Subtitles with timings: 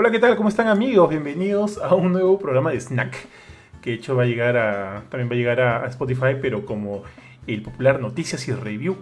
[0.00, 0.36] Hola, ¿qué tal?
[0.36, 1.10] ¿Cómo están amigos?
[1.10, 3.16] Bienvenidos a un nuevo programa de Snack.
[3.82, 5.02] Que de hecho va a llegar a.
[5.10, 7.02] también va a llegar a, Spotify, pero como
[7.48, 8.96] el popular Noticias y Review.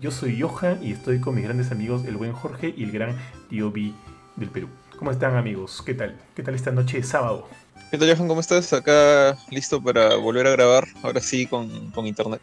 [0.00, 3.14] Yo soy Johan y estoy con mis grandes amigos, el buen Jorge y el gran
[3.50, 3.92] tío B
[4.36, 4.68] del Perú.
[4.98, 5.82] ¿Cómo están amigos?
[5.84, 6.18] ¿Qué tal?
[6.34, 7.46] ¿Qué tal esta noche de sábado?
[7.90, 8.28] ¿Qué tal Johan?
[8.28, 8.72] ¿Cómo estás?
[8.72, 11.70] Acá listo para volver a grabar, ahora sí con,
[12.06, 12.40] internet.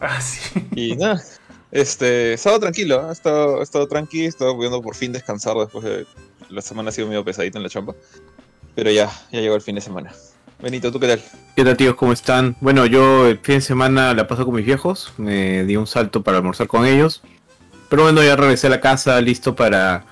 [0.00, 0.64] Ah, sí.
[0.76, 1.20] Y nada,
[1.72, 3.08] este, estado tranquilo, ¿eh?
[3.08, 6.06] he estado, estado tranqui, he estado pudiendo por fin descansar después de
[6.50, 7.94] la semana ha sido medio pesadita en la chamba.
[8.74, 10.12] Pero ya, ya llegó el fin de semana.
[10.60, 11.22] Benito, ¿tú qué tal?
[11.54, 11.94] ¿Qué tal, tíos?
[11.94, 12.56] ¿Cómo están?
[12.60, 15.12] Bueno, yo el fin de semana la paso con mis viejos.
[15.16, 17.22] Me di un salto para almorzar con ellos.
[17.88, 20.04] Pero bueno, ya regresé a la casa listo para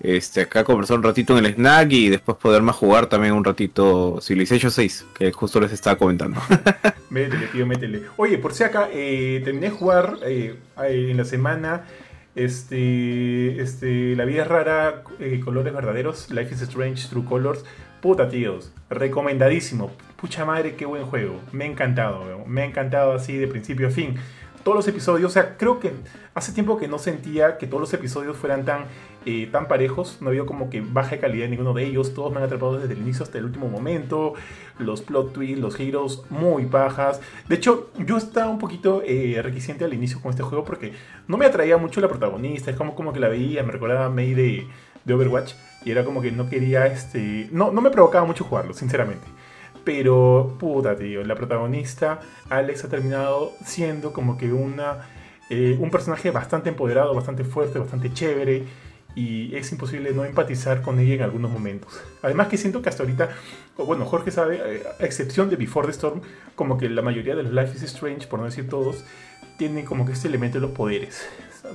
[0.00, 3.44] este acá conversar un ratito en el snack y después poder más jugar también un
[3.44, 6.40] ratito Civilization 6, que justo les estaba comentando.
[7.10, 8.02] métele, tío, métele.
[8.16, 11.84] Oye, por si acá, eh, terminé de jugar eh, en la semana
[12.38, 17.64] este, este, La vida es rara, eh, colores verdaderos, Life is Strange, True Colors.
[18.00, 19.90] Puta, tíos, recomendadísimo.
[20.16, 21.40] Pucha madre, qué buen juego.
[21.52, 24.14] Me ha encantado, me ha encantado así de principio a fin
[24.68, 25.94] todos los episodios, o sea, creo que
[26.34, 28.84] hace tiempo que no sentía que todos los episodios fueran tan,
[29.24, 32.36] eh, tan parejos, no había como que baja calidad en ninguno de ellos, todos me
[32.36, 34.34] han atrapado desde el inicio hasta el último momento,
[34.78, 37.18] los plot twists, los heroes muy bajas.
[37.48, 40.92] De hecho, yo estaba un poquito eh, requisiente al inicio con este juego porque
[41.28, 44.10] no me atraía mucho la protagonista, es como, como que la veía, me recordaba a
[44.10, 44.66] May de,
[45.02, 45.54] de Overwatch
[45.86, 49.26] y era como que no quería, este, no, no me provocaba mucho jugarlo, sinceramente.
[49.84, 55.08] Pero, puta, tío, la protagonista, Alex, ha terminado siendo como que una,
[55.50, 58.64] eh, un personaje bastante empoderado, bastante fuerte, bastante chévere.
[59.14, 62.00] Y es imposible no empatizar con ella en algunos momentos.
[62.22, 63.30] Además que siento que hasta ahorita,
[63.76, 66.20] bueno, Jorge sabe, eh, a excepción de Before the Storm,
[66.54, 69.04] como que la mayoría de los Life is Strange, por no decir todos,
[69.56, 71.26] tienen como que este elemento de los poderes.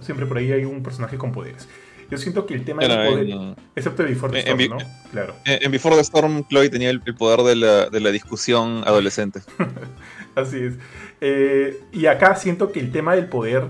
[0.01, 1.67] Siempre por ahí hay un personaje con poderes.
[2.09, 4.77] Yo siento que el tema del poder, excepto Before the Storm, ¿no?
[5.11, 5.35] Claro.
[5.45, 9.41] En, Before the Storm, Chloe tenía el, poder de la, de la, discusión adolescente.
[10.35, 10.73] Así es.
[11.21, 13.69] Eh, y acá siento que el tema del poder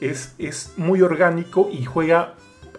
[0.00, 2.34] es, es muy orgánico y juega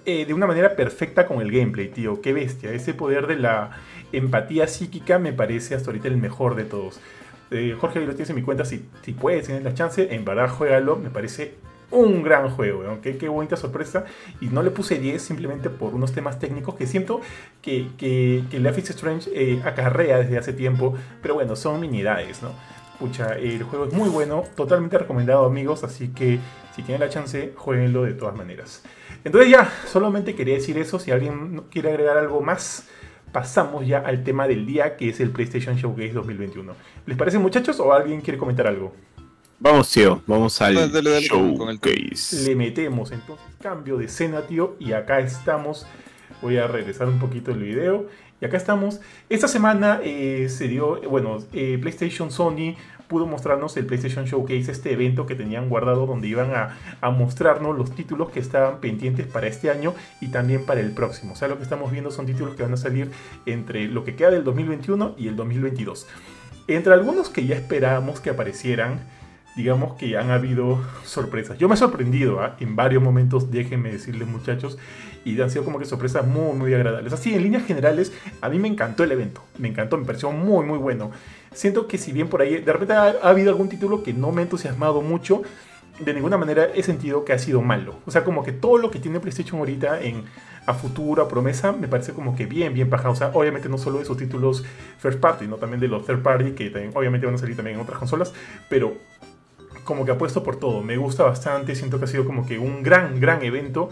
[0.05, 2.21] eh, de una manera perfecta con el gameplay, tío.
[2.21, 2.71] Qué bestia.
[2.71, 3.71] Ese poder de la
[4.11, 6.99] empatía psíquica me parece hasta ahorita el mejor de todos.
[7.51, 8.65] Eh, Jorge, lo tienes en mi cuenta.
[8.65, 10.95] Si, si puedes, tienes la chance, en verdad, juégalo.
[10.95, 11.55] Me parece
[11.91, 14.05] un gran juego, aunque qué, bonita sorpresa.
[14.39, 17.21] Y no le puse 10 simplemente por unos temas técnicos que siento
[17.61, 18.57] que, que, que
[18.91, 22.49] Strange eh, acarrea desde hace tiempo, pero bueno, son minidades, ¿no?
[22.99, 26.39] Pucha, el juego es muy bueno, totalmente recomendado amigos, así que
[26.75, 28.83] si tienen la chance, jueguenlo de todas maneras.
[29.23, 32.87] Entonces ya, solamente quería decir eso, si alguien quiere agregar algo más,
[33.31, 36.73] pasamos ya al tema del día, que es el PlayStation Showcase 2021.
[37.05, 38.93] ¿Les parece muchachos o alguien quiere comentar algo?
[39.63, 40.75] Vamos, tío, vamos al
[41.21, 42.49] showcase.
[42.49, 45.85] Le metemos entonces cambio de escena, tío, y acá estamos.
[46.41, 48.07] Voy a regresar un poquito el video.
[48.41, 49.01] Y acá estamos.
[49.29, 52.73] Esta semana eh, se dio, bueno, eh, PlayStation Sony
[53.07, 57.77] pudo mostrarnos el PlayStation Showcase, este evento que tenían guardado donde iban a, a, mostrarnos
[57.77, 61.33] los títulos que estaban pendientes para este año y también para el próximo.
[61.33, 63.11] O sea, lo que estamos viendo son títulos que van a salir
[63.45, 66.07] entre lo que queda del 2021 y el 2022.
[66.67, 69.01] Entre algunos que ya esperábamos que aparecieran,
[69.55, 71.57] digamos que han habido sorpresas.
[71.57, 72.55] Yo me he sorprendido ¿ah?
[72.59, 74.77] en varios momentos, déjenme decirles muchachos,
[75.23, 77.13] y han sido como que sorpresas muy, muy agradables.
[77.13, 80.65] Así, en líneas generales, a mí me encantó el evento, me encantó, me pareció muy,
[80.65, 81.11] muy bueno.
[81.53, 84.41] Siento que si bien por ahí, de repente ha, habido algún título que no me
[84.41, 85.43] ha entusiasmado mucho,
[85.99, 87.95] de ninguna manera he sentido que ha sido malo.
[88.07, 90.23] O sea, como que todo lo que tiene PlayStation ahorita en
[90.65, 93.11] a futuro, a promesa, me parece como que bien, bien bajado.
[93.11, 94.63] O sea, obviamente no solo de sus títulos
[94.97, 97.83] first party, no también de los third party, que obviamente van a salir también en
[97.83, 98.33] otras consolas,
[98.69, 98.95] pero
[99.83, 100.81] como que apuesto por todo.
[100.81, 103.89] Me gusta bastante, siento que ha sido como que un gran, gran evento.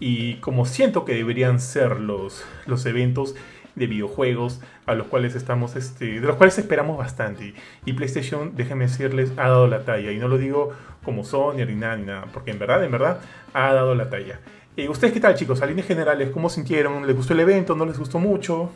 [0.00, 3.34] Y como siento que deberían ser los, los eventos
[3.74, 7.54] de videojuegos a los cuales estamos, este, de los cuales esperamos bastante.
[7.84, 10.12] Y PlayStation, déjenme decirles, ha dado la talla.
[10.12, 10.72] Y no lo digo
[11.04, 13.20] como Sony ni nada, ni nada, porque en verdad, en verdad,
[13.54, 14.40] ha dado la talla.
[14.76, 15.62] Eh, ¿Ustedes qué tal, chicos?
[15.62, 17.06] A líneas generales, ¿cómo sintieron?
[17.06, 17.74] ¿Les gustó el evento?
[17.74, 18.70] ¿No les gustó mucho?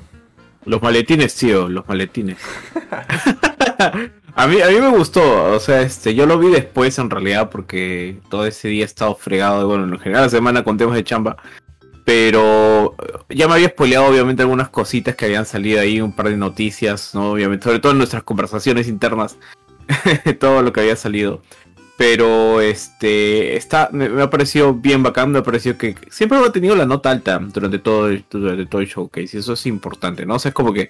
[0.64, 2.38] Los maletines, tío, los maletines.
[4.34, 7.50] A mí, a mí me gustó, o sea, este, yo lo vi después en realidad
[7.50, 11.05] porque todo ese día he estado fregado, bueno, en general la semana con temas de
[11.05, 11.37] chamba,
[12.05, 12.96] pero
[13.29, 17.14] ya me había spoileado obviamente algunas cositas que habían salido ahí, un par de noticias,
[17.14, 17.32] ¿no?
[17.32, 19.37] Obviamente, sobre todo en nuestras conversaciones internas,
[20.40, 21.43] todo lo que había salido.
[21.99, 26.75] Pero este está me, ha parecido bien bacán, me ha parecido que siempre ha tenido
[26.75, 30.37] la nota alta durante todo, durante todo el showcase y eso es importante, ¿no?
[30.37, 30.88] O sea, es como que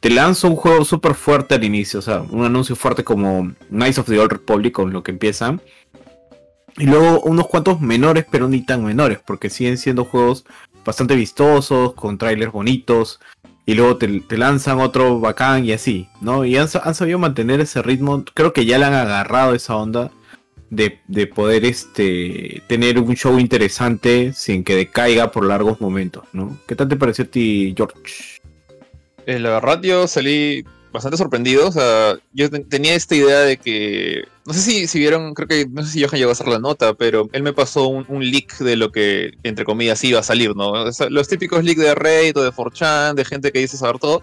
[0.00, 3.98] te lanzo un juego súper fuerte al inicio, o sea, un anuncio fuerte como Knights
[3.98, 5.58] of the Old Republic con lo que empieza.
[6.76, 10.44] Y luego unos cuantos menores, pero ni tan menores, porque siguen siendo juegos
[10.84, 13.20] bastante vistosos, con trailers bonitos.
[13.66, 14.08] y luego te,
[14.38, 16.44] lanzan otro bacán y así, ¿no?
[16.44, 20.10] Y han, sabido mantener ese ritmo, creo que ya le han agarrado esa onda
[20.70, 26.58] de, poder este, tener un show interesante sin que decaiga por largos momentos, ¿no?
[26.66, 28.37] ¿Qué tal te pareció a ti, George?
[29.28, 31.68] En la verdad yo salí bastante sorprendido.
[31.68, 34.24] O sea, yo tenía esta idea de que.
[34.46, 35.66] No sé si, si vieron, creo que.
[35.66, 38.58] No sé si Johan llegó a hacer la nota, pero él me pasó un, leak
[38.60, 40.72] de lo que, entre comillas, iba a salir, ¿no?
[41.10, 44.22] los típicos leaks de Reddit o de 4chan, de gente que dice saber todo.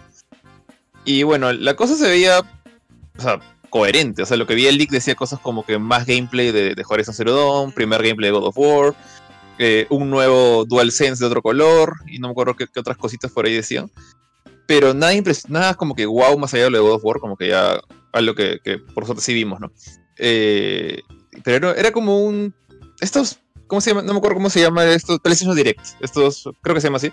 [1.03, 2.39] Y bueno, la cosa se veía.
[2.39, 4.23] O sea, coherente.
[4.23, 6.83] O sea, lo que vi el leak decía cosas como que más gameplay de, de
[6.87, 8.95] Horizon Zero primer gameplay de God of War.
[9.59, 13.45] Eh, un nuevo DualSense de otro color, y no me acuerdo qué otras cositas por
[13.45, 13.89] ahí decían
[14.67, 15.13] pero nada,
[15.47, 17.79] nada como que wow más allá de lo de God of War, como que ya
[18.11, 19.71] algo que, que por suerte sí vimos, ¿no?
[20.17, 21.01] Eh,
[21.43, 22.53] pero era, como un...
[23.01, 24.01] Estos, ¿cómo se llama?
[24.01, 27.11] No me acuerdo cómo se llama estos, PlayStation Direct, estos, creo que se llama así,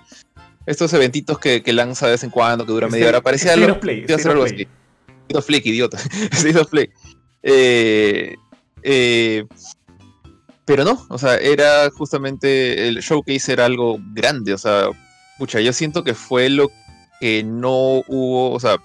[0.66, 3.80] estos eventitos que, que lanza de vez en cuando, que dura media hora, parecía algo...
[3.80, 4.68] Play, algo así.
[5.40, 5.96] Flick, idiota.
[6.32, 6.90] State Play.
[7.42, 8.36] Eh,
[8.82, 9.44] eh,
[10.64, 14.88] pero no, o sea, era justamente el showcase era algo grande, o sea,
[15.38, 16.70] pucha, yo siento que fue lo
[17.22, 18.78] que no hubo, o sea,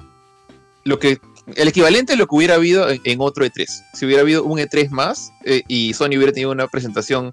[0.84, 1.18] lo que
[1.56, 3.66] el equivalente a lo que hubiera habido en, otro E3.
[3.96, 7.32] Si hubiera habido un E3 más eh, y Sony hubiera tenido una presentación,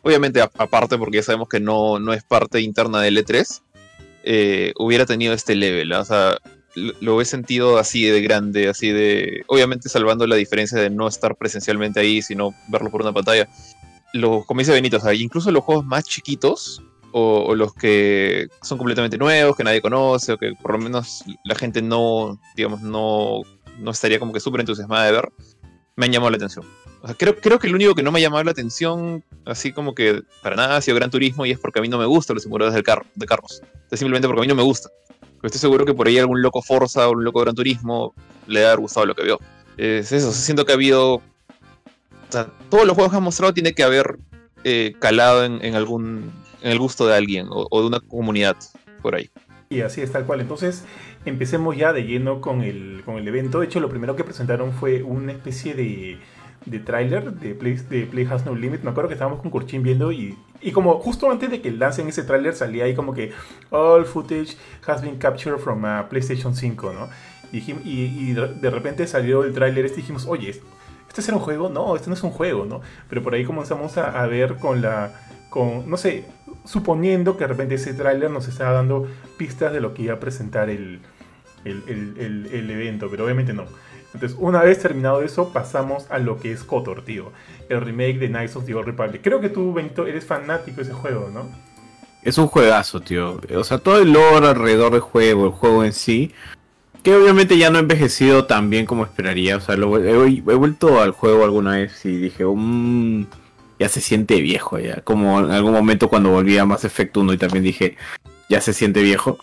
[0.00, 3.60] obviamente aparte porque ya sabemos que no, no es parte interna del E3,
[4.24, 5.92] eh, hubiera tenido este level.
[5.92, 6.38] O sea,
[6.74, 11.36] lo, he sentido así de grande, así de, obviamente salvando la diferencia de no estar
[11.36, 13.46] presencialmente ahí, sino verlo por una pantalla.
[14.14, 16.82] Los, como dice o sea, incluso los juegos más chiquitos
[17.18, 21.54] o, los que son completamente nuevos, que nadie conoce, o que por lo menos la
[21.54, 23.40] gente no, digamos, no,
[23.78, 25.32] no estaría como que súper entusiasmada de ver,
[25.96, 26.66] me han llamado la atención.
[27.00, 29.72] O sea, creo, creo que el único que no me ha llamado la atención, así
[29.72, 32.04] como que para nada, ha sido Gran Turismo y es porque a mí no me
[32.04, 33.62] gustan los simuladores del carro, de carros.
[33.90, 34.90] Es simplemente porque a mí no me gusta.
[35.18, 38.12] Pero estoy seguro que por ahí algún loco Forza o un loco Gran Turismo
[38.46, 39.40] le ha gustado lo que veo.
[39.78, 41.14] Es eso, siento que ha habido.
[41.14, 41.22] O
[42.28, 44.18] sea, todos los juegos que han mostrado tiene que haber
[44.64, 46.32] eh, calado en, algún
[46.66, 48.56] en el gusto de alguien o, de una comunidad
[49.00, 49.30] por ahí.
[49.68, 50.40] Y así es tal cual.
[50.40, 50.84] Entonces,
[51.24, 53.60] empecemos ya de lleno con el, con el evento.
[53.60, 56.18] De hecho, lo primero que presentaron fue una especie de,
[56.64, 58.82] de tráiler de Play, de Play Has No Limit.
[58.82, 62.08] Me acuerdo que estábamos con Kurchin viendo y, y como justo antes de que lancen
[62.08, 63.32] ese tráiler salía ahí como que
[63.70, 67.08] all footage has been captured from a PlayStation 5, ¿no?
[67.52, 70.60] Y, y, de repente salió el tráiler este y dijimos, oye,
[71.08, 71.68] ¿este será un juego?
[71.68, 72.80] No, este no es un juego, ¿no?
[73.08, 75.12] Pero por ahí comenzamos a, a ver con la...
[75.48, 76.24] Con, no sé,
[76.66, 80.20] suponiendo que de repente ese tráiler nos estaba dando pistas de lo que iba a
[80.20, 81.00] presentar el,
[81.64, 83.64] el, evento, pero obviamente no.
[84.14, 87.32] Entonces, una vez terminado eso, pasamos a lo que es KOTOR, tío.
[87.68, 89.20] El remake de Knights of the Old Republic.
[89.22, 91.48] Creo que tú, Benito, eres fanático de ese juego, ¿no?
[92.22, 93.40] Es un juegazo, tío.
[93.54, 96.32] O sea, todo el lore alrededor del juego, el juego en sí,
[97.02, 99.58] que obviamente ya no ha envejecido tan bien como esperaría.
[99.58, 103.26] O sea, lo, he, vuelto al juego alguna vez y dije, mmm
[103.78, 105.02] ya se siente viejo ya.
[105.02, 107.96] Como en algún momento cuando volví a Mass Effect 1 y también dije,
[108.48, 109.38] ya se siente viejo.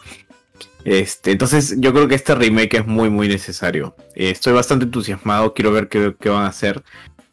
[0.85, 3.95] Este, entonces yo creo que este remake es muy muy necesario.
[4.15, 6.83] Eh, estoy bastante entusiasmado, quiero ver qué, van a hacer.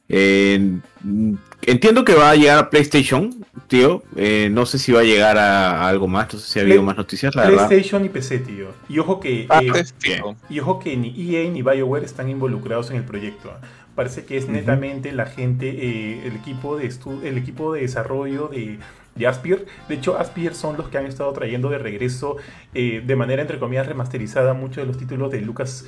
[0.09, 4.05] entiendo que va a llegar a PlayStation, tío.
[4.15, 6.83] Eh, no sé si va a llegar a, algo más, no sé si ha habido
[6.83, 8.69] más noticias, la PlayStation y PC, tío.
[8.89, 12.99] Y ojo que ah, eh, y ojo que ni EA ni BioWare están involucrados en
[12.99, 13.53] el proyecto.
[14.01, 16.91] Parece que es netamente la gente, eh, el, equipo de
[17.23, 18.79] el equipo de desarrollo de,
[19.15, 19.67] de Aspir.
[19.91, 22.39] De hecho, Aspir son los que han estado trayendo de regreso,
[22.73, 25.85] eh, de manera entre comillas remasterizada, muchos de los títulos de Lucas,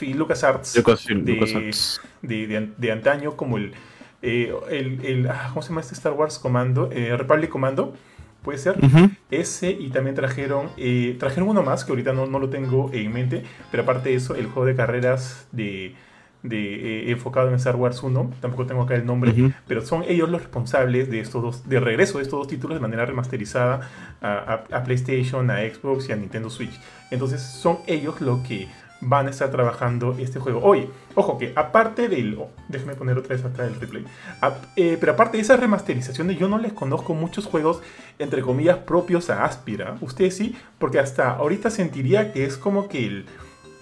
[0.00, 0.74] LucasArts,
[2.22, 3.72] de, de, antaño, como el,
[4.22, 6.88] eh, el, ah, ¿cómo se llama este Star Wars Commando?
[6.88, 7.96] Republic Commando
[8.44, 8.76] puede ser.
[9.28, 10.70] Ese y también trajeron,
[11.18, 13.42] trajeron uno más que ahorita no, no, lo tengo en mente,
[13.72, 15.96] pero aparte de eso, el juego de carreras de,
[16.48, 19.32] de, eh, enfocado en Star Wars 1, tampoco tengo acá el nombre,
[19.66, 22.80] pero son ellos los responsables de estos dos, de regreso de estos dos títulos de
[22.80, 23.88] manera remasterizada
[24.20, 26.78] a, PlayStation, a Xbox y a Nintendo Switch.
[27.10, 28.68] Entonces son ellos los que
[29.00, 30.60] van a estar trabajando este juego.
[30.62, 32.36] Oye, ojo que aparte del...
[32.38, 34.04] Oh, déjame poner otra vez acá el replay.
[34.76, 37.82] Eh, pero aparte de esas remasterizaciones, yo no les conozco muchos juegos,
[38.18, 39.96] entre comillas, propios a Aspira.
[40.00, 43.26] Ustedes sí, porque hasta ahorita sentiría que es como que el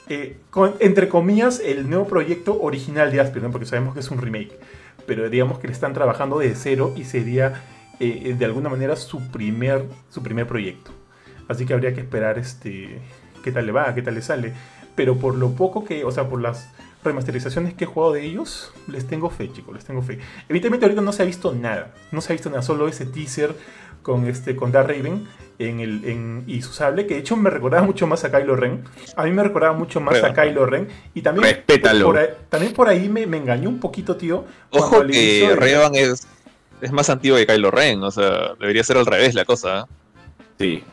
[0.08, 0.36] eh,
[0.80, 4.58] entre comillas, el nuevo proyecto original de Aspir, porque sabemos que es un remake,
[5.06, 7.62] pero digamos que le están trabajando de cero y sería
[8.00, 10.90] eh, de alguna manera su primer, su primer proyecto.
[11.48, 13.00] Así que habría que esperar este,
[13.42, 14.52] qué tal le va, qué tal le sale.
[14.94, 16.70] Pero por lo poco que, o sea, por las
[17.02, 20.18] remasterizaciones que he jugado de ellos, les tengo fe, chicos, les tengo fe.
[20.48, 23.54] Evidentemente ahorita no se ha visto nada, no se ha visto nada, solo ese teaser
[24.04, 25.26] con este con Darth Raven
[25.58, 28.54] en el en, y su sable, que de hecho me recordaba mucho más a Kylo
[28.54, 28.84] Ren.
[29.16, 32.04] A mí me recordaba mucho más a Kylo Ren y también Respétalo.
[32.06, 34.44] por ahí, también por ahí me, me engañó un poquito, tío.
[34.70, 36.26] Ojo que de- Revan es,
[36.80, 39.80] es más antiguo que Kylo Ren, o sea, debería ser al revés la cosa.
[39.80, 39.84] ¿eh?
[40.58, 40.84] Sí.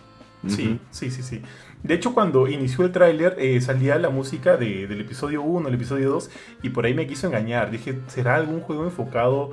[0.48, 1.42] Sí, sí, sí, sí.
[1.84, 5.74] De hecho, cuando inició el tráiler, eh, salía la música de- del episodio 1, el
[5.76, 6.30] episodio 2,
[6.64, 7.72] y por ahí me quiso engañar.
[7.72, 9.52] Dije, ¿será algún juego enfocado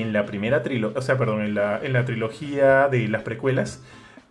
[0.00, 0.98] en la primera trilogía?
[0.98, 3.80] O sea, perdón, en la, en la trilogía de las precuelas.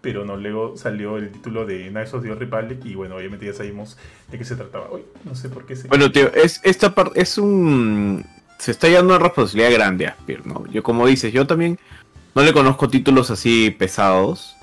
[0.02, 3.48] Pero no, luego salió el título de Knights of the Old Republic, y bueno, obviamente
[3.48, 3.98] ya sabemos
[4.30, 4.92] de qué se trataba.
[4.92, 5.74] Uy, no sé por qué.
[5.88, 8.24] Bueno, tío, es, esta parte es un.
[8.60, 10.64] Se está llevando una responsabilidad grande a ¿no?
[10.72, 11.80] Yo, como dices, yo también
[12.36, 14.56] no le conozco títulos así pesados.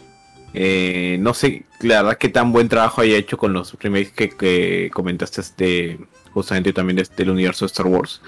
[0.54, 4.28] Eh, no sé, la verdad, qué tan buen trabajo haya hecho con los remakes que,
[4.28, 5.98] que comentaste este,
[6.32, 8.20] justamente también de- del universo de Star Wars.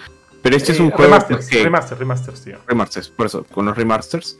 [0.44, 2.58] Pero este es un juego remasters, que- remasters, remasters, tío.
[2.68, 4.38] remasters, por eso, con los remasters,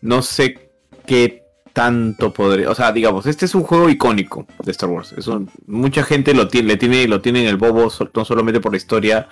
[0.00, 0.70] no sé
[1.06, 1.42] qué
[1.72, 5.12] tanto podría, o sea, digamos, este es un juego icónico de Star Wars.
[5.16, 8.60] Es un- mucha gente lo tiene, le tiene, lo tiene en el bobo, no solamente
[8.60, 9.28] por la historia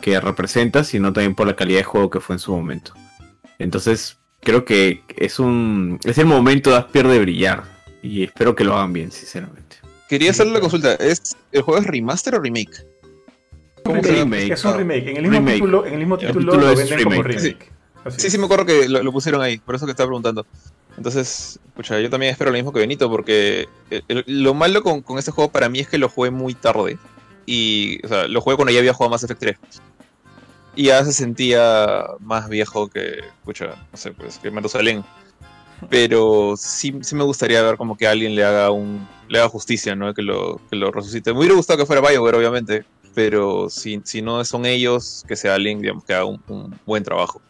[0.00, 2.92] que representa, sino también por la calidad de juego que fue en su momento.
[3.58, 7.62] Entonces, creo que es un, es el momento de Aspier de brillar
[8.02, 9.76] y espero que lo hagan bien, sinceramente.
[10.08, 12.84] Quería hacerle la consulta, ¿es, ¿el juego es remaster o remake?
[13.84, 14.36] ¿Cómo se llama?
[14.36, 14.52] remake.
[14.52, 15.08] Es un remake.
[15.10, 15.54] En el mismo Remake.
[15.54, 17.40] título, en el mismo El título, título lo venden como remake.
[17.42, 17.72] remake.
[18.04, 18.32] Así Sí, es.
[18.32, 20.44] sí me acuerdo que lo, lo pusieron ahí, por eso que estaba preguntando.
[20.96, 25.00] Entonces, escucha, yo también espero lo mismo que Benito, porque el- el- lo malo con,
[25.02, 26.98] con este juego para mí es que lo jugué muy tarde.
[27.46, 29.56] Y, o sea, lo jugué cuando ya había jugado Mass Effect 3.
[30.74, 35.04] Y ya se sentía más viejo que, escucha, no sé, pues, que Matusalén.
[35.90, 39.96] Pero sí, sí me gustaría ver como que alguien le haga un le haga justicia,
[39.96, 40.12] ¿no?
[40.14, 41.32] Que lo, que lo resucite.
[41.32, 42.84] Me hubiera gustado que fuera BioWare, obviamente.
[43.14, 47.40] Pero si, si no son ellos, que sea alguien, digamos, que haga un- buen trabajo.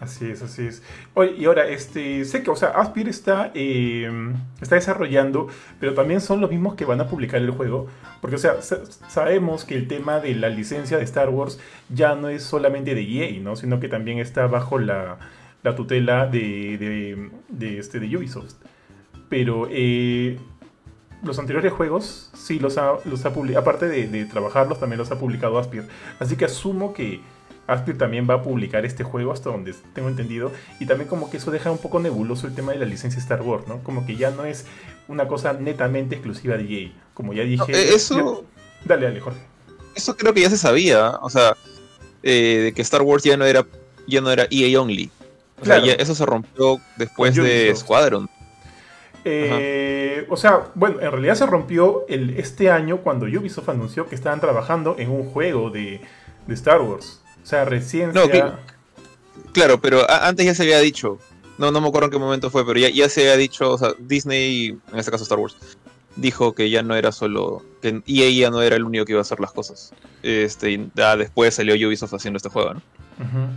[0.00, 0.82] Así es, así es.
[1.14, 4.10] Oye, y ahora, este, sé que, o sea, Aspir está, eh,
[4.60, 5.46] está desarrollando,
[5.80, 7.86] pero también son los mismos que van a publicar el juego.
[8.20, 12.16] Porque, o sea, sa- sabemos que el tema de la licencia de Star Wars ya
[12.16, 13.56] no es solamente de EA, ¿no?
[13.56, 15.18] Sino que también está bajo la,
[15.62, 18.54] la tutela de, de, de, este, de Ubisoft.
[19.28, 20.38] Pero eh,
[21.24, 25.10] los anteriores juegos sí los ha, los ha publicado, aparte de, de trabajarlos, también los
[25.10, 25.88] ha publicado Aspir.
[26.20, 27.20] Así que asumo que
[27.66, 30.52] Aspir también va a publicar este juego hasta donde tengo entendido.
[30.80, 33.40] Y también como que eso deja un poco nebuloso el tema de la licencia Star
[33.42, 33.82] Wars, ¿no?
[33.82, 34.66] Como que ya no es
[35.08, 36.92] una cosa netamente exclusiva de EA.
[37.14, 37.72] Como ya dije...
[37.72, 39.40] No, eh, eso, ya- Dale, dale, Jorge.
[39.94, 41.10] eso creo que ya se sabía.
[41.22, 41.56] O sea,
[42.22, 43.64] eh, de que Star Wars ya no era,
[44.06, 45.10] ya no era EA only.
[45.60, 45.86] O sea, Claro.
[45.86, 47.72] ya eso se rompió después de.
[47.74, 48.28] Squadron.
[49.24, 54.14] Eh, o sea, bueno, en realidad se rompió el, este año cuando Ubisoft anunció que
[54.14, 56.00] estaban trabajando en un juego de,
[56.46, 57.22] de Star Wars.
[57.42, 58.44] O sea, recién No, que-
[59.52, 61.18] Claro, pero antes ya se había dicho.
[61.58, 63.78] No, no me acuerdo en qué momento fue, pero ya, ya se había dicho, o
[63.78, 65.56] sea, Disney, en este caso Star Wars,
[66.16, 69.20] dijo que ya no era solo, que EA ya no era el único que iba
[69.20, 69.92] a hacer las cosas.
[70.22, 72.82] Este, y después salió Ubisoft haciendo este juego, ¿no?
[73.20, 73.48] Ujú.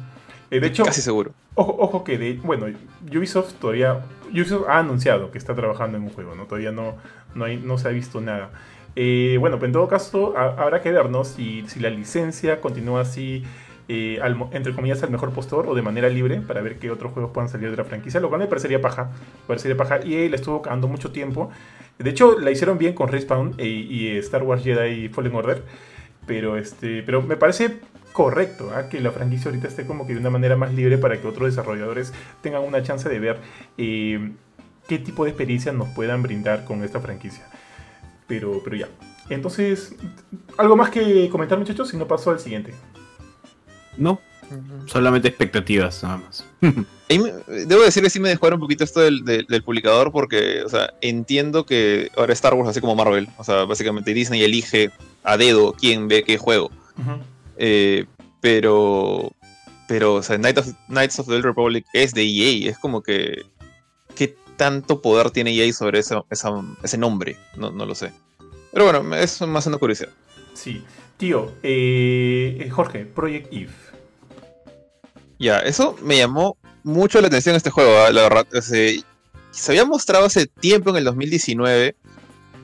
[0.52, 1.32] Eh, de hecho, Casi seguro.
[1.56, 2.68] Ojo, ojo que de, bueno,
[3.14, 4.02] Ubisoft todavía
[4.32, 6.46] Ubisoft ha anunciado que está trabajando en un juego, ¿no?
[6.46, 6.96] Todavía no,
[7.36, 8.52] no, hay, no se ha visto nada.
[8.96, 11.24] Eh, bueno, pues en todo caso ha- habrá que ver, ¿no?
[11.24, 13.44] Si, si la licencia continúa así,
[13.90, 17.14] eh, al entre comillas, al mejor postor o de manera libre para ver qué otros
[17.14, 19.06] juegos puedan salir de la franquicia, lo cual me parecería paja.
[19.06, 19.98] Me parecería paja.
[19.98, 21.50] EA le estuvo cagando mucho tiempo.
[22.00, 25.64] De hecho, la hicieron bien con Respawn y Star Wars Jedi Fallen Order.
[26.26, 27.80] Pero, este, pero me parece
[28.18, 28.90] correcto ¿ah?
[28.90, 31.52] que la franquicia ahorita esté como que de una manera más libre para que otros
[31.52, 33.38] desarrolladores tengan una chance de ver
[33.78, 34.32] eh,
[34.88, 37.46] qué tipo de experiencia nos puedan brindar con esta franquicia.
[38.26, 38.88] Pero, pero ya.
[39.30, 39.94] Entonces,
[40.58, 41.90] ¿algo más que comentar muchachos?
[41.90, 42.74] Si no paso al siguiente.
[43.98, 44.20] No,
[44.88, 46.44] solamente expectativas nada más.
[47.10, 47.34] Ahí me-
[47.68, 50.70] debo decir que sí me dejó un poquito esto del, del- del publicador porque, o
[50.70, 54.90] sea, entiendo que ahora Star Wars, así como Marvel, o sea, básicamente Disney elige
[55.24, 56.72] a dedo quién ve qué juego.
[56.98, 57.20] Ujú.
[57.58, 58.06] Eh,
[58.42, 59.32] pero,
[59.88, 63.02] pero, o sea, Knights of, Knights of the Old Republic es de EA, es como
[63.02, 63.44] que,
[64.16, 67.38] ¿qué tanto poder tiene EA sobre esa- esa- ese nombre?
[67.56, 68.12] No, no lo sé.
[68.72, 70.10] Pero bueno, es más una curiosidad.
[70.54, 70.84] Sí.
[71.18, 73.72] Tío, eh, eh, Jorge, Project Eve.
[75.40, 78.12] Ya, eso me llamó mucho la atención este juego, ¿ah?
[78.12, 78.48] la verdad.
[78.56, 78.92] o sea,
[79.52, 81.96] se había mostrado hace tiempo, en el 2019,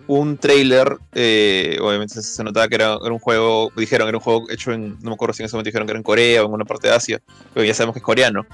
[0.08, 0.98] un trailer.
[1.14, 4.98] eh, obviamente se, notaba que era, era un juego, dijeron, era un juego hecho en,
[5.02, 6.66] no me acuerdo si en ese momento dijeron que era en Corea o en una
[6.66, 7.22] parte de Asia,
[7.54, 8.46] pero ya sabemos que es coreano.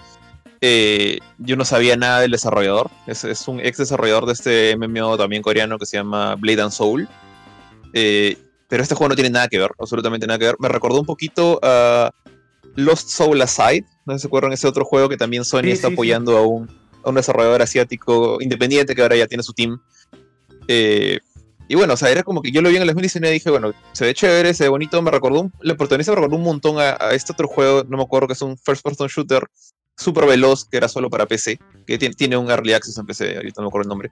[0.62, 5.18] Eh, yo no sabía nada del desarrollador, es, es un ex desarrollador de este MMO
[5.18, 7.08] también coreano que se llama Blade and Soul.
[7.94, 8.38] Eh,
[8.68, 10.56] pero este juego no tiene nada que ver, absolutamente nada que ver.
[10.60, 12.12] Me recordó un poquito a
[12.76, 13.86] Lost Soul Aside.
[14.06, 15.94] No sé si se acuerdan ese otro juego que también Sony Sí, está sí, sí.
[15.94, 19.80] apoyando a un, a a un desarrollador asiático independiente que ahora ya tiene su team.
[20.68, 21.20] Eh,
[21.70, 23.52] y bueno, o sea, era como que yo lo vi en el 2019 y dije,
[23.52, 26.44] bueno, se ve chévere, se ve bonito, me recordó, un, la protagonista me recordó un
[26.44, 29.44] montón a, a, este otro juego, no me acuerdo que es un first person shooter
[29.96, 33.36] súper veloz, que era solo para PC, que tiene, tiene, un early access en PC,
[33.36, 34.12] ahorita no me acuerdo el nombre.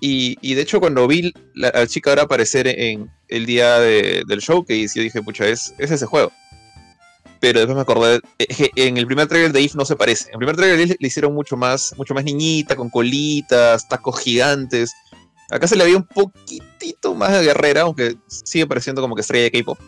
[0.00, 4.22] Y, y de hecho cuando vi la, la, chica ahora aparecer en el día de,
[4.26, 6.32] del showcase, yo dije, pucha, es, es ese juego
[7.44, 10.28] pero después me acordé que en el primer trailer de If no se parece.
[10.28, 13.86] En el primer trailer de If le hicieron mucho más, mucho más niñita, con colitas,
[13.86, 14.94] tacos gigantes.
[15.54, 19.44] Acá se le veía un poquitito más de guerrera, aunque sigue pareciendo como que estrella
[19.44, 19.78] de K-pop.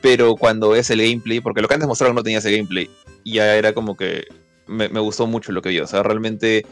[0.00, 2.88] Pero cuando es el gameplay, porque lo que antes mostraron no tenía ese gameplay,
[3.22, 4.26] ya era como que
[4.66, 5.80] me, gustó mucho lo que vi.
[5.80, 6.64] O sea, realmente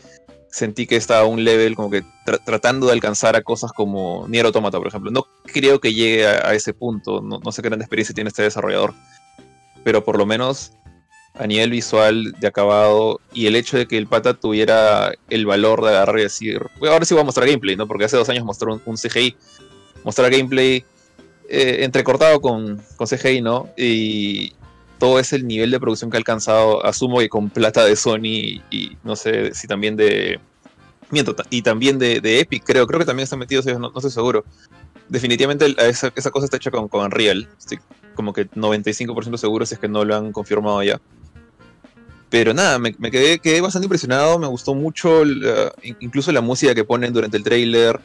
[0.50, 4.26] sentí que estaba a un level como que tra tratando de alcanzar a cosas como
[4.28, 5.11] Nier Automata, por ejemplo.
[5.11, 8.28] No creo que llegue a, a ese punto, no, no sé qué gran experiencia tiene
[8.28, 8.94] este desarrollador
[9.87, 10.73] pero por lo menos
[11.38, 15.83] a nivel visual de acabado y el hecho de que el pata tuviera el valor
[15.83, 17.87] de agarrar y decir, ahora sí voy a mostrar gameplay, ¿no?
[17.87, 19.37] Porque hace dos años mostró un, un CGI,
[20.02, 20.85] mostrar gameplay
[21.49, 23.69] eh, entrecortado con, con CGI, ¿no?
[23.76, 24.52] Y
[24.99, 28.62] todo es el nivel de producción que ha alcanzado, asumo que con plata de Sony
[28.71, 30.40] y, no sé si también de...
[31.11, 33.97] Miento, y también de, de, Epic, creo, creo que también están metidos ellos, no, no
[33.97, 34.45] estoy seguro.
[35.09, 37.78] Definitivamente esa, esa, cosa está hecha con, con Unreal, estoy
[38.16, 41.00] como que 95% seguro si es que no lo han confirmado ya.
[42.28, 47.12] Pero nada, me, quedé, bastante impresionado, me gustó mucho, la, incluso la música que ponen
[47.12, 48.00] durante el trailer.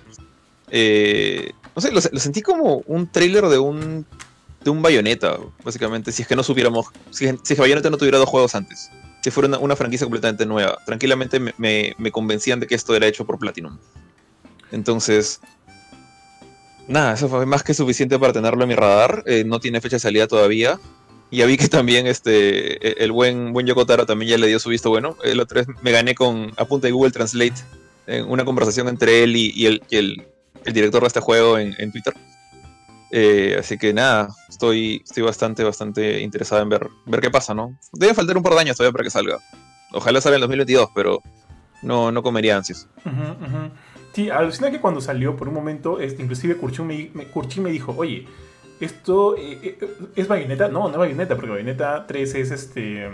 [0.70, 4.06] Eh, no sé, lo, sentí como un trailer de un
[4.64, 8.20] de un Bayonetta, básicamente, si es que no supiéramos, si, si es Bayonetta no tuviera
[8.20, 8.92] dos juegos antes,
[9.24, 13.08] si fuera una, franquicia completamente nueva, tranquilamente me, me, me, convencían de que esto era
[13.08, 13.80] hecho por Platinum.
[14.72, 15.42] Entonces,
[16.88, 19.96] nada, eso fue más que suficiente para tenerlo en mi radar, eh, no tiene fecha
[19.96, 20.80] de salida todavía,
[21.38, 24.70] ya vi que también este e, el buen buen Yokotaro también ya le dio su
[24.70, 25.18] visto bueno.
[25.24, 27.56] El otro vez me gané con a punta de Google Translate
[28.08, 30.26] en una conversación entre él y, el, el,
[30.74, 32.14] director de este juego en, en Twitter.
[33.12, 37.78] Eh, así que nada, estoy, estoy bastante, bastante interesado en ver, ver qué pasa, ¿no?
[37.92, 39.38] Debe faltar un par de años todavía para que salga.
[39.94, 41.22] Ojalá salga en 2022, pero
[41.82, 42.88] no, no comería ansias.
[44.14, 48.28] Sí, alucina que cuando salió por un momento, este, inclusive Kurchin me, me dijo, oye,
[48.82, 53.10] esto eh, eh, es Bayonetta, no, no es Bayonetta, porque Bayonetta 3 es este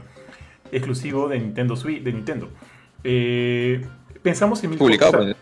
[0.72, 2.50] exclusivo de Nintendo Switch, de Nintendo.
[3.04, 3.86] Eh,
[4.24, 5.36] pensamos en publicado por...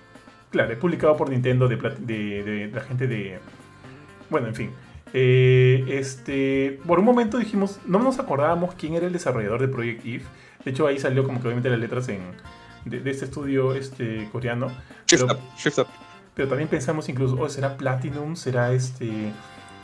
[0.49, 3.39] Claro, es publicado por Nintendo de, de, de, de, la gente de
[4.29, 4.71] bueno, en fin.
[5.13, 10.05] Eh, este, por un momento dijimos, no nos acordábamos quién era el desarrollador de Project
[10.05, 10.23] Eve.
[10.63, 12.21] De hecho, ahí salió como que obviamente las letras en,
[12.85, 14.67] de, de este estudio este, coreano.
[15.07, 15.88] Shift pero, up, shift up.
[16.33, 18.35] pero también pensamos incluso, oh, ¿será Platinum?
[18.35, 19.31] ¿Será este...?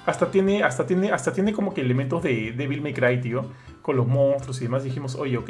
[0.06, 3.46] Hasta tiene, hasta tiene, hasta tiene como que elementos de Devil May Cry, tío.
[3.82, 4.84] Con los monstruos y demás.
[4.84, 5.50] Dijimos, oye, ok,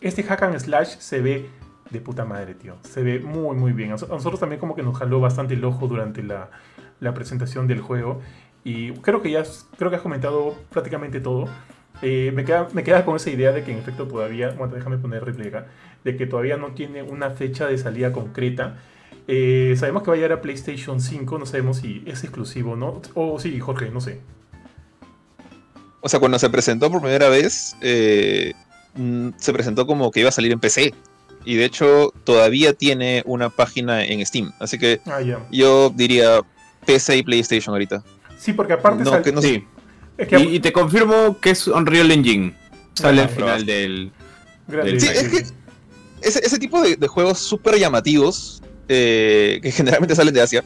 [0.00, 1.48] este hack and slash se ve
[1.90, 2.76] de puta madre, tío.
[2.82, 3.90] Se ve muy, muy bien.
[3.90, 6.50] A nosotros también como que nos jaló bastante el ojo durante la,
[7.00, 8.20] la presentación del juego.
[8.64, 9.42] Y creo que ya
[9.76, 11.46] creo que has comentado prácticamente todo.
[12.00, 14.98] Eh, me, queda, me queda con esa idea de que en efecto todavía, bueno, déjame
[14.98, 15.66] poner replay acá,
[16.04, 18.78] de que todavía no tiene una fecha de salida concreta.
[19.28, 23.00] Eh, sabemos que va a llegar a PlayStation 5, no sabemos si es exclusivo, ¿no?
[23.14, 24.20] O sí, Jorge, no sé.
[26.00, 28.52] O sea, cuando se presentó por primera vez, eh,
[28.94, 30.92] mm, se presentó como que iba a salir en PC.
[31.44, 34.52] Y de hecho, todavía tiene una página en Steam.
[34.58, 35.44] Así que ah, yeah.
[35.50, 36.40] yo diría
[36.86, 38.02] PC y PlayStation ahorita.
[38.38, 39.22] Sí, porque aparte no, sal...
[39.22, 39.64] que no sí.
[40.18, 40.38] es que...
[40.38, 42.54] y, y, te confirmo que es Unreal Engine.
[42.94, 44.12] Sale al final del.
[44.66, 45.36] del sí, es que
[46.20, 50.64] ese, ese tipo de, de juegos súper llamativos, eh, que generalmente salen de Asia,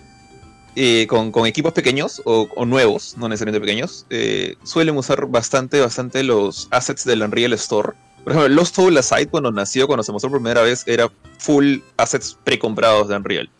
[0.75, 6.69] eh, con, equipos pequeños o, nuevos, no necesariamente pequeños, eh, suelen usar bastante, bastante los
[6.71, 7.93] assets del Unreal Store.
[8.25, 11.79] Por ejemplo, Lost Soul Aside, cuando nació, cuando se mostró por primera vez, era full
[11.97, 13.51] assets precomprados de Unreal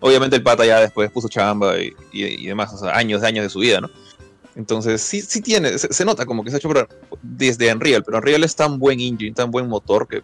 [0.00, 1.74] obviamente el pata ya después puso chamba
[2.12, 3.90] y, demás, o sea, años de años de su vida, ¿no?
[4.54, 6.70] Entonces sí, sí tiene, se, se, nota como que se ha hecho
[7.22, 10.22] desde Unreal, pero Unreal es tan buen engine, tan buen motor que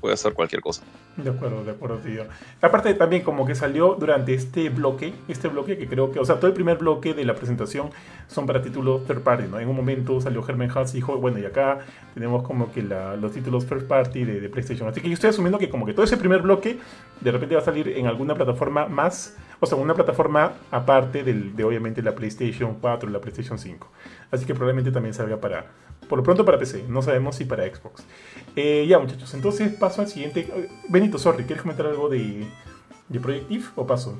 [0.00, 0.82] puede hacer cualquier cosa.
[1.16, 2.24] De acuerdo, de acuerdo, tío.
[2.60, 6.36] Aparte también como que salió durante este bloque, este bloque que creo que, o sea,
[6.36, 7.90] todo el primer bloque de la presentación
[8.26, 9.58] son para títulos third party, ¿no?
[9.60, 11.80] En un momento salió Herman Hutz y dijo, bueno, y acá
[12.14, 14.88] tenemos como que la, los títulos first party de, de, PlayStation.
[14.88, 16.78] Así que yo estoy asumiendo que como que todo ese primer bloque
[17.20, 21.54] de repente va a salir en alguna plataforma más, o sea, una plataforma aparte del,
[21.54, 23.88] de obviamente la PlayStation 4 la PlayStation 5.
[24.30, 25.66] Así que probablemente también salga para,
[26.08, 28.04] por lo pronto para PC, no sabemos si para Xbox.
[28.56, 30.48] Eh, ya muchachos, entonces paso al siguiente.
[30.88, 32.46] Benito, sorry, ¿quieres comentar algo de,
[33.08, 34.16] de Project If o paso?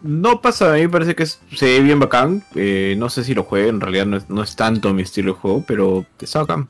[0.00, 2.44] No pasa, a mí me parece que es, se ve bien bacán.
[2.54, 5.32] Eh, no sé si lo juegue, en realidad no es, no es, tanto mi estilo
[5.32, 6.68] de juego, pero está bacán.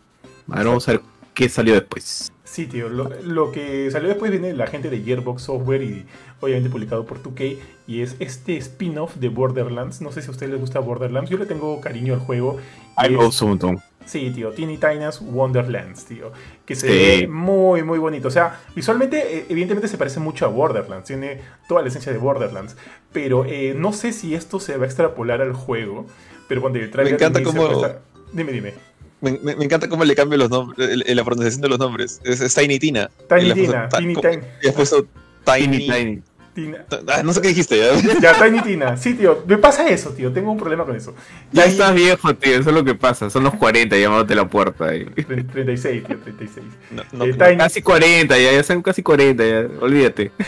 [0.51, 1.03] A ver, vamos a ver
[1.35, 2.33] qué salió después.
[2.45, 2.89] Sí, tío.
[2.89, 6.07] Lo, lo que salió después viene la gente de Gearbox Software y
[6.41, 7.59] obviamente publicado por 2K.
[7.87, 10.01] Y es este spin-off de Borderlands.
[10.01, 11.29] No sé si a ustedes les gusta Borderlands.
[11.29, 12.59] Yo le tengo cariño al juego.
[12.59, 13.83] y Ay, me gusta un montón.
[14.09, 16.33] Sí, tío, Teeny Tina's Wonderlands, tío.
[16.65, 16.93] Que se Sí.
[17.23, 18.29] ve muy, muy bonito.
[18.29, 21.07] O sea, visualmente, eh, evidentemente se parece mucho a Borderlands.
[21.07, 22.75] Tiene toda la esencia de Borderlands.
[23.13, 26.07] Pero eh, no sé si esto se va a extrapolar al juego.
[26.49, 27.93] Pero cuando el trailer encanta inicia, cómo- pues,
[28.33, 28.73] Dime, dime.
[29.21, 32.21] Me, me- me encanta cómo le cambian los nombres, la pronunciación de los nombres.
[32.25, 33.11] Es, es Tiny Tina.
[33.29, 34.39] Tiny Tina, Tiny Tiny.
[34.63, 35.07] Y has puesto
[35.45, 35.79] Tiny.
[35.79, 36.23] Tiny, tiny.
[36.63, 36.85] Tina.
[37.07, 38.21] Ah, no sé qué dijiste ya.
[38.21, 38.97] Ya, Tiny Tina.
[38.97, 39.45] Sí, tío.
[39.47, 40.33] Me pasa eso, tío.
[40.33, 41.15] Tengo un problema con eso.
[41.53, 43.31] Ya Tiny- estás viejo, tío, eso es lo que pasa.
[43.31, 44.95] Son los 40 llamándote a la puerta.
[44.97, 46.67] y- 36, tío, 36.
[46.91, 47.35] No, no, Eh.
[47.35, 49.67] Tiny- Casi 40, ya, ya son casi 40, ya.
[49.81, 50.33] Olvídate.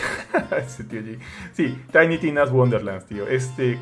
[0.90, 1.00] Tío.
[1.52, 3.26] Sí, Tiny Tina's Wonderlands, tío.
[3.28, 3.78] Este.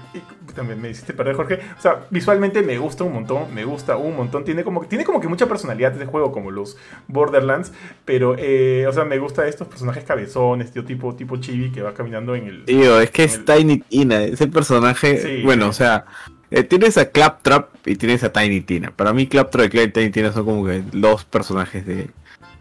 [0.54, 1.60] también me hiciste perder, Jorge.
[1.78, 3.54] O sea, visualmente me gusta un montón.
[3.54, 4.44] Me gusta un montón.
[4.44, 7.72] Tiene como, que- tiene como que mucha personalidad este juego, como los Borderlands.
[8.04, 11.94] Pero, eh, o sea, me gusta estos personajes cabezones, tío, tipo, tipo chibi que va
[11.94, 12.64] caminando en el.
[12.64, 15.18] Tío, es que es El- Tiny Tina, ese personaje.
[15.22, 15.42] Sí.
[15.44, 16.04] Bueno, o sea,
[16.50, 18.92] eh, tienes a Claptrap y tienes a Tiny Tina.
[18.94, 22.08] Para mí, Claptrap y Tiny Tina son como que dos personajes de,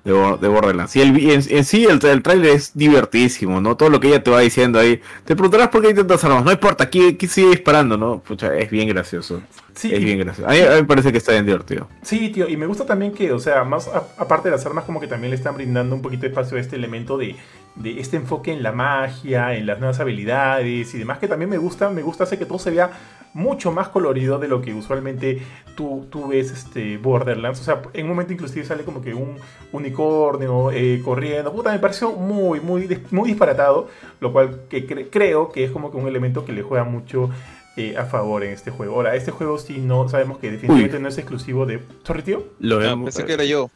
[0.04, 0.96] de, de Borderlands.
[0.96, 3.76] Y el, y en, en sí, el, el trailer es divertidísimo, ¿no?
[3.78, 5.02] Todo lo que ella te va diciendo ahí.
[5.26, 6.44] Te preguntarás por qué intentas armas.
[6.44, 8.20] No importa, aquí, aquí sigue disparando, ¿no?
[8.20, 9.42] Pucha, es bien gracioso.
[9.74, 10.50] Sí, Es bien gracioso.
[10.50, 11.88] A mí, a mí me parece que está bien divertido.
[12.02, 14.86] Sí, tío, y me gusta también que, o sea, más a- aparte de las armas,
[14.86, 17.36] como que también le están brindando un poquito de espacio a este elemento de,
[17.82, 21.58] de este enfoque en la magia, en las nuevas habilidades y demás, que también me
[21.58, 22.92] gusta, me gusta hacer que todo se vea
[23.34, 25.44] mucho más colorido de lo que usualmente
[25.76, 27.60] tú, tú ves este Borderlands.
[27.62, 29.36] O sea, en un momento inclusive sale como que un
[29.72, 31.52] unicornio eh, corriendo.
[31.54, 33.88] Puta, me pareció muy, muy, muy disparatado,
[34.20, 37.30] lo cual que cre- creo que es como que un elemento que le juega mucho
[37.76, 38.96] eh, a favor en este juego.
[38.96, 41.80] Ahora, este juego sí no sabemos que definitivamente no es exclusivo de...
[42.04, 42.44] ¿Sorry, tío?
[42.60, 43.70] Lo Ah, vemos- pensé que era yo.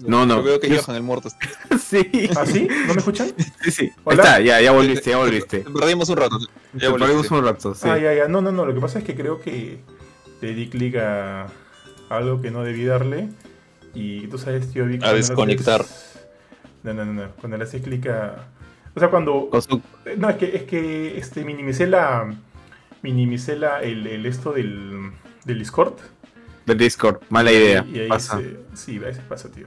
[0.00, 0.36] No, no.
[0.36, 1.28] Yo veo que Yo- Johan el muerto.
[1.80, 2.28] sí.
[2.36, 2.68] ¿Ah, sí?
[2.86, 3.32] ¿No me escuchan?
[3.62, 3.90] Sí, sí.
[4.04, 4.22] Hola.
[4.22, 5.60] está, ya, ya volviste, ya volviste.
[5.60, 6.38] Perdimos un rato.
[6.74, 7.88] Ya perdimos un rato, sí.
[7.88, 8.28] Ah, ya, ya.
[8.28, 8.66] No, no, no.
[8.66, 9.80] Lo que pasa es que creo que
[10.40, 11.46] le di clic a
[12.10, 13.28] algo que no debí darle.
[13.94, 15.84] Y tú sabes, tío, Vic, A desconectar.
[16.82, 17.30] No, no, no, no.
[17.40, 18.46] Cuando le haces clic a.
[18.94, 19.48] O sea, cuando.
[19.66, 19.80] Su-
[20.16, 22.32] No, es que, es que este, minimicé la.
[23.02, 25.12] Minimicé la, el, el esto del,
[25.44, 25.94] del Discord.
[26.68, 27.84] Del Discord, mala idea.
[27.92, 28.38] Y ahí Pasa.
[28.38, 29.66] se- sí, a veces pasa, tío.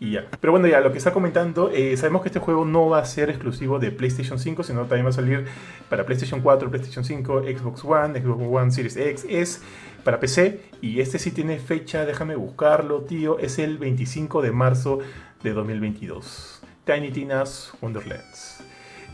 [0.00, 0.26] Y ya.
[0.40, 3.04] Pero bueno, ya lo que está comentando, eh, sabemos que este juego no va a
[3.04, 5.44] ser exclusivo de PlayStation 5, sino también va a salir
[5.88, 9.62] para PlayStation 4, PlayStation 5, Xbox One, Xbox One Series X, es
[10.02, 10.60] para PC.
[10.80, 13.38] Y este sí tiene fecha, déjame buscarlo, tío.
[13.38, 14.98] Es el 25 de marzo
[15.44, 16.62] de 2022.
[16.84, 18.58] Tiny Tina's Wonderlands.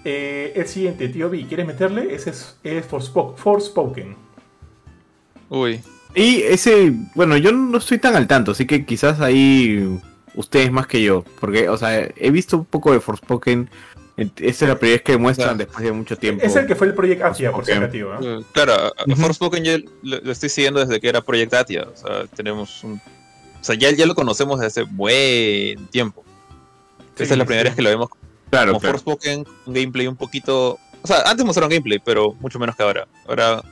[0.06, 2.14] Eh, el siguiente, tío B, ¿quieres meterle?
[2.14, 4.16] Ese es, es Forspo- Forspoken.
[5.50, 5.80] Uy.
[6.14, 10.00] Y ese, bueno, yo no estoy tan al tanto, así que quizás ahí
[10.34, 13.68] ustedes más que yo, porque, o sea, he visto un poco de Forspoken.
[14.16, 15.58] Esta es la primera vez que muestran Claro.
[15.58, 16.44] después de mucho tiempo.
[16.44, 17.70] Es el que fue el Project Asia, por si.
[17.72, 17.88] ¿ah?
[18.20, 19.16] Eh, Claro, Ujú.
[19.20, 21.86] Forspoken yo lo, lo estoy siguiendo desde que era Project Atia.
[21.92, 22.94] O sea, tenemos un.
[22.94, 23.00] O
[23.64, 26.24] sea, ya, ya lo conocemos desde hace buen tiempo.
[27.10, 27.68] Esta Sí, es la primera sí.
[27.68, 28.08] vez que lo vemos
[28.50, 28.94] Claro, como claro.
[28.98, 30.80] Forspoken, un gameplay un poquito.
[31.02, 33.06] O sea, antes mostraron gameplay, pero mucho menos que ahora.
[33.28, 33.62] Ahora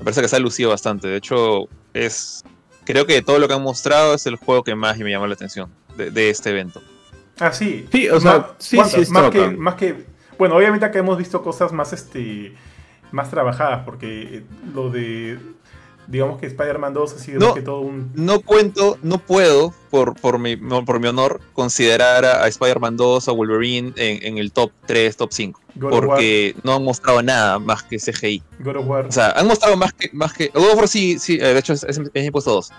[0.00, 1.06] me parece que se ha lucido bastante.
[1.08, 2.42] De hecho, es.
[2.84, 5.34] Creo que todo lo que han mostrado es el juego que más me llamó la
[5.34, 6.82] atención de, de este evento.
[7.38, 7.86] Ah, sí.
[7.92, 10.06] Sí, o sea, Más- sí, sí, que, más que.
[10.38, 12.54] Bueno, obviamente acá hemos visto cosas más este.
[13.12, 15.38] más trabajadas, porque eh, lo de.
[16.06, 17.46] Digamos que Spider-Man 2 ha sido No.
[17.46, 18.10] más que todo un.
[18.14, 23.28] No cuento, no puedo, por, por, mi, por mi honor, considerar a, a Spider-Man 2
[23.28, 25.60] o Wolverine en, en el top 3, top 5.
[25.76, 28.42] God Porque no han mostrado nada más que CGI.
[28.58, 29.06] God of War.
[29.06, 30.10] O sea, han mostrado más que.
[30.12, 32.50] Más que God of War sí, sí, eh, de hecho es, es, es mi puesto
[32.52, 32.72] 2.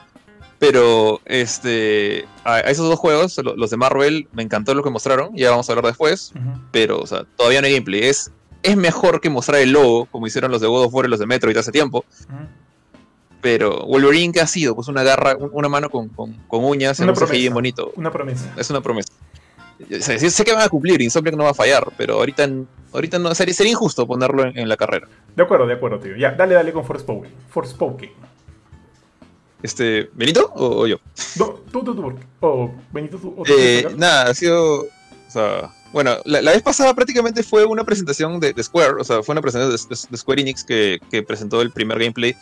[0.59, 4.89] Pero este, a, a esos dos juegos, lo- los de Marvel, me encantó lo que
[4.91, 5.35] mostraron.
[5.35, 6.33] Ya vamos a hablar después.
[6.35, 6.59] Ujú.
[6.71, 8.03] Pero, o sea, todavía no hay gameplay.
[8.03, 8.31] Es,
[8.61, 11.19] es mejor que mostrar el logo, como hicieron los de God of War y los
[11.19, 12.05] de Metroid hace tiempo.
[12.29, 12.37] Ujú.
[13.41, 14.75] Pero Wolverine, ¿qué ha sido?
[14.75, 17.33] Pues una garra, un- una mano con, con, con uñas, Una promesa.
[17.37, 17.91] bien bonito.
[17.95, 18.53] Una promesa.
[18.57, 19.11] Es una promesa.
[19.81, 22.47] O sea, sé que van a cumplir, Insomniac no va a fallar, pero ahorita,
[22.93, 25.07] ahorita no, sería, sería injusto ponerlo en, en la carrera.
[25.35, 26.15] De acuerdo, de acuerdo, tío.
[26.15, 27.31] Ya, dale, dale con Forspoken.
[27.49, 28.11] Forspoken.
[29.63, 30.97] Este, ¿Benito o, o yo?
[31.37, 32.13] No, tú, tú, tú.
[32.41, 33.33] O Benito, tú.
[33.37, 34.81] o tú Eh, nada, ha sido.
[34.83, 34.87] O
[35.31, 39.23] sea, bueno, la, la vez pasada prácticamente fue una presentación de, de Square, o sea,
[39.23, 42.35] fue una presentación de, de- de Square Enix que, que presentó el primer gameplay.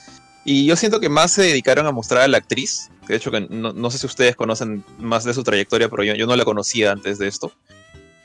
[0.45, 3.41] Y yo siento que más se dedicaron a mostrar a la actriz, de hecho que
[3.41, 6.45] no, no sé si ustedes conocen más de su trayectoria, pero yo, yo no la
[6.45, 7.51] conocía antes de esto.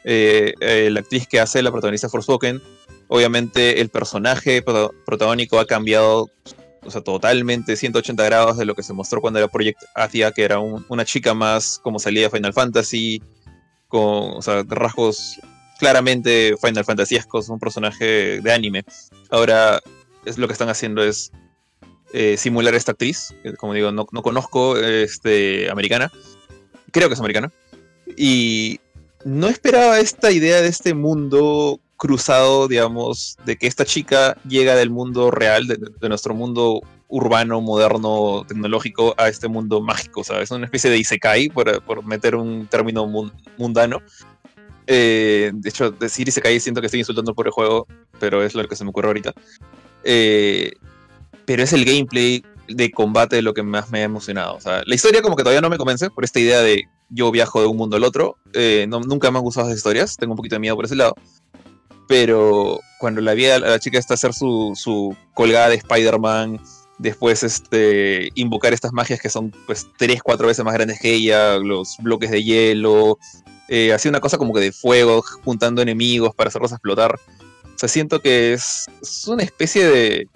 [0.05, 2.61] Eh, eh, la actriz que hace la protagonista Forspoken,
[3.09, 6.31] obviamente el personaje prota- protagónico ha cambiado
[6.87, 10.45] o sea, totalmente 180 grados de lo que se mostró cuando era Project Athia, que
[10.45, 13.23] era un- una chica más como salía de Final Fantasy,
[13.89, 15.41] con o sea, rasgos
[15.79, 18.85] claramente Final Fantasyescos, un personaje de anime.
[19.31, 19.81] Ahora
[20.27, 21.33] es lo que están haciendo es
[22.15, 26.13] eh, simular esta actriz, que, como digo, no, no conozco, este, americana,
[26.93, 27.53] creo que es americana,
[28.17, 28.79] y
[29.25, 34.91] no esperaba esta idea de este mundo cruzado, digamos, de que esta chica llega del
[34.91, 40.45] mundo real, de, nuestro mundo urbano, moderno, tecnológico, a este mundo mágico, ¿sabes?
[40.45, 44.03] Es una especie de isekai, por, por meter un término mun- mundano.
[44.87, 47.87] Eh, de hecho, decir isekai siento que estoy insultando por el juego,
[48.21, 49.33] pero es lo que se me ocurre ahorita.
[50.05, 50.73] Eh,
[51.47, 54.55] pero es el gameplay de combate lo que más me ha emocionado.
[54.57, 57.31] O sea, la historia como que todavía no me convence por esta idea de yo
[57.31, 58.37] viajo de un mundo al otro.
[58.55, 60.97] Eh, no- nunca me han gustado esas historias, tengo un poquito de miedo por ese
[60.97, 61.15] lado.
[62.07, 66.61] Pero cuando la vi a la, chica esta hacer su, su colgada de Spider-Man,
[66.99, 71.57] después este, invocar estas magias que son pues tres, cuatro veces más grandes que ella,
[71.59, 73.19] los bloques de hielo,
[73.69, 77.15] eh, hacía una cosa como que de fuego, juntando enemigos para hacerlos explotar.
[77.15, 80.29] O sea, siento que es, es una especie de...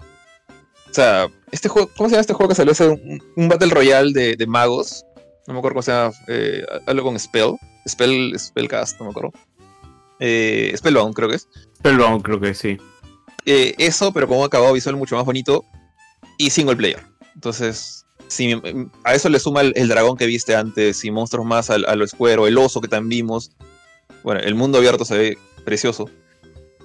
[0.89, 2.71] O sea, este juego, ¿cómo se llama este juego que salió?
[2.71, 5.03] hace un, un Battle Royale de, de magos.
[5.47, 6.13] No me acuerdo cómo se llama.
[6.27, 7.55] eh, algo con Spell.
[7.87, 9.31] Spell, Spellcast, no me acuerdo.
[10.19, 11.47] Eh, Spellbound creo que es.
[11.77, 12.77] Spellbound creo que sí.
[13.45, 15.63] Eh, eso, pero con un acabado visual mucho más bonito
[16.37, 17.01] y single player.
[17.35, 18.61] Entonces, si
[19.05, 21.95] a eso le suma el, el dragón que viste antes y monstruos más al- a,
[21.95, 23.51] lo Square o el oso que también vimos.
[24.23, 26.09] Bueno, el mundo abierto se ve precioso.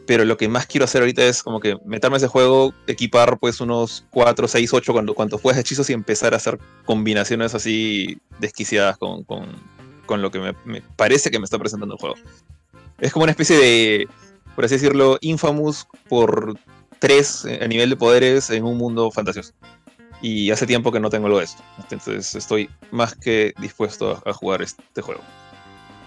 [0.06, 3.38] Pero lo que más quiero hacer ahorita es como que meterme a ese juego, equipar
[3.38, 8.18] pues unos 4, 6, 8 cuando, cuantos puedas hechizos y empezar a hacer combinaciones así
[8.38, 9.46] desquiciadas con, con,
[10.04, 12.16] con lo que me, me parece que me está presentando el juego.
[12.98, 14.08] Es como una especie de,
[14.54, 16.58] por así decirlo, Infamous por
[16.98, 19.52] tres eh, a nivel de poderes en un mundo fantasioso.
[20.22, 21.62] Y hace tiempo que no tengo lo de esto.
[21.78, 25.20] Entonces estoy más que dispuesto a, a jugar este juego.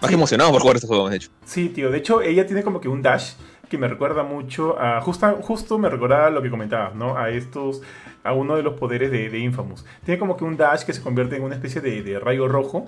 [0.01, 1.29] Más que emocionado por jugar este juego, de hecho.
[1.45, 1.91] Sí, tío.
[1.91, 3.31] De hecho, ella tiene como que un dash
[3.69, 5.01] que me recuerda mucho a.
[5.01, 7.17] Justa, justo me recuerda a lo que comentabas, ¿no?
[7.17, 7.81] A estos.
[8.23, 9.85] A uno de los poderes de, de Infamous.
[10.05, 12.85] Tiene como que un dash que se convierte en una especie de, de rayo rojo.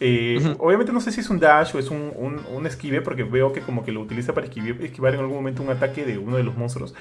[0.00, 0.56] Eh, Ujú.
[0.58, 3.52] Obviamente no sé si es un dash o es un, un- un esquive, porque veo
[3.52, 6.36] que como que lo utiliza para esquivar, esquivar en algún momento un ataque de uno
[6.36, 6.94] de los monstruos.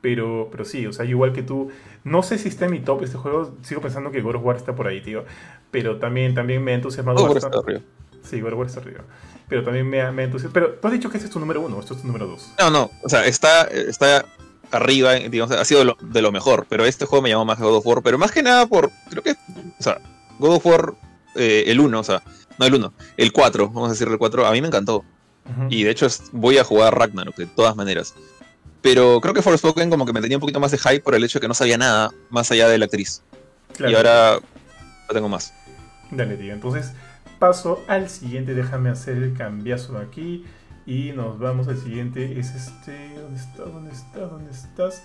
[0.00, 1.70] Pero, pero sí, o sea, igual que tú,
[2.04, 4.56] no sé si está en mi top este juego, sigo pensando que God of War
[4.56, 5.24] está por ahí, tío.
[5.70, 7.82] Pero también, también me ha entusiasmado por bastante.
[8.28, 9.04] Sí, God of War está arriba.
[9.48, 10.52] Pero también me ha, me ha entusiasmado.
[10.52, 12.52] Pero tú has dicho que este es tu número uno, esto es tu número dos.
[12.58, 14.26] No, no, o sea, está, está
[14.70, 17.58] arriba, digamos, ha sido de lo, de lo mejor, pero este juego me llamó más
[17.58, 20.00] God of War, pero más que nada por, creo que, o sea,
[20.38, 20.94] God of War,
[21.36, 22.22] eh, el 1, o sea,
[22.58, 25.04] no el 1, el 4, vamos a decir el 4, a mí me encantó,
[25.70, 28.14] y de hecho voy a jugar Ragnarok de todas maneras.
[28.82, 31.24] Pero creo que Forspoken como que me tenía un poquito más de hype por el
[31.24, 33.22] hecho de que no sabía nada más allá de la actriz.
[33.76, 33.92] Claro.
[33.92, 34.40] Y ahora
[35.08, 35.52] lo tengo más.
[36.10, 36.52] Dale, tío.
[36.52, 36.92] Entonces
[37.38, 38.54] paso al siguiente.
[38.54, 40.44] Déjame hacer el cambiazo aquí.
[40.86, 42.38] Y nos vamos al siguiente.
[42.38, 43.14] Es este.
[43.20, 43.62] ¿Dónde está?
[43.64, 44.20] ¿Dónde está?
[44.20, 45.04] ¿Dónde estás?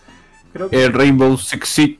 [0.53, 0.83] Creo que.
[0.83, 1.99] El Rainbow Six Siege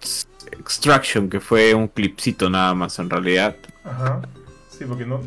[0.59, 3.55] Extraction, que fue un clipcito nada más en realidad.
[3.83, 4.21] Ajá.
[4.69, 5.21] Sí, porque no.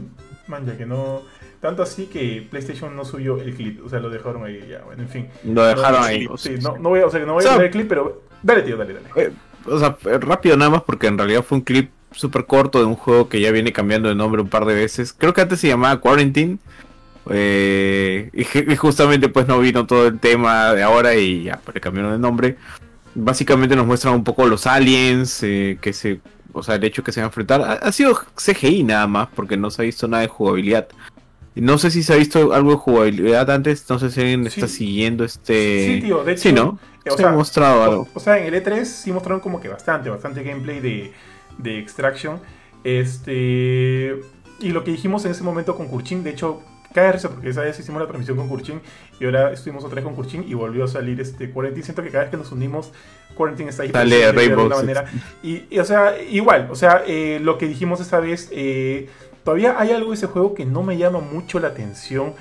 [0.46, 1.22] Man, ya que no.
[1.60, 3.84] Tanto así que PlayStation no subió el clip.
[3.84, 4.82] O sea, lo dejaron ahí ya.
[4.84, 5.28] Bueno, en fin.
[5.44, 6.28] Lo dejaron No, ahí.
[6.36, 7.72] Sí, no, no voy a, o sea, que no voy O sea- a poner el
[7.72, 8.22] clip, pero.
[8.42, 9.08] Dale, tío, dale, dale.
[9.16, 9.32] Eh,
[9.66, 12.96] o sea, rápido nada más porque en realidad fue un clip súper corto de un
[12.96, 15.12] juego que ya viene cambiando de nombre un par de veces.
[15.12, 16.58] Creo que antes se llamaba Quarantine.
[17.30, 21.60] eh, y, ju- y justamente pues no vino todo el tema de ahora y ya,
[21.64, 22.56] pues le cambiaron de nombre.
[23.14, 26.20] Básicamente nos muestran un poco los aliens, eh, que se,
[26.52, 27.62] o sea, el hecho que se van a enfrentar.
[27.62, 30.88] Ha, ha sido CGI nada más porque no se ha visto nada de jugabilidad.
[31.54, 34.60] No sé si se ha visto algo de jugabilidad antes, no sé si alguien Sí.
[34.60, 35.94] está siguiendo este...
[35.94, 36.42] Sí, tío, de hecho.
[36.42, 36.80] Sí, ¿no?
[37.04, 38.08] eh, O Se ha sea, mostrado algo.
[38.12, 41.12] O, o sea, en el E3 sí mostraron como que bastante, bastante gameplay de,
[41.58, 42.40] de Extraction.
[42.84, 44.20] Este.
[44.60, 46.62] Y lo que dijimos en ese momento con Kurchin, de hecho,
[46.94, 48.80] cae de risa porque esa vez hicimos la transmisión con Kurchin
[49.18, 51.84] y ahora estuvimos otra vez con Kurchin y volvió a salir este Quarantine.
[51.84, 52.92] Siento que cada vez que nos unimos,
[53.34, 55.04] Quarantine está ahí presente de alguna manera.
[55.42, 59.08] Y, y, o sea, igual, o sea, eh, lo que dijimos esa vez, eh,
[59.44, 62.34] todavía hay algo de ese juego que no me llama mucho la atención.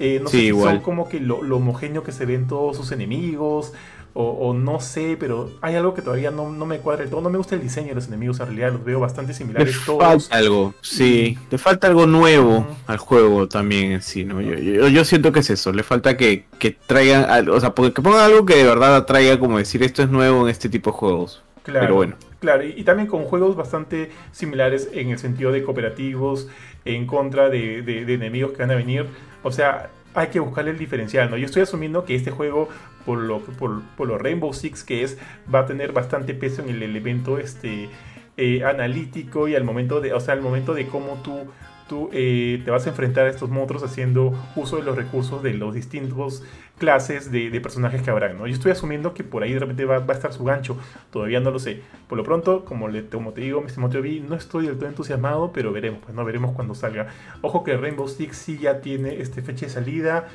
[0.00, 0.74] Eh, no Sí, sé si igual.
[0.76, 3.74] son como que lo, lo homogéneo que se ven todos sus enemigos.
[4.12, 7.20] O, o no sé, pero hay algo que todavía no, no me cuadra del todo.
[7.20, 10.02] No me gusta el diseño de los enemigos, en realidad los veo bastante similares todos.
[10.02, 14.40] falta algo, sí, le falta algo nuevo al juego también en sí, ¿no?
[14.40, 17.74] Yo, yo, yo siento que es eso, le falta que, que traigan, al- o sea,
[17.74, 20.68] porque- que pongan algo que de verdad atraiga, como decir, esto es nuevo en este
[20.68, 21.42] tipo de juegos.
[21.62, 22.16] Claro, Pero bueno.
[22.40, 26.48] Claro, y, y también con juegos bastante similares en el sentido de cooperativos,
[26.84, 29.06] en contra de, de- de enemigos que van a venir.
[29.42, 31.36] O sea, hay que buscarle el diferencial, ¿no?
[31.36, 32.68] Yo estoy asumiendo que este juego,
[33.04, 35.18] por lo, por, por lo Rainbow Six que es,
[35.52, 37.88] va a tener bastante peso en el elemento este,
[38.36, 41.46] eh, analítico y al momento de, o sea, al momento de cómo tú
[41.90, 45.54] tú eh, te vas a enfrentar a estos monstruos haciendo uso de los recursos de
[45.54, 46.44] los distintos
[46.78, 48.46] clases de, personajes que habrán, ¿no?
[48.46, 50.78] Yo estoy asumiendo que por ahí de repente va, va a estar su gancho,
[51.10, 51.82] todavía no lo sé.
[52.08, 55.50] Por lo pronto, como, le, como te digo, mi estimado no estoy del todo entusiasmado,
[55.52, 57.08] pero veremos, pues no veremos cuando salga.
[57.42, 60.28] Ojo que Rainbow Six sí ya tiene este fecha de salida,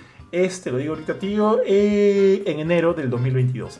[0.43, 3.80] este, lo digo ahorita tío, eh, en enero del 2022.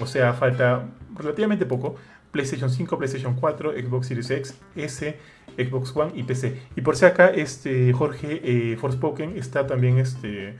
[0.00, 1.96] O sea, falta relativamente poco.
[2.30, 5.18] PlayStation 5, PlayStation 4, Xbox Series X, S,
[5.56, 6.62] Xbox One y PC.
[6.76, 10.56] Y por si acá, este Jorge eh, Forspoken está también este,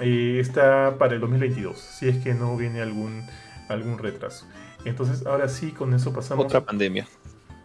[0.00, 3.22] eh, está para el 2022, si es que no viene algún,
[3.68, 4.48] algún retraso.
[4.84, 6.46] Entonces, ahora sí, con eso pasamos.
[6.46, 7.06] Otra pandemia.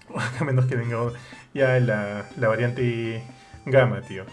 [0.39, 0.97] A menos que venga
[1.53, 3.23] ya la, la variante
[3.65, 4.25] gamma, tío.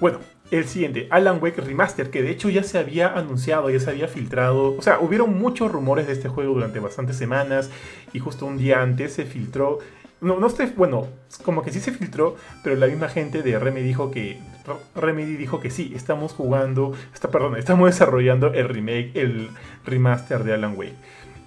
[0.00, 0.18] Bueno,
[0.50, 4.08] el siguiente, Alan Wake Remaster, que de hecho ya se había anunciado, ya se había
[4.08, 4.76] filtrado.
[4.76, 7.70] O sea, hubieron muchos rumores de este juego durante bastantes semanas
[8.12, 9.78] y justo un día antes se filtró.
[10.20, 11.08] No, no estoy, bueno,
[11.44, 14.38] como que sí se filtró, pero la misma gente de Remedy dijo que
[14.94, 19.50] Remedy dijo que sí, estamos jugando, está, perdón, estamos desarrollando el remake, el
[19.84, 20.94] remaster de Alan Wake.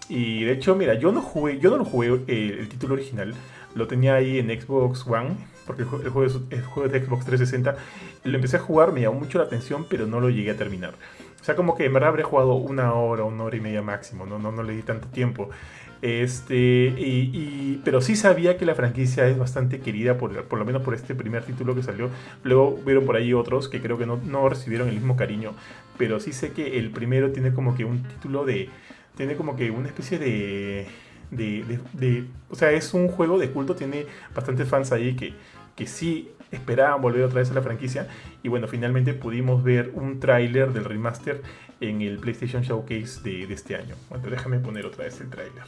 [0.09, 3.33] Y de hecho, mira, yo no jugué, yo no lo jugué el, el título original,
[3.75, 5.35] lo tenía ahí en Xbox One,
[5.67, 7.75] porque el juego, es, el juego de Xbox 360.
[8.23, 10.95] Lo empecé a jugar, me llamó mucho la atención, pero no lo llegué a terminar.
[11.39, 14.25] O sea, como que en verdad habré jugado una hora, una hora y media máximo,
[14.25, 15.49] no, no, no le di tanto tiempo.
[16.01, 20.83] Este, y, pero sí sabía que la franquicia es bastante querida, por, por lo menos
[20.83, 22.09] por este primer título que salió.
[22.43, 25.53] Luego vieron por ahí otros que creo que no, no recibieron el mismo cariño,
[25.97, 28.69] pero sí sé que el primero tiene como que un título de...
[29.15, 30.87] Tiene como que una especie de,
[31.31, 35.33] de, de, de, o sea, es un juego de culto, tiene bastantes fans ahí que,
[35.77, 38.07] que sí esperaban volver otra vez a la franquicia.
[38.43, 41.41] Y bueno, finalmente pudimos ver un tráiler del remaster
[41.79, 43.95] en el PlayStation Showcase de, este año.
[44.09, 45.63] Bueno, déjame poner otra vez el tráiler.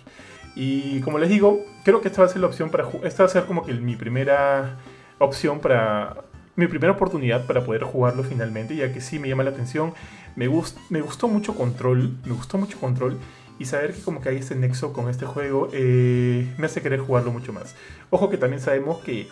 [0.55, 3.29] Y como les digo, creo que esta va a ser la opción para esta va
[3.29, 4.77] a ser como que mi primera
[5.19, 6.17] opción para
[6.55, 9.93] mi primera oportunidad para poder jugarlo finalmente, ya que sí me llama la atención.
[10.35, 13.17] Me, gust, me gustó mucho Control, me gustó mucho Control
[13.59, 16.99] y saber que como que hay este nexo con este juego eh, me hace querer
[16.99, 17.75] jugarlo mucho más.
[18.09, 19.27] Ojo que también sabemos que,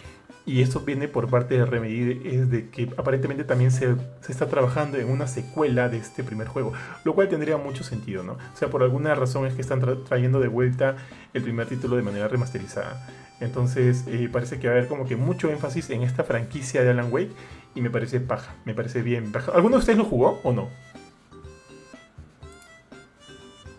[0.47, 4.47] y esto viene por parte de Remedy, es de que aparentemente también se, se, está
[4.47, 6.71] trabajando en una secuela de este primer juego,
[7.03, 8.33] lo cual tendría mucho sentido, ¿no?
[8.33, 10.95] O sea, por alguna razón es que están tra trayendo de vuelta
[11.33, 13.05] el primer título de manera remasterizada.
[13.41, 16.91] Entonces eh, parece que va a haber como que mucho énfasis en esta franquicia de
[16.91, 17.33] Alan Wake
[17.75, 19.51] y me parece paja, me parece bien paja.
[19.51, 20.69] ¿Alguno de ustedes lo jugó o no?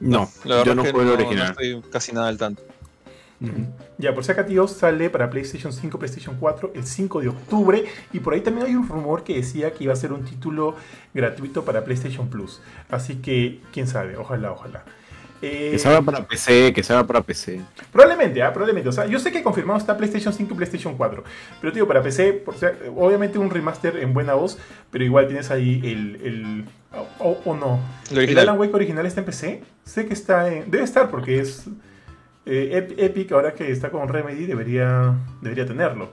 [0.00, 1.54] No, yo no juego el original.
[1.58, 2.62] No estoy casi nada al tanto.
[3.40, 3.66] Uh -huh.
[3.98, 7.84] Ya, por si acá, tío, sale para PlayStation 5, PlayStation 4 el 5 de octubre.
[8.12, 10.74] Y por ahí también hay un rumor que decía que iba a ser un título
[11.14, 12.60] gratuito para PlayStation Plus.
[12.90, 14.84] Así que, quién sabe, ojalá, ojalá.
[15.40, 17.60] Eh, que salga para PC, que salga para PC.
[17.92, 18.50] Probablemente, ¿eh?
[18.52, 18.88] probablemente.
[18.88, 21.22] O sea, yo sé que confirmado está PlayStation 5 y PlayStation 4.
[21.60, 24.58] Pero, tío, para PC, por, o sea, obviamente un remaster en buena voz.
[24.90, 26.20] Pero igual tienes ahí el.
[26.24, 26.64] el
[27.20, 27.80] o, o, no.
[28.10, 29.62] ¿El Alan Wake original está en PC?
[29.84, 30.70] Sé que está en.
[30.70, 31.66] Debe estar porque es.
[32.50, 36.10] Eh, Epic, ahora que está con Remedy, debería, debería tenerlo.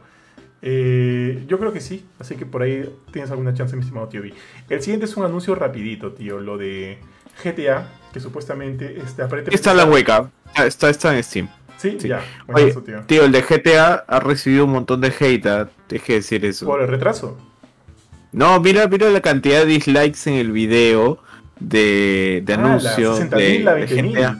[0.62, 4.22] Eh, yo creo que sí, así que por ahí tienes alguna chance, mi estimado tío
[4.22, 4.34] B.
[4.70, 6.98] El siguiente es un anuncio rapidito, tío, lo de
[7.42, 9.56] GTA, que supuestamente este, aparentemente...
[9.56, 10.30] Está la hueca,
[10.66, 11.50] está, está en Steam.
[11.78, 12.08] Sí, sí.
[12.10, 12.22] ya.
[12.48, 13.02] Oye, tío.
[13.06, 13.26] tío.
[13.26, 15.70] el de GTA ha recibido un montón de hate, ¿ah?
[15.90, 16.66] es que decir eso.
[16.66, 17.38] ¿Por el retraso?
[18.32, 21.20] No, mira, mira la cantidad de dislikes en el video
[21.60, 24.40] de, de ah, anuncio la de, la de GTA.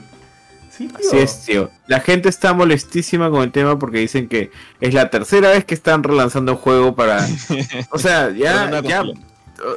[0.76, 0.96] Sí, tío.
[0.98, 1.70] Así es, tío.
[1.86, 5.74] La gente está molestísima con el tema porque dicen que es la tercera vez que
[5.74, 7.26] están relanzando el juego para.
[7.90, 9.04] O sea, ya, ya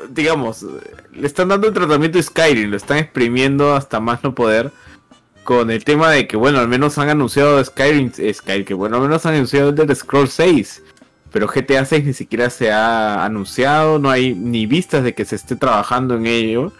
[0.09, 0.65] digamos,
[1.13, 4.71] le están dando el tratamiento a Skyrim, lo están exprimiendo hasta más no poder.
[5.43, 9.03] Con el tema de que, bueno, al menos han anunciado Skyrim, Skyrim que bueno, al
[9.03, 10.83] menos han anunciado el del Scroll 6.
[11.31, 15.35] Pero GTA 6 ni siquiera se ha anunciado, no hay ni vistas de que se
[15.35, 16.73] esté trabajando en ello.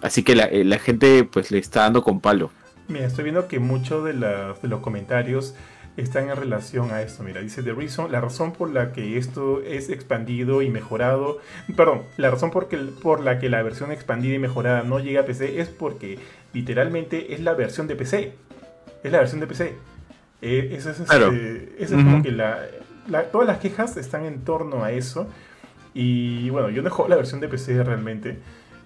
[0.00, 2.50] Así que la, la gente pues le está dando con palo.
[2.88, 5.54] Mira, estoy viendo que muchos de, de, los comentarios
[5.96, 7.22] están en relación a esto.
[7.22, 11.38] Mira, dice The Reason, la razón por la que esto es expandido y mejorado,
[11.76, 15.20] perdón, la razón por, que, por la que la versión expandida y mejorada no llega
[15.20, 16.18] a PC es porque
[16.52, 18.34] literalmente es la versión de PC.
[19.02, 19.74] Es la versión de PC.
[20.40, 21.32] Eh, esa es, claro.
[21.32, 22.04] este, es uh -huh.
[22.04, 22.58] como que la,
[23.08, 25.28] la, todas las quejas están en torno a eso.
[25.94, 28.38] Y bueno, yo no juego la versión de PC realmente.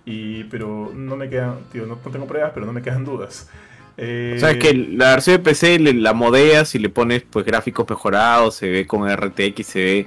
[0.04, 3.48] Y, pero no me quedan, tío, no, no tengo pruebas, pero no me quedan dudas.
[3.96, 4.34] Eh...
[4.36, 7.86] O sea, es que la versión de PC la modeas y le pones pues gráficos
[7.88, 10.06] mejorados, se ve con RTX, se ve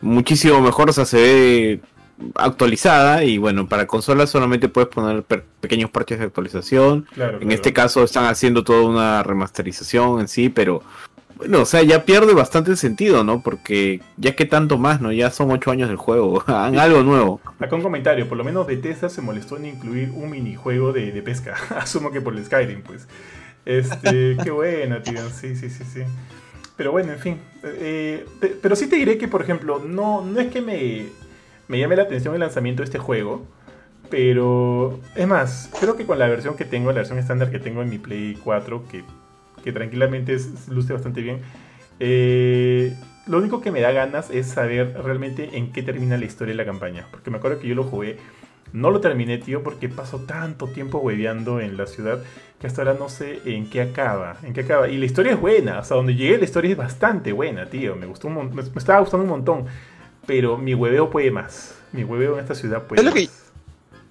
[0.00, 1.80] muchísimo mejor, o sea, se ve
[2.34, 5.22] actualizada y bueno, para consolas solamente puedes poner
[5.60, 7.06] pequeños parches de actualización.
[7.14, 7.54] Claro, en claro.
[7.54, 10.82] este caso están haciendo toda una remasterización en sí, pero
[11.38, 13.42] Bueno, o sea, ya pierde bastante sentido, ¿no?
[13.42, 15.12] Porque ya que tanto más, ¿no?
[15.12, 17.40] Ya son ocho años del juego, hagan algo nuevo.
[17.60, 21.22] Acá un comentario, por lo menos Bethesda se molestó en incluir un minijuego de, de
[21.22, 21.54] pesca.
[21.76, 23.06] Asumo que por el Skyrim, pues.
[23.64, 25.20] Este, qué bueno, tío.
[25.30, 26.02] Sí, sí, sí, sí.
[26.76, 27.38] Pero bueno, en fin.
[27.62, 28.26] Eh,
[28.60, 31.06] pero sí te diré que, por ejemplo, no, no es que me,
[31.68, 33.46] me llame la atención el lanzamiento de este juego.
[34.10, 37.82] Pero, es más, creo que con la versión que tengo, la versión estándar que tengo
[37.82, 39.04] en mi Play 4, que,
[39.62, 41.40] que tranquilamente es- luce bastante bien,
[42.00, 42.94] eh,
[43.26, 46.56] lo único que me da ganas es saber realmente en qué termina la historia de
[46.56, 47.06] la campaña.
[47.10, 48.16] Porque me acuerdo que yo lo jugué,
[48.72, 52.22] no lo terminé, tío, porque paso tanto tiempo hueveando en la ciudad
[52.60, 54.36] que hasta ahora no sé en qué acaba.
[54.42, 54.88] En qué acaba.
[54.88, 57.96] Y la historia es buena, hasta donde llegué la historia es bastante buena, tío.
[57.96, 59.64] Me, gustó un me, me estaba gustando un montón.
[60.26, 61.74] Pero mi hueveo puede más.
[61.92, 63.20] Mi hueveo en esta ciudad puede Es lo más.
[63.20, 63.28] que-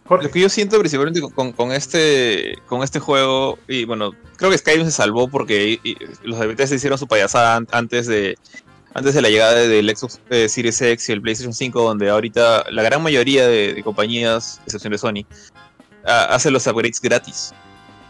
[0.07, 4.49] Jorge, Lo que yo siento principalmente con- con, este con este juego, y bueno, creo
[4.51, 8.07] que Skyrim se salvó porque y- y los de Bethesda hicieron su payasada an- antes
[8.07, 8.37] de
[8.93, 12.65] antes de la llegada del Xbox eh, Series X y el PlayStation 5, donde ahorita
[12.71, 15.25] la gran mayoría de, de compañías, excepción de Sony,
[16.05, 17.53] ah, hace los upgrades gratis.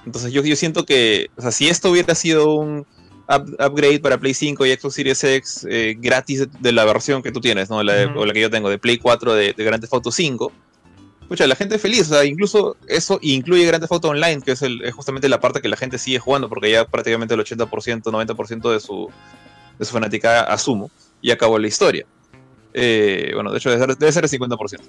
[0.05, 2.85] Entonces yo, yo siento que, o sea, si esto hubiera sido un
[3.27, 7.21] up- upgrade para Play 5 y Xbox Series X eh, gratis de, de la versión
[7.21, 7.83] que tú tienes, ¿no?
[7.83, 10.11] La de- o la que yo tengo de Play 4 de, de Grand Theft Auto
[10.11, 10.53] 5,
[11.27, 14.61] Escucha, la gente es feliz, o sea, incluso eso incluye Grand Theft Online, que es,
[14.95, 18.79] justamente la parte que la gente sigue jugando, porque ya prácticamente el 80%, 90% de
[18.79, 19.09] su,
[19.77, 20.89] de su fanática, asumo,
[21.21, 22.05] y acabó la historia.
[22.73, 24.79] Eh, bueno, de hecho debe ser, debe ser el 50%.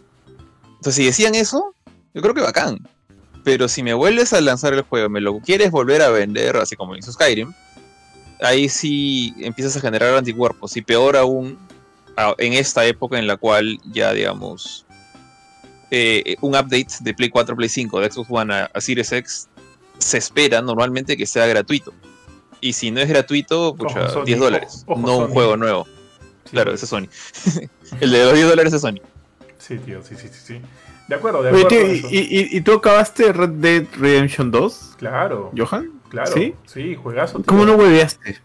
[0.68, 1.74] Entonces, si decían eso,
[2.14, 2.86] yo creo que bacán.
[3.42, 6.76] Pero si me vuelves a lanzar el juego, me lo quieres volver a vender, así
[6.76, 7.52] como hizo Skyrim,
[8.40, 11.58] ahí sí empiezas a generar anticuerpos, y peor aún
[12.38, 14.86] en esta época en la cual ya, digamos,
[15.90, 19.48] eh, un update de Play 4, Play 5, de Xbox One a, a Series X,
[19.98, 21.92] se espera normalmente que sea gratuito.
[22.60, 24.84] Y si no es gratuito, pucha, Ojo, Sony, 10 dólares.
[24.86, 25.86] ojo, no un juego nuevo.
[26.44, 27.06] Sí, Claro, ese es Sony.
[28.00, 29.00] el de los 10 dólares es Sony.
[29.58, 30.40] Sí, tío, sí, sí, sí.
[30.44, 30.60] sí.
[31.08, 31.68] De acuerdo, de Oye, acuerdo.
[31.68, 32.08] tío, con ¿y, eso.
[32.10, 35.90] y- y tú acabaste Red Dead Redemption 2, Claro, Johan?
[36.10, 36.32] claro.
[36.32, 36.54] ¿Sí?
[36.66, 37.38] Sí, juegazo.
[37.38, 37.46] tío.
[37.46, 38.38] ¿Cómo no hueveaste?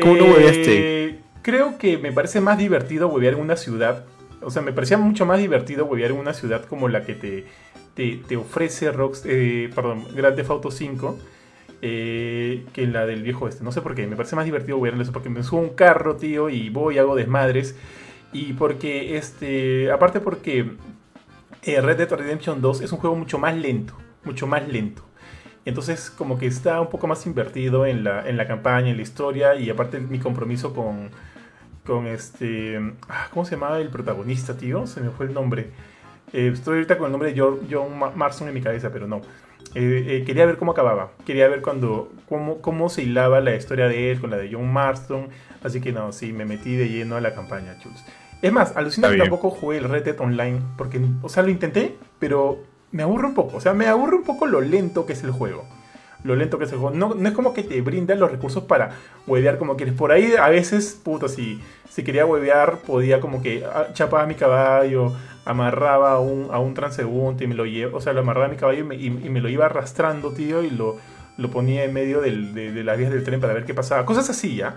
[0.00, 1.20] ¿Cómo no Eh, hueveaste?
[1.42, 4.04] Creo que me parece más divertido huevear en una ciudad.
[4.44, 7.46] O sea, me parecía mucho más divertido huevear en una ciudad como la que te,
[7.94, 11.18] te, te ofrece Rox, eh, perdón, Grand Theft Auto 5
[11.84, 13.64] eh, que la del viejo este.
[13.64, 15.62] No sé por qué, me parece más divertido huevear en eso porque me subo a
[15.64, 17.76] un carro, tío, y voy, hago desmadres.
[18.32, 20.70] Y porque, este, aparte porque
[21.64, 25.02] eh, Red Dead Redemption 2 es un juego mucho más lento, mucho más lento.
[25.64, 29.02] Entonces como que está un poco más invertido en la, en la campaña, en la
[29.02, 31.10] historia y aparte mi compromiso con,
[31.86, 32.78] con este...
[33.08, 34.86] ah, ¿Cómo se llamaba el protagonista, tío?
[34.86, 35.70] Se me fue el nombre.
[36.32, 39.06] Eh, estoy ahorita con el nombre de John, John Ma- Marston en mi cabeza, pero
[39.06, 39.20] no.
[39.74, 41.12] Eh, eh, quería ver cómo acababa.
[41.24, 44.72] Quería ver cuando, cómo, cómo se hilaba la historia de él con la de John
[44.72, 45.28] Marston.
[45.62, 47.92] Así que no, sí, me metí de lleno a la campaña, chus.
[48.42, 50.60] Es más, alucina que tampoco jugué el Red Dead Online.
[50.76, 53.56] Porque, o sea, lo intenté, pero me aburre un poco.
[53.56, 55.64] O sea, me aburre un poco lo lento que es el juego.
[56.24, 56.96] Lo lento que es el juego.
[56.96, 58.90] No, no es como que te brindan los recursos para
[59.26, 59.94] huevear como quieres.
[59.94, 61.60] Por ahí a veces, puta, si,
[61.90, 65.12] si quería huevear, podía como que ah, chapaba mi caballo,
[65.44, 67.98] amarraba a un, a un transeúnte y me lo llevaba.
[67.98, 70.62] O sea, lo amarraba a mi caballo y me, y- me lo iba arrastrando, tío,
[70.62, 70.96] y lo,
[71.38, 74.06] lo ponía en medio de las vías del tren para ver qué pasaba.
[74.06, 74.76] Cosas así, ¿ya?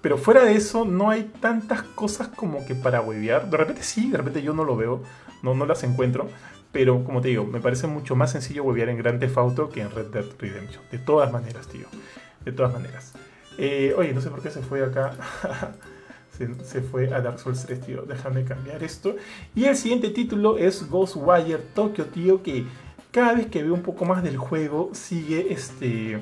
[0.00, 3.50] Pero fuera de eso, no hay tantas cosas como que para huevear.
[3.50, 5.02] De repente sí, de repente yo no lo veo,
[5.42, 6.28] no, no las encuentro.
[6.76, 9.80] Pero como te digo, me parece mucho más sencillo huevear en Grand Theft Auto que
[9.80, 10.84] en Red Dead Redemption.
[10.92, 11.86] De todas maneras, tío.
[12.44, 13.14] De todas maneras.
[13.56, 15.14] Eh, oye, no sé por qué se fue acá.
[16.36, 18.02] se, se fue a Dark Souls 3, tío.
[18.02, 19.16] Déjame cambiar esto.
[19.54, 22.42] Y el siguiente título es Ghostwire Tokyo, tío.
[22.42, 22.66] Que
[23.10, 26.20] cada vez que veo un poco más del juego, sigue este.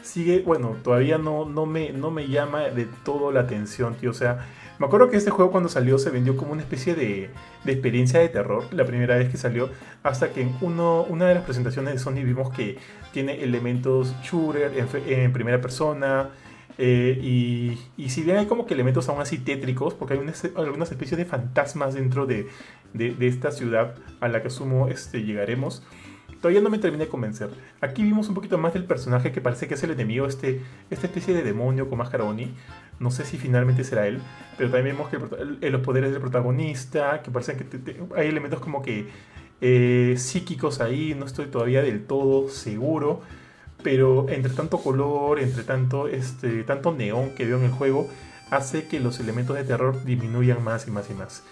[0.00, 4.10] Sigue, bueno, todavía no, no, me, no me llama de todo la atención, tío.
[4.10, 4.46] O sea,
[4.82, 7.30] me acuerdo que este juego cuando salió se vendió como una especie de,
[7.64, 9.70] experiencia de terror la primera vez que salió,
[10.02, 12.78] hasta que en una de las presentaciones de Sony vimos que
[13.12, 14.72] tiene elementos shooter
[15.06, 16.30] en, primera persona.
[16.78, 20.48] eh, y, y si bien hay como que elementos aún así tétricos, porque hay unas-
[20.56, 22.46] algunas especies de fantasmas dentro de,
[22.92, 25.82] de- de esta ciudad a la que asumo este, llegaremos,
[26.40, 27.50] todavía no me terminé de convencer.
[27.80, 30.60] Aquí vimos un poquito más del personaje que parece que es el enemigo, este,
[30.90, 32.52] esta especie de demonio con máscara Oni.
[33.02, 34.20] No sé si finalmente será él,
[34.56, 35.16] pero también vemos que
[35.66, 39.08] el los poderes del protagonista, que parece que te- te- hay elementos como que
[39.60, 43.20] eh, psíquicos ahí, no estoy todavía del todo seguro,
[43.82, 48.08] pero entre tanto color, entre tanto, este, tanto neón que veo en el juego,
[48.50, 51.42] hace que los elementos de terror disminuyan más y más y más.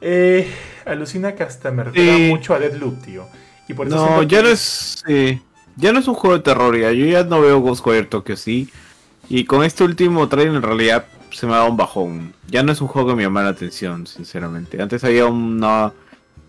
[0.00, 0.46] Eh,
[0.84, 2.26] alucina que hasta me recuerda Sí.
[2.28, 3.26] mucho a Deadloop, tío.
[3.68, 5.02] Y por eso No, ya que- no es.
[5.08, 5.40] eh,
[5.76, 6.92] ya no es un juego de terror, ya.
[6.92, 8.68] Yo ya no veo Ghostwire Tokyo así.
[9.28, 12.32] Y con este último trailer en realidad se me ha dado un bajón.
[12.48, 14.80] Ya no es un juego que me llama la atención, sinceramente.
[14.80, 15.92] Antes había una,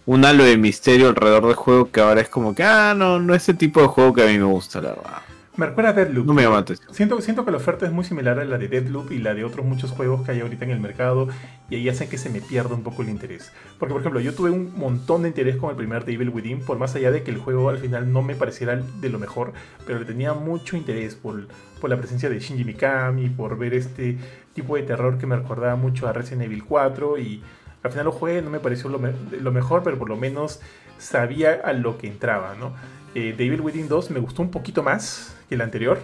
[0.06, 3.34] un halo de misterio alrededor del juego que ahora es como que, ah, no, no
[3.34, 5.22] es ese tipo de juego que a mí me gusta, la verdad.
[5.58, 6.28] Me recuerda a Deadloop.
[6.28, 6.94] No me atención.
[6.94, 9.44] Siento, siento que la oferta es muy similar a la de Deadloop y la de
[9.44, 11.28] otros muchos juegos que hay ahorita en el mercado
[11.70, 13.52] y ahí hacen que se me pierda un poco el interés.
[13.80, 16.78] Porque, por ejemplo, yo tuve un montón de interés con el primer Devil Within, por
[16.78, 19.54] más allá de que el juego al final no me pareciera de lo mejor,
[19.88, 21.48] pero le tenía mucho interés por,
[21.82, 24.18] por la presencia de Shinji Mikami, por ver este
[24.54, 27.42] tipo de terror que me recordaba mucho a Resident Evil 4 y
[27.82, 30.62] al final lo jugué, no me pareció lo, me- lo mejor, pero por lo menos
[31.00, 32.74] sabía a lo que entraba, ¿no?
[33.16, 36.00] Eh, Devil Within 2 me gustó un poquito más que el anterior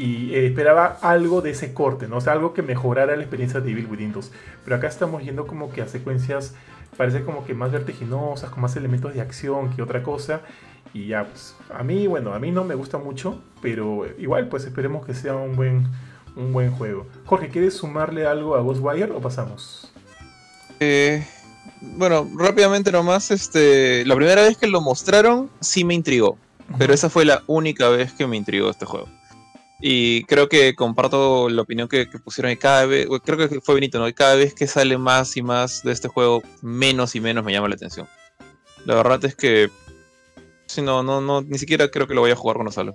[0.00, 2.16] y eh, esperaba algo de ese corte, ¿no?
[2.16, 4.32] O sea, algo que mejorara la experiencia de Devil Within 2.
[4.64, 6.54] Pero acá estamos yendo como que a secuencias,
[6.96, 10.40] parece como que más vertiginosas, con más elementos de acción que otra cosa.
[10.94, 14.64] Y ya, pues, a mí, bueno, a mí no me gusta mucho, pero igual, pues
[14.64, 15.86] esperemos que sea un buen,
[16.34, 17.06] un buen juego.
[17.26, 19.92] Jorge, ¿quieres sumarle algo a Ghostwire o pasamos?
[20.80, 21.26] Eh,
[21.82, 26.38] bueno, rápidamente nomás, este, la primera vez que lo mostraron sí me intrigó,
[26.78, 29.08] pero esa fue la única vez que me intrigó este juego.
[29.80, 33.74] Y creo que comparto la opinión que, que pusieron y cada vez, creo que fue
[33.74, 34.08] Benito, ¿no?
[34.08, 37.52] Y cada vez que sale más y más de este juego, menos y menos me
[37.52, 38.06] llama la atención.
[38.84, 39.70] La verdad es que,
[40.66, 42.94] si no, no, no, ni siquiera creo que lo voy a jugar cuando salga.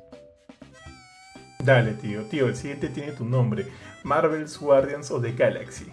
[1.65, 2.21] Dale, tío.
[2.26, 3.65] Tío, el siguiente tiene tu nombre.
[4.03, 5.91] Marvel's Guardians of the Galaxy.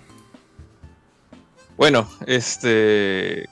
[1.79, 3.49] Bueno, este.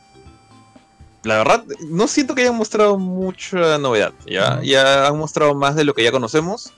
[1.22, 4.12] La verdad, no siento que hayan mostrado mucha novedad.
[4.26, 6.72] Ya, ya han mostrado más de lo que ya conocemos.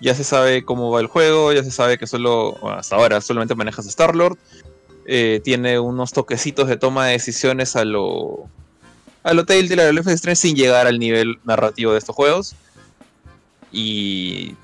[0.00, 3.20] Ya se sabe cómo va el juego, ya se sabe que solo, bueno, hasta ahora,
[3.20, 4.36] solamente manejas a Star-Lord.
[5.06, 8.48] Eh, tiene unos toquecitos de toma de decisiones a lo.
[9.22, 12.14] a lo Telltale, a lo Life is Strange, sin llegar al nivel narrativo de estos
[12.14, 12.54] juegos.
[13.72, 14.54] Y.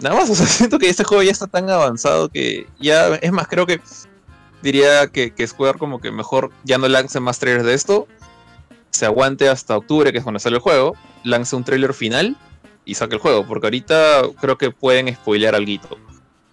[0.00, 3.14] Nada más, o sea, siento que este juego ya está tan avanzado que ya.
[3.16, 3.80] Es más, creo que
[4.62, 8.08] diría que, que Square como que mejor ya no lance más trailers de esto,
[8.96, 10.94] se aguante hasta octubre, que es cuando sale el juego,
[11.24, 12.36] lance un trailer final
[12.84, 15.98] y saque el juego, porque ahorita creo que pueden spoilear algo.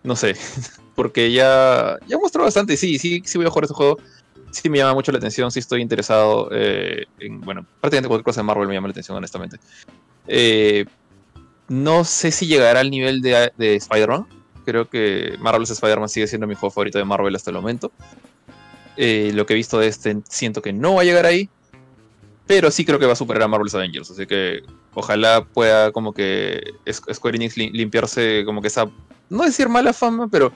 [0.04, 0.36] No sé,
[0.96, 3.98] porque ya, ya mostró bastante, sí, sí, sí voy a jugar este juego,
[4.52, 8.42] sí me llama mucho la atención, sí estoy interesado eh, en, bueno, prácticamente cualquier cosa
[8.42, 9.58] de Marvel me llama la atención, honestamente.
[10.28, 10.86] Eh,
[11.70, 14.28] no sé si llegará al nivel de, de Spider-Man,
[14.66, 17.92] Creo que Marvel's Spider-Man sigue siendo mi juego favorito de Marvel hasta el momento.
[18.96, 21.50] Eh, lo que he visto de este siento que no va a llegar ahí.
[22.46, 24.12] Pero sí creo que va a superar a Marvel's Avengers.
[24.12, 24.64] Así que
[24.94, 28.90] ojalá pueda como que Squ- Square Enix lim- limpiarse como que esa...
[29.30, 30.52] No decir mala fama, pero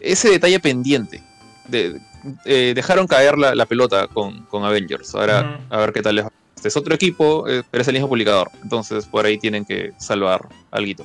[0.00, 1.22] ese detalle pendiente.
[1.68, 2.00] De,
[2.46, 5.14] eh, dejaron caer la, la pelota con, con Avengers.
[5.14, 6.32] Ahora a ver qué tal les va.
[6.56, 8.50] Este es otro equipo, eh, pero es el mismo publicador.
[8.62, 11.04] Entonces por ahí tienen que salvar algo.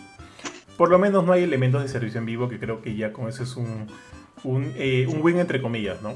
[0.77, 3.27] Por lo menos no hay elementos de servicio en vivo, que creo que ya con
[3.27, 3.87] eso es un,
[4.45, 6.13] un, eh, un win entre comillas, ¿no?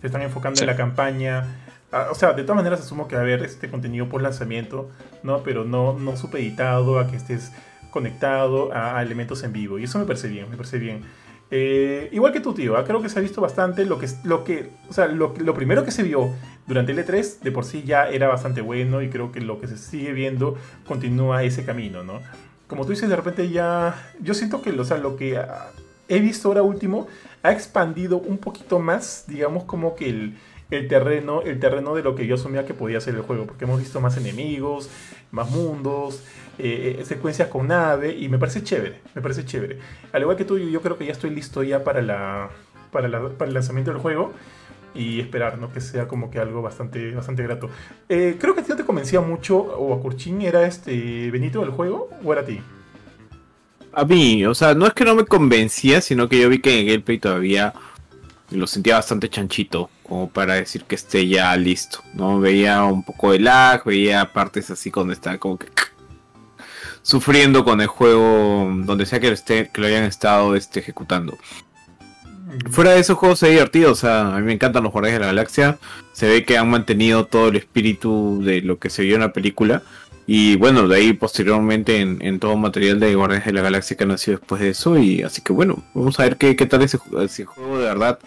[0.00, 0.62] Se están enfocando Sí.
[0.64, 1.65] en la campaña.
[1.96, 4.90] Ah, o sea, de todas maneras asumo que va a haber este contenido por lanzamiento,
[5.22, 5.42] ¿no?
[5.42, 7.52] Pero no, no supeditado a que estés
[7.90, 9.78] conectado a, elementos en vivo.
[9.78, 11.00] Y eso me parece bien, me parece bien.
[11.50, 12.84] Eh, igual que tu tío, ¿ah?
[12.84, 15.84] creo que se ha visto bastante lo que, lo que, o sea, lo, lo primero
[15.84, 16.34] que se vio
[16.66, 19.68] durante el E3 de por sí ya era bastante bueno y creo que lo que
[19.68, 22.20] se sigue viendo continúa ese camino, ¿no?
[22.66, 25.70] Como tú dices, de repente ya, yo siento que, o sea, lo que ah,
[26.08, 27.06] he visto ahora último
[27.42, 30.36] ha expandido un poquito más, digamos, como que el,
[30.70, 33.64] el terreno, el terreno de lo que yo asumía que podía ser el juego, porque
[33.64, 34.90] hemos visto más enemigos,
[35.30, 36.22] más mundos,
[36.58, 39.78] eh, eh, secuencias con nave, y me parece chévere, me parece chévere.
[40.12, 42.50] Al igual que tú, yo, creo que ya estoy listo ya para, la,
[42.90, 44.32] para, la- para el lanzamiento del juego
[44.94, 45.72] y esperar, ¿no?
[45.72, 47.68] Que sea como que algo bastante, bastante grato.
[48.08, 51.60] Eh, creo que a ti no te convencía mucho, o a Kurchin, ¿era este Benito
[51.60, 52.60] del juego o era a ti?
[53.92, 56.72] A mí, o sea, no es que no me convencía, sino que yo vi que
[56.74, 57.72] en el gameplay todavía
[58.50, 62.02] lo sentía bastante chanchito, como para decir que esté ya listo.
[62.14, 65.66] No veía un poco de lag, veía partes así cuando estaba como que
[67.06, 71.38] sufriendo con el juego, donde sea que lo, esté, que lo hayan estado este, ejecutando.
[72.70, 75.26] Fuera de esos juegos se divertido, o sea, a mí me encantan los Guardianes de
[75.26, 75.78] la Galaxia.
[76.12, 79.32] Se ve que han mantenido todo el espíritu de lo que se vio en la
[79.32, 79.82] película.
[80.26, 84.02] Y bueno, de ahí posteriormente en, en todo material de Guardianes de la Galaxia que
[84.02, 84.98] ha nacido después de eso.
[84.98, 88.18] Y así que bueno, vamos a ver qué, qué tal ese juego de verdad.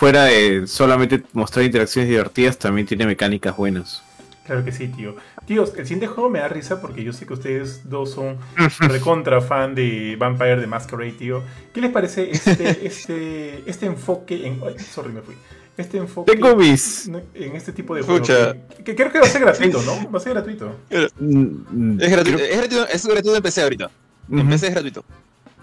[0.00, 4.02] Fuera de solamente mostrar interacciones divertidas, también tiene mecánicas buenas.
[4.46, 5.14] Claro que sí, tío.
[5.44, 8.38] Tíos, el siguiente juego me da risa porque yo sé que ustedes dos son
[8.80, 11.42] recontra fan de Vampire de Masquerade, tío.
[11.74, 14.62] ¿Qué les parece este, este, este enfoque en...
[14.66, 15.34] Ay, sorry, me fui.
[15.76, 17.06] Este enfoque Tengo mis...
[17.34, 18.26] en este tipo de juegos.
[18.26, 18.56] Escucha.
[18.78, 20.10] Que, que creo que va a ser gratuito, ¿no?
[20.10, 20.76] Va a ser gratuito.
[21.18, 23.90] mm, Es gratuito, creo- es gratuito, es gratuito en PC ahorita.
[24.30, 24.48] En Ujú.
[24.48, 25.04] PC es gratuito.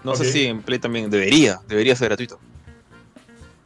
[0.04, 2.38] No sé si en Play también debería, debería ser gratuito.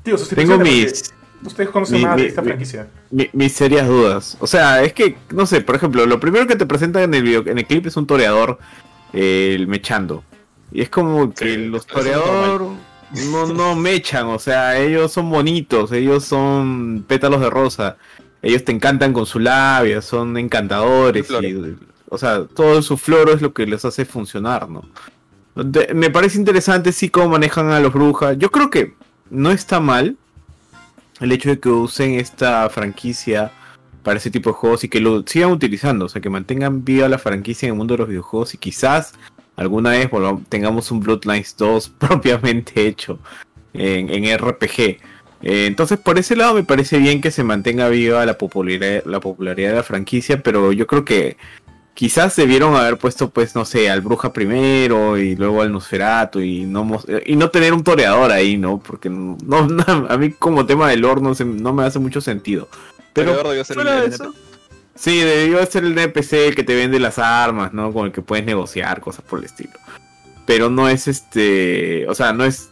[0.02, 1.12] Tío, Tengo mis,
[1.44, 2.88] Ustedes conocen mi- más mi- de esta mi- franquicia.
[3.10, 4.36] mi- mis serias dudas.
[4.40, 7.22] O sea, es que, no sé, por ejemplo, lo primero que te presentan en el
[7.22, 8.58] video, en el clip es un toreador
[9.12, 10.24] eh, el mechando.
[10.70, 12.62] Y es como que Sí, los eso es toreador
[13.30, 17.96] no, no mechan, o sea, ellos son bonitos, ellos son pétalos de rosa.
[18.40, 21.28] Ellos te encantan con su labia, son encantadores.
[21.42, 21.76] Y,
[22.08, 24.82] o sea, todo su floro es lo que les hace funcionar, ¿no?
[25.54, 28.38] De- me parece interesante sí cómo manejan a los brujas.
[28.38, 28.94] Yo creo que
[29.32, 30.16] no está mal
[31.20, 33.50] el hecho de que usen esta franquicia
[34.02, 37.08] para ese tipo de juegos y que lo sigan utilizando, o sea, que mantengan viva
[37.08, 39.14] la franquicia en el mundo de los videojuegos y quizás
[39.56, 40.10] alguna vez
[40.48, 43.18] tengamos un Bloodlines 2 propiamente hecho
[43.72, 44.80] en, en RPG.
[45.44, 49.20] Eh, entonces, por ese lado me parece bien que se mantenga viva la popularidad, la
[49.20, 51.36] popularidad de la franquicia, pero yo creo que
[51.94, 56.64] quizás debieron haber puesto, pues, no sé, al Bruja primero y luego al Nosferatu y
[56.64, 58.78] no, mos- y no tener un toreador ahí, ¿no?
[58.78, 59.66] Porque no, no-
[60.08, 62.68] a mí como tema del lore no, se- no me hace mucho sentido.
[63.12, 64.34] Pero Pero debió ser el- de eso,
[64.94, 67.92] sí, debió ser el NPC el que te vende las armas, ¿no?
[67.92, 69.72] Con el que puedes negociar, cosas por el estilo.
[70.46, 72.70] Pero no es este, o sea, no es,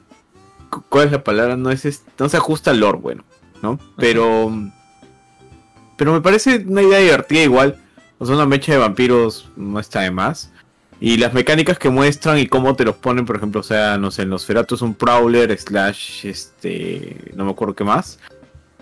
[0.70, 1.56] cu- ¿cuál es la palabra?
[1.56, 3.24] No es, este- no se ajusta al lore, bueno,
[3.62, 3.78] ¿no?
[3.96, 4.50] Pero,
[5.96, 7.79] pero me parece una idea divertida igual.
[8.20, 10.52] O sea, una mecha de vampiros no está de más.
[11.00, 14.10] Y las mecánicas que muestran y cómo te los ponen, por ejemplo, o sea, no
[14.10, 18.18] sé, en los es un Prowler, slash, este, no me acuerdo qué más.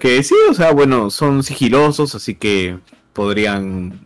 [0.01, 2.79] Que sí, o sea, bueno, son sigilosos, así que
[3.13, 4.01] podrían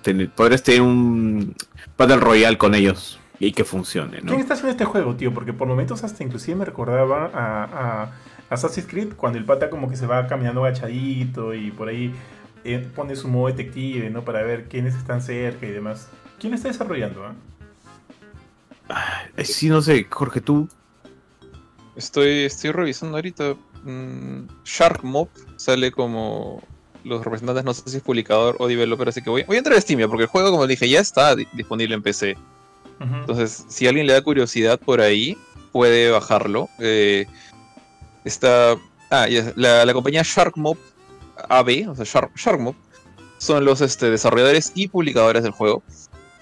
[0.00, 1.54] tener, podrías tener un
[1.98, 4.28] Battle Royale con ellos y que funcione, ¿no?
[4.28, 5.34] ¿Quién está haciendo este juego, tío?
[5.34, 9.90] Porque por momentos hasta inclusive me recordaba a, a Assassin's Creed cuando el pata como
[9.90, 12.14] que se va caminando agachadito y por ahí
[12.64, 14.24] eh, pone su modo detective, ¿no?
[14.24, 16.08] Para ver quiénes están cerca y demás.
[16.38, 17.34] ¿Quién está desarrollando, ah?
[19.36, 20.68] Eh, Sí, no sé, Jorge, tú.
[21.96, 23.54] Estoy, estoy revisando ahorita.
[23.84, 26.62] mm, Shark Mob sale como
[27.04, 29.76] los representantes, no sé si es publicador o developer, así que voy, voy a entrar
[29.76, 32.36] a Steam porque el juego, como dije, ya está di- disponible en PC.
[33.00, 35.38] Entonces, si alguien le da curiosidad por ahí,
[35.70, 36.68] puede bajarlo.
[36.80, 37.26] Eh,
[38.24, 38.76] está.
[39.10, 40.76] Ah, ya, la, la compañía Shark Mob
[41.48, 42.74] AB, o sea, Shark, Shark Mob,
[43.38, 45.82] son los este, desarrolladores y publicadores del juego.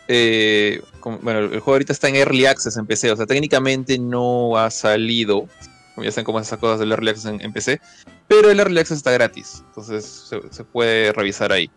[0.09, 0.83] Eh,
[1.23, 4.71] bueno, el juego ahorita está en Early Access en PC, o sea, técnicamente no ha
[4.71, 5.49] salido.
[5.97, 7.81] Ya saben cómo es esas cosas del Early Access en, PC.
[8.29, 11.71] Pero el Early Access está gratis, entonces se, puede revisar ahí.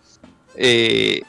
[0.56, 1.22] Eh,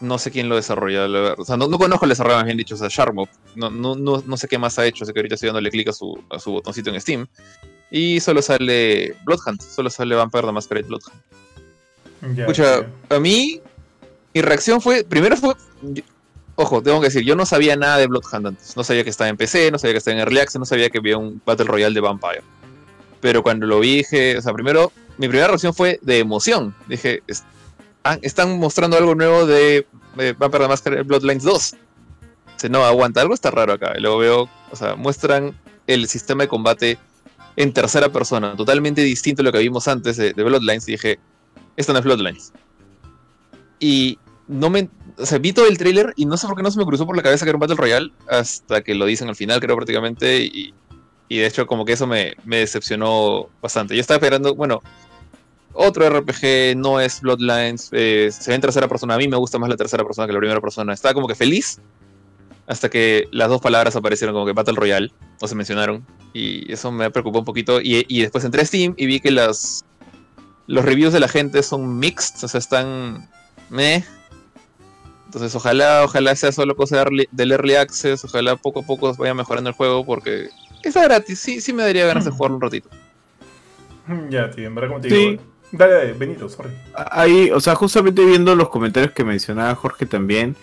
[0.00, 1.06] no sé quién lo desarrolla,
[1.36, 3.28] o sea, no, no conozco el desarrollo, más bien dicho, o sea, Sharkmob.
[3.54, 5.88] No, no, no, no sé qué más ha hecho, así que ahorita estoy dándole clic
[5.88, 7.26] a su, a su botoncito en Steam.
[7.96, 11.14] Y solo sale Bloodhunt, solo sale Vampire the Masquerade Bloodhunt.
[12.34, 13.60] Ya, Escucha, a mí,
[14.34, 16.02] mi reacción fue, primero fue, yo-
[16.56, 18.76] ojo, tengo que decir, yo no sabía nada de Bloodhunt antes.
[18.76, 20.90] No sabía que estaba en PC, no sabía que estaba en Early Access, no sabía
[20.90, 22.42] que había un Battle Royale de Vampire.
[23.20, 26.74] Pero cuando lo vi, dije, o sea, primero, mi primera reacción fue de emoción.
[26.88, 27.44] Dije, "Es-
[28.02, 29.86] ah, están mostrando algo nuevo de,
[30.16, 31.76] de Vampire the Masquerade Bloodlines 2.
[32.54, 33.92] Dice, no, aguanta, algo está raro acá.
[33.96, 36.98] Y luego veo, o sea, muestran el sistema de combate
[37.56, 40.88] en tercera persona, totalmente distinto a lo que vimos antes de, de Bloodlines.
[40.88, 41.18] Y dije,
[41.76, 42.52] esto no es Bloodlines.
[43.78, 44.88] Y no me.
[45.16, 47.06] O sea, vi todo el tráiler y no sé por qué no se me cruzó
[47.06, 49.76] por la cabeza que era un Battle Royale hasta que lo dicen al final, creo
[49.76, 50.44] prácticamente.
[50.44, 50.74] Y,
[51.28, 53.94] y de hecho, como que eso me, me decepcionó bastante.
[53.94, 54.82] Yo estaba esperando, bueno,
[55.72, 59.14] otro RPG no es Bloodlines, eh, se ve en tercera persona.
[59.14, 60.92] A mí me gusta más la tercera persona que la primera persona.
[60.92, 61.80] Estaba como que feliz
[62.66, 66.06] hasta que las dos palabras aparecieron como que Battle Royale, o se mencionaron.
[66.32, 67.80] Y eso me preocupó un poquito.
[67.80, 69.84] Y, y después entré a Steam y vi que las,
[70.66, 73.28] los reviews de la gente son mixed, o sea, están
[73.70, 74.04] meh.
[75.26, 79.12] Entonces, ojalá, ojalá sea solo cosa de early- del early access, ojalá poco a poco
[79.14, 80.48] vaya mejorando el juego porque
[80.82, 82.88] está gratis, sí, sí me daría ganas de jugarlo un ratito.
[84.30, 85.14] Ya, tío, en verdad, como te Sí.
[85.16, 85.42] digo.
[85.72, 86.70] Dale, dale, Benito, sorry.
[86.94, 90.54] Ahí, o sea, justamente viendo los comentarios que mencionaba Jorge también,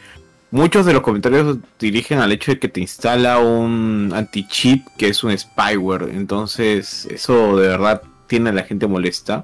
[0.52, 5.24] muchos de los comentarios dirigen al hecho de que te instala un anti-cheat que es
[5.24, 6.10] un spyware.
[6.14, 9.44] Entonces, eso de verdad tiene a la gente molesta.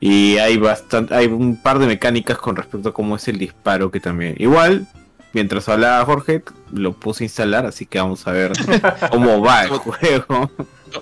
[0.00, 3.90] Y hay bastante, hay un par de mecánicas con respecto a cómo es el disparo
[3.90, 4.34] que también.
[4.38, 4.86] Igual,
[5.34, 8.52] mientras hablaba Jorge, lo puse a instalar, así que vamos a ver
[9.10, 10.50] cómo va el juego.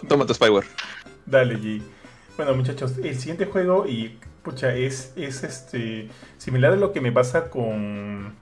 [0.09, 0.67] Toma tu spyware.
[1.27, 1.81] Dale, G.
[2.37, 6.09] Bueno, muchachos, el siguiente juego, y pucha, es, es este
[6.39, 8.35] similar a lo que me pasa con.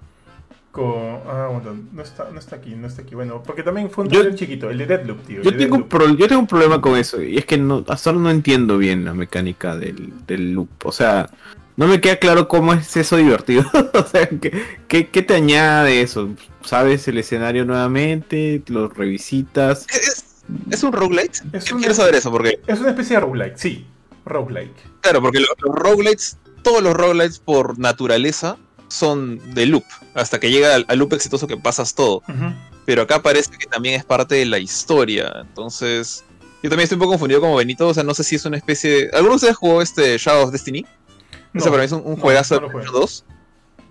[0.77, 1.21] Con.
[1.27, 3.15] Ah, bueno, no está, no está aquí, no está aquí.
[3.15, 5.43] Bueno, porque también fue un Yo- chiquito, el de Deadloop, tío.
[5.43, 5.89] Yo de tengo, un Deathloop.
[6.09, 8.77] pro- yo tengo un problema con eso, y es que no, hasta ahora no entiendo
[8.79, 10.69] bien la mecánica del, del loop.
[10.85, 11.31] O sea,
[11.77, 13.65] no me queda claro cómo es eso divertido.
[13.95, 14.53] o sea, ¿qué,
[14.89, 16.29] qué, qué te añade eso?
[16.63, 19.87] sabes el escenario nuevamente, lo revisitas.
[19.89, 21.39] ¿Es, es un roguelite?
[21.53, 23.87] Es Quiero una- saber eso, porque, Es una especie de roguelike, sí.
[24.25, 24.75] Roguelike.
[25.01, 28.57] claro, porque lo- los roguelites, todos los roguelites por naturaleza
[28.89, 29.85] son de loop,
[30.15, 32.23] hasta que llega al, al loop exitoso que pasas todo.
[32.85, 36.25] Pero acá parece que también es parte de la historia, entonces...
[36.63, 38.57] Yo también estoy un poco confundido como Benito, o sea, no sé si es una
[38.57, 39.11] especie de...
[39.13, 40.85] ¿Alguno de ustedes jugó este Shadow of Destiny?
[41.53, 42.85] No, Ese para mí es un, un no, juegazo no de jugué.
[42.85, 43.25] PlayStation 2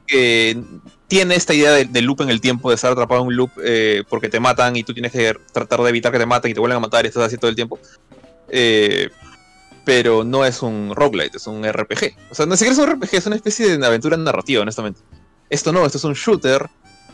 [0.08, 0.64] que
[1.08, 3.52] tiene esta idea de, de loop en el tiempo, de estar atrapado en un loop
[3.64, 6.54] eh, porque te matan y tú tienes que tratar de evitar que te maten y
[6.54, 7.80] te vuelvan a matar y estás así todo el tiempo.
[8.50, 9.10] Eh,
[9.86, 12.16] pero no es un roguelite, es un RPG.
[12.32, 15.00] O sea, no siquiera es un RPG, es una especie de aventura narrativa, honestamente.
[15.50, 16.68] Esto no, esto es un shooter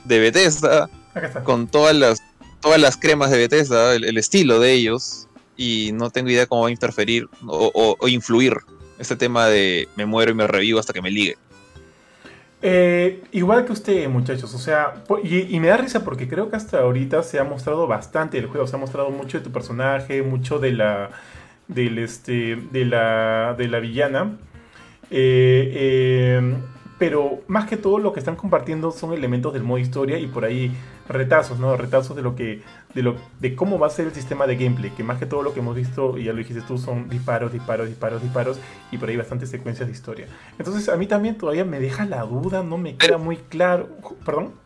[0.06, 1.44] de Bethesda Acá está.
[1.44, 2.24] con todas las,
[2.62, 6.62] todas las cremas de Bethesda, el, el estilo de ellos, y no tengo idea cómo
[6.64, 8.56] va a interferir o, o- o influir
[8.98, 11.38] este tema de me muero y me revivo hasta que me ligue.
[12.64, 16.56] Eh, igual que usted, muchachos, o sea, y, y me da risa porque creo que
[16.56, 20.22] hasta ahorita se ha mostrado bastante el juego, se ha mostrado mucho de tu personaje,
[20.22, 21.10] mucho de la,
[21.74, 24.38] del este, de la, de la villana,
[25.14, 26.56] Eh, eh,
[26.98, 30.46] pero más que todo lo que están compartiendo son elementos del modo historia y por
[30.46, 30.72] ahí
[31.10, 31.76] retazos, ¿no?
[31.76, 32.62] Retazos de lo que,
[32.94, 35.42] de lo, de cómo va a ser el sistema de gameplay, que más que todo
[35.44, 38.60] lo que hemos visto y ya lo dijiste tú son disparos, disparos, disparos, disparos
[38.92, 40.28] y por ahí bastantes secuencias de historia.
[40.60, 43.90] Entonces a mí también todavía me deja la duda, no me queda muy claro.
[44.26, 44.61] Perdón.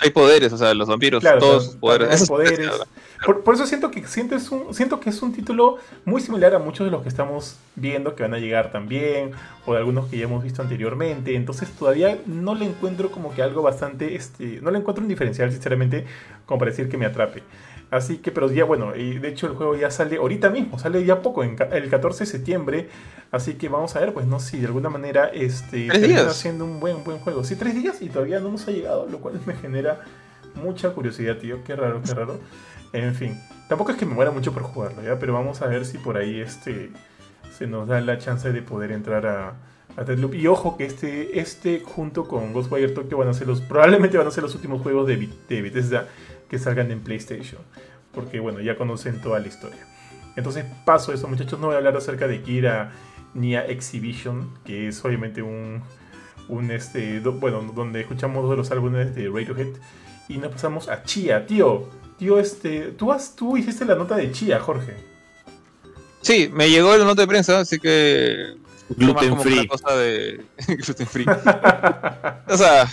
[0.00, 2.20] Hay poderes, o sea, los vampiros, Claro, todos sus poderes.
[2.20, 2.70] hay poderes.
[3.24, 6.54] Por, por eso siento que, siento, es un, siento que es un título muy similar
[6.54, 9.30] a muchos de los que estamos viendo que van a llegar también,
[9.64, 11.34] o de algunos que ya hemos visto anteriormente.
[11.34, 15.50] Entonces todavía no le encuentro como que algo bastante, este, no le encuentro un diferencial
[15.52, 16.04] sinceramente
[16.44, 17.42] como para decir que me atrape.
[17.94, 21.04] Así que, pero ya bueno, y de hecho el juego ya sale ahorita mismo, sale
[21.04, 22.88] ya poco, en el 14 de septiembre.
[23.30, 26.34] Así que vamos a ver, pues no si de alguna manera este, días.
[26.34, 27.44] siendo un buen, buen juego.
[27.44, 30.00] Sí, tres días y todavía no nos ha llegado, lo cual me genera
[30.56, 31.62] mucha curiosidad, tío.
[31.62, 32.40] Qué raro, qué raro.
[32.92, 35.16] En fin, tampoco es que me muera mucho por jugarlo, ¿ya?
[35.20, 36.90] Pero vamos a ver si por ahí este
[37.56, 39.54] se nos da la chance de poder entrar a,
[39.96, 40.34] a Deathloop.
[40.34, 44.26] Y ojo que este, este junto con Ghostwire Tokyo van a ser los, probablemente van
[44.26, 46.08] a ser los últimos juegos de, de Bethesda
[46.48, 47.60] que salgan en PlayStation.
[48.12, 49.86] Porque bueno, ya conocen toda la historia.
[50.36, 51.58] Entonces paso eso, muchachos.
[51.60, 52.92] No voy a hablar acerca de Kira
[53.34, 55.82] ni a Exhibition, que es obviamente un,
[56.48, 59.74] un este, do- bueno, donde escuchamos dos de los álbumes de Radiohead.
[60.28, 61.88] Y nos pasamos a Chia, tío.
[62.18, 64.94] Tío, este, tú, has, tú hiciste la nota de Chia, Jorge.
[66.22, 68.54] Sí, me llegó la nota de prensa, así que.
[68.90, 69.66] Gluten una free.
[69.66, 70.44] cosa de.
[70.68, 71.26] gluten free.
[72.48, 72.88] o sea.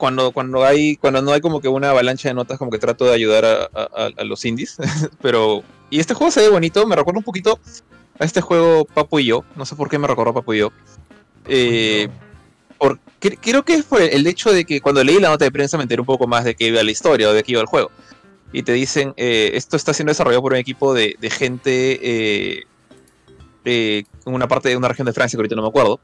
[0.00, 3.04] Cuando, cuando hay cuando no hay como que una avalancha de notas como que trato
[3.04, 4.78] de ayudar a, a- a los indies
[5.22, 7.60] pero y este juego se ve bonito me recuerda un poquito
[8.18, 10.72] a este juego Papo y yo no sé por qué me recordó Papo y yo
[11.46, 12.08] eh,
[12.78, 15.44] por- cre- creo que es por el, el hecho de que cuando leí la nota
[15.44, 17.52] de prensa me enteré un poco más de qué iba la historia o de qué
[17.52, 17.90] iba el juego.
[18.52, 22.64] Y te dicen, eh, esto está siendo desarrollado por un equipo de, de gente eh,
[23.64, 26.00] eh, en una parte de una región de Francia, que ahorita no me acuerdo,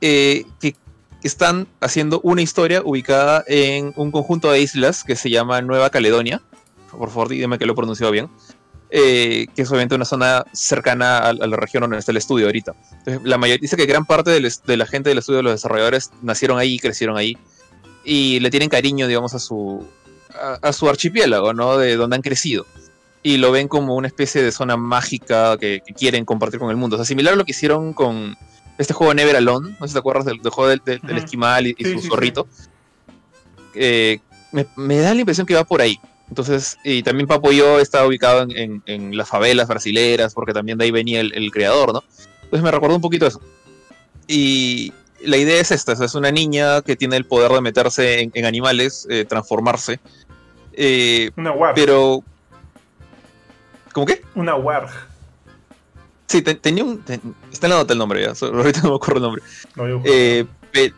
[0.00, 0.74] eh, que
[1.28, 6.42] están haciendo una historia ubicada en un conjunto de islas que se llama Nueva Caledonia.
[6.90, 8.28] Por favor, dígame que lo he pronunciado bien.
[8.90, 12.74] eh, que es obviamente una zona cercana a, la región donde está el estudio ahorita.
[13.22, 16.78] La mayoría dice que gran parte de la gente del estudio los desarrolladores nacieron ahí,
[16.78, 17.38] crecieron ahí
[18.04, 19.86] y le tienen cariño, digamos, a su
[20.62, 21.76] a, su archipiélago, ¿no?
[21.78, 22.66] De donde han crecido.
[23.22, 26.76] Y lo ven como una especie de zona mágica que, que quieren compartir con el
[26.76, 26.96] mundo.
[26.96, 28.36] O sea, similar a lo que hicieron con
[28.80, 29.70] este juego Never Alone.
[29.78, 31.92] No sé si te acuerdas del, del juego del, del- del esquimal y, y Sí,
[31.94, 32.46] su sí, zorrito.
[33.74, 34.18] Eh,
[34.52, 35.98] me, me da la impresión que va por ahí.
[36.28, 40.78] Entonces, y también Papo Yo está ubicado en, en- en las favelas brasileras, porque también
[40.78, 42.02] de ahí venía el, el creador, ¿no?
[42.44, 43.40] Entonces me recordó un poquito eso.
[44.26, 48.30] Y la idea es esta, es una niña que tiene el poder de meterse en,
[48.34, 49.98] en animales, eh, transformarse.
[50.72, 51.74] Eh, Una warg.
[51.74, 52.22] pero...
[53.92, 54.22] ¿Cómo qué?
[54.36, 54.88] Una warg.
[56.30, 57.02] Sí, te- tenía un...
[57.02, 59.42] ten- está en la nota el nombre ya, ahorita no me acuerdo el nombre.
[59.74, 60.02] No.
[60.04, 60.94] Eh, pe-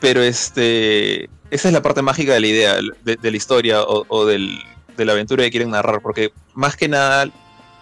[0.00, 4.04] pero este, esa es la parte mágica de la idea, de, de la historia o,
[4.08, 4.58] o del-
[4.96, 7.28] de la aventura que quieren narrar, porque más que nada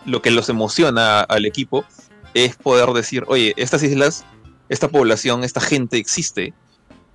[0.05, 1.87] lo que los emociona al equipo
[2.35, 4.26] es poder decir, oye, estas islas,
[4.68, 6.53] esta población, esta gente existe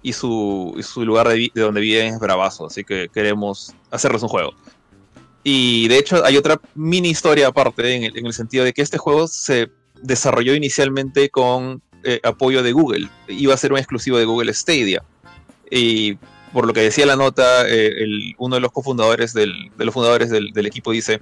[0.01, 4.23] y su, y su lugar de, de donde viven es bravazo, así que queremos hacerles
[4.23, 4.53] un juego.
[5.43, 8.81] Y de hecho hay otra mini historia aparte en el, en el sentido de que
[8.81, 9.69] este juego se
[10.01, 13.09] desarrolló inicialmente con eh, apoyo de Google.
[13.27, 15.03] Iba a ser un exclusivo de Google Stadia.
[15.71, 16.17] Y
[16.53, 18.05] por lo que decía la nota, eh,
[18.37, 21.21] uno de los cofundadores del, de los fundadores del, del equipo dice,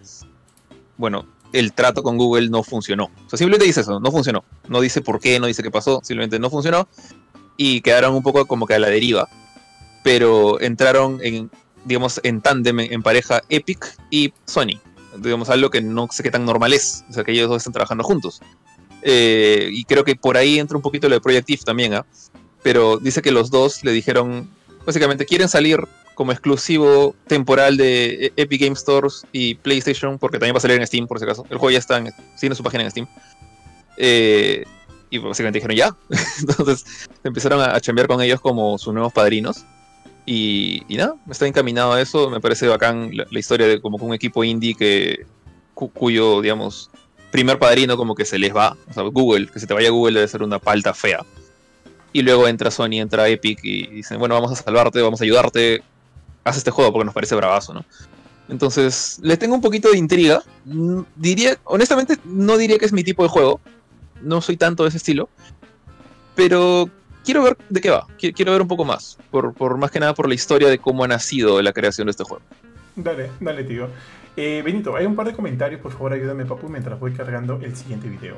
[0.97, 3.05] bueno, el trato con Google no funcionó.
[3.05, 4.43] O sea, simplemente dice eso, no funcionó.
[4.67, 6.87] No dice por qué, no dice qué pasó, simplemente no funcionó.
[7.55, 9.27] Y quedaron un poco como que a la deriva.
[10.03, 11.51] pero entraron en,
[11.87, 14.79] digamos, en tándem, en pareja Epic y Sony.
[15.17, 17.03] Digamos, algo que no sé qué tan normal es.
[17.09, 18.41] O sea, que ellos dos están trabajando juntos.
[19.01, 22.05] Eh, y creo que por ahí entra un poquito lo de Project Eve también, ¿ah?
[22.63, 24.49] Pero dice que los dos le dijeron,
[24.85, 25.79] básicamente, quieren salir
[26.13, 30.87] como exclusivo temporal de Epic Game Stores y PlayStation, porque también va a salir en
[30.87, 31.45] Steam, por si acaso.
[31.49, 33.07] El juego ya está en, tiene su página en Steam.
[33.97, 34.65] Eh,
[35.09, 35.95] y básicamente dijeron ya.
[36.39, 36.85] Entonces
[37.23, 39.63] empezaron a, a chambear con ellos como sus nuevos padrinos.
[40.29, 42.29] Y, y nada, está encaminado a eso.
[42.29, 45.25] Me parece bacán la, historia de como que un equipo indie que
[45.73, 46.91] cu- cuyo, digamos,
[47.31, 48.75] primer padrino como que se les va.
[48.89, 51.25] O sea, Google, que se te vaya Google debe ser una palta fea.
[52.11, 55.81] Y luego entra Sony, entra Epic y dicen, bueno, vamos a salvarte, vamos a ayudarte.
[56.43, 57.85] Haz este juego porque nos parece bravazo, ¿no?
[58.49, 60.41] Entonces, le tengo un poquito de intriga.
[60.65, 63.61] Mm, Diría, honestamente, no diría que es mi tipo de juego.
[64.21, 65.29] No soy tanto de ese estilo.
[66.35, 66.89] Pero
[67.27, 68.07] quiero ver de qué va.
[68.17, 69.17] Qui- Quiero ver un poco más.
[69.29, 72.11] Por, por más que nada por la historia de cómo ha nacido la creación de
[72.11, 72.41] este juego.
[72.95, 73.89] Dale, dale, tío.
[74.35, 77.75] Eh, Benito, hay un par de comentarios, por favor, ayúdame, papu, mientras voy cargando el
[77.75, 78.35] siguiente video.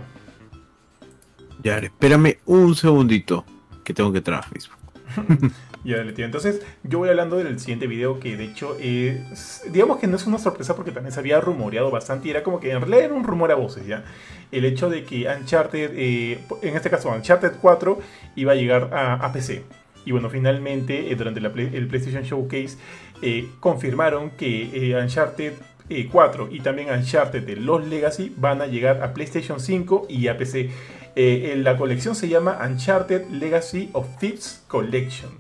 [1.64, 3.46] Ya, espérame un segundito,
[3.84, 4.76] que tengo que entrar a Facebook.
[5.86, 6.26] Ya, dale, tío.
[6.26, 10.28] Entonces, yo voy hablando del siguiente video que, de hecho, es, digamos que no es
[10.28, 13.14] una sorpresa porque también se había rumoreado bastante y era como que en realidad era
[13.14, 14.04] un rumor a voces, ¿ya?
[14.52, 18.00] El hecho de que Uncharted, eh, en este caso Uncharted 4,
[18.36, 19.64] iba a llegar a, PC.
[20.06, 22.78] Y bueno, finalmente, eh, durante el PlayStation Showcase,
[23.22, 25.54] eh, confirmaron que Uncharted
[25.90, 30.28] eh, 4 y también Uncharted de Los Legacy van a llegar a PlayStation 5 y
[30.28, 30.70] a PC.
[31.16, 35.32] La colección se llama Uncharted Legacy of Thieves Collection.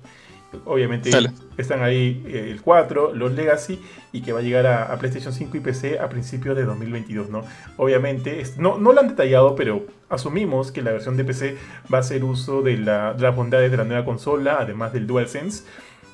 [0.66, 1.12] Obviamente
[1.58, 3.80] están ahí eh, el 4, los Legacy,
[4.12, 7.30] y que va a llegar a, a PlayStation 5 y PC a principios de 2022,
[7.30, 7.44] ¿no?
[7.78, 11.56] Obviamente, es- no, no lo han detallado, pero asumimos que la versión de PC
[11.94, 15.06] va a hacer uso de, la- de las bondades de la nueva consola, además del
[15.06, 15.64] DualSense.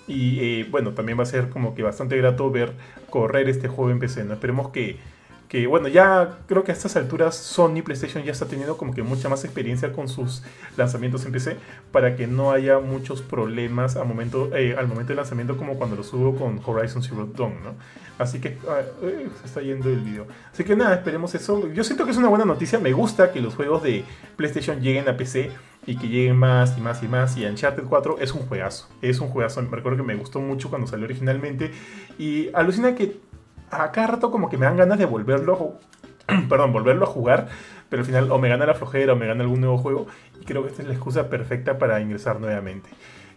[0.08, 2.74] Y eh, bueno, también va a ser como que bastante grato ver
[3.10, 4.34] correr este juego en PC, ¿no?
[4.34, 4.98] Esperemos que,
[5.48, 9.04] que, bueno, ya creo que a estas alturas Sony PlayStation ya está teniendo como que
[9.04, 10.44] mucha más experiencia con sus
[10.76, 11.58] lanzamientos en PC
[11.92, 15.96] para que no haya muchos problemas al momento, eh, al momento del lanzamiento como cuando
[15.96, 17.76] lo subo con Horizon Zero Dawn, ¿no?
[18.18, 20.26] Así que ah, eh, se está yendo el video.
[20.52, 21.72] Así que nada, esperemos eso.
[21.74, 22.80] Yo siento que es una buena noticia.
[22.80, 24.06] Me gusta que los juegos de
[24.38, 25.52] PlayStation lleguen a PC
[25.86, 27.38] y que lleguen más y más y más.
[27.38, 28.88] Y Uncharted 4 es un juegazo.
[29.02, 29.62] Es un juegazo.
[29.62, 31.72] Me recuerdo que me gustó mucho cuando salió originalmente.
[32.18, 33.18] Y alucina que
[33.72, 35.80] a cada rato como que me dan ganas de volverlo
[36.50, 37.48] perdón, volverlo a jugar,
[37.90, 40.08] pero al final o me gana la flojera o me gana algún nuevo juego
[40.42, 42.90] y creo que esta es la excusa perfecta para ingresar nuevamente.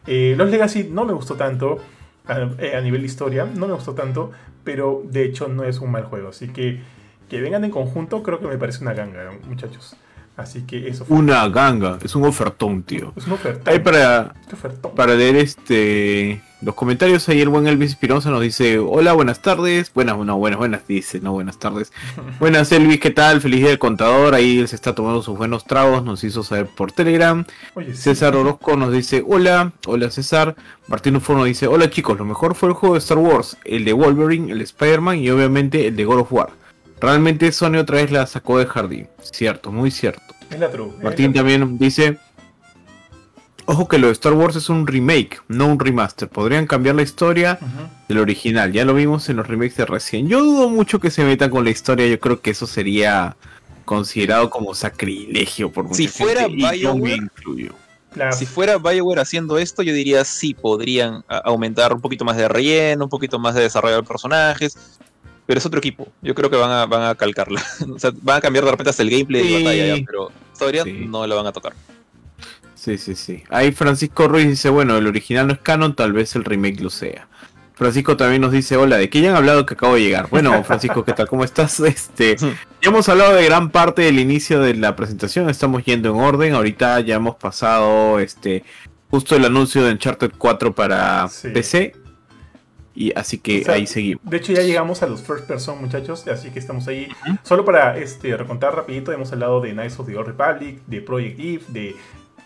[0.06, 1.78] Eh, los Legacy no me gustó tanto
[2.26, 4.32] a, eh, a nivel de historia, no me gustó tanto,
[4.64, 6.80] pero de hecho no es un mal juego, así que
[7.28, 9.96] que vengan en conjunto creo que me parece una ganga, muchachos.
[10.36, 11.16] Así que eso fue.
[11.16, 13.12] Una ganga, es un ofertón, tío.
[13.16, 13.72] Es un ofertón.
[13.72, 14.94] Ahí para, ofertón.
[14.94, 19.92] para leer este los comentarios, ahí el buen Elvis Espinosa nos dice, hola, buenas tardes.
[19.94, 21.92] Buenas, no, buenas, buenas, dice, no, buenas tardes.
[22.40, 23.40] buenas, Elvis, ¿qué tal?
[23.40, 24.34] Feliz día del contador.
[24.34, 27.44] Ahí él se está tomando sus buenos tragos, nos hizo saber por Telegram.
[27.74, 28.02] Oye, sí.
[28.02, 30.56] César Orozco nos dice, hola, hola César.
[30.88, 33.84] Martín Ufo nos dice, hola chicos, lo mejor fue el juego de Star Wars, el
[33.84, 36.50] de Wolverine, el de Spider-Man y obviamente el de God of War.
[37.00, 39.08] Realmente Sony otra vez la sacó del jardín.
[39.20, 40.34] Cierto, muy cierto.
[40.50, 40.90] Es la true.
[40.96, 42.18] es Martín también dice,
[43.68, 46.26] ojo que lo de Star Wars es un remake, no un remaster.
[46.28, 47.58] Podrían cambiar la historia
[48.08, 48.72] del original.
[48.72, 50.26] Ya lo vimos en los remakes de recién.
[50.28, 52.06] Yo dudo mucho que se metan con la historia.
[52.08, 53.36] Yo creo que eso sería
[53.84, 57.74] considerado como sacrilegio por mucha Si fuera y yo me BioWare, incluyo.
[58.12, 58.32] Claro.
[58.32, 63.04] Si fuera BioWare haciendo esto, yo diría sí, podrían aumentar un poquito más de relleno,
[63.04, 64.98] un poquito más de desarrollo de personajes.
[65.44, 66.08] Pero es otro equipo.
[66.22, 67.62] Yo creo que van a, van a calcarla.
[67.94, 69.48] o sea, van a cambiar de repente hasta el gameplay Sí.
[69.52, 71.06] de batalla, ya, pero todavía Sí.
[71.06, 71.74] no la van a tocar.
[72.88, 73.44] Sí, sí, sí.
[73.50, 76.88] Ahí Francisco Ruiz dice, bueno, el original no es canon, tal vez el remake lo
[76.88, 77.28] sea.
[77.74, 80.28] Francisco también nos dice, hola, ¿de qué ya han hablado que acabo de llegar?
[80.30, 81.28] Bueno, Francisco, ¿qué tal?
[81.28, 81.78] ¿Cómo estás?
[81.88, 82.48] Este, ya
[82.82, 87.00] hemos hablado de gran parte del inicio de la presentación, estamos yendo en orden, ahorita
[87.00, 88.64] ya hemos pasado este
[89.10, 91.48] justo el anuncio de Uncharted 4 para Sí.
[91.48, 91.92] PC.
[92.94, 94.24] Y así que O sea, ahí seguimos.
[94.24, 97.06] De hecho, ya llegamos a los first person, muchachos, así que estamos ahí.
[97.44, 101.38] Solo para este, recontar rapidito, hemos hablado de Knights of the Old Republic, de Project
[101.38, 101.96] Eve, de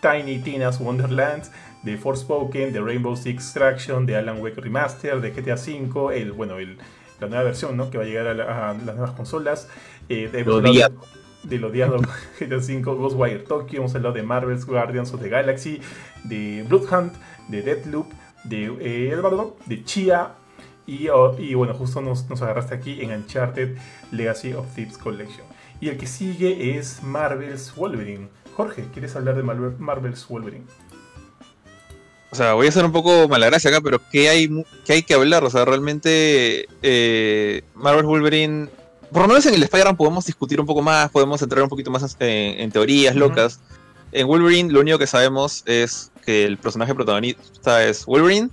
[0.03, 1.49] Tiny Tina's Wonderlands,
[1.81, 6.59] de Forspoken, de Rainbow Six Extraction, de Alan Wake Remaster, de GTA V, el, bueno,
[6.59, 6.77] el,
[7.19, 7.89] la nueva versión, ¿no?
[7.89, 9.67] Que va a llegar a, la- a las nuevas consolas.
[10.09, 10.95] Eh, de, Lo hemos hablado odiado.
[11.43, 11.97] de- Del odiado
[12.39, 15.81] GTA V, Ghostwire Tokyo, hemos hablado de Marvel's Guardians of the Galaxy,
[16.25, 17.13] de Bloodhunt,
[17.47, 18.11] de Deathloop,
[18.43, 19.21] de, eh,
[19.65, 20.31] de Chia,
[20.85, 23.77] y, oh, y bueno, justo nos, nos agarraste aquí en Uncharted
[24.11, 25.45] Legacy of Thieves Collection.
[25.79, 28.27] Y el que sigue es Marvel's Wolverine.
[28.55, 30.65] Jorge, ¿quieres hablar de Marvel- Marvel's Wolverine?
[32.31, 34.49] o sea, voy a hacer un poco mala gracia acá, pero ¿qué hay,
[34.85, 35.43] qué hay que hablar?
[35.43, 38.69] O sea, realmente eh, Marvel Wolverine,
[39.11, 41.91] por lo menos en el Spider-Man podemos discutir un poco más, podemos entrar un poquito
[41.91, 43.59] más en, teorías locas.
[44.11, 48.49] En Wolverine lo único que sabemos es que el personaje protagonista es Wolverine.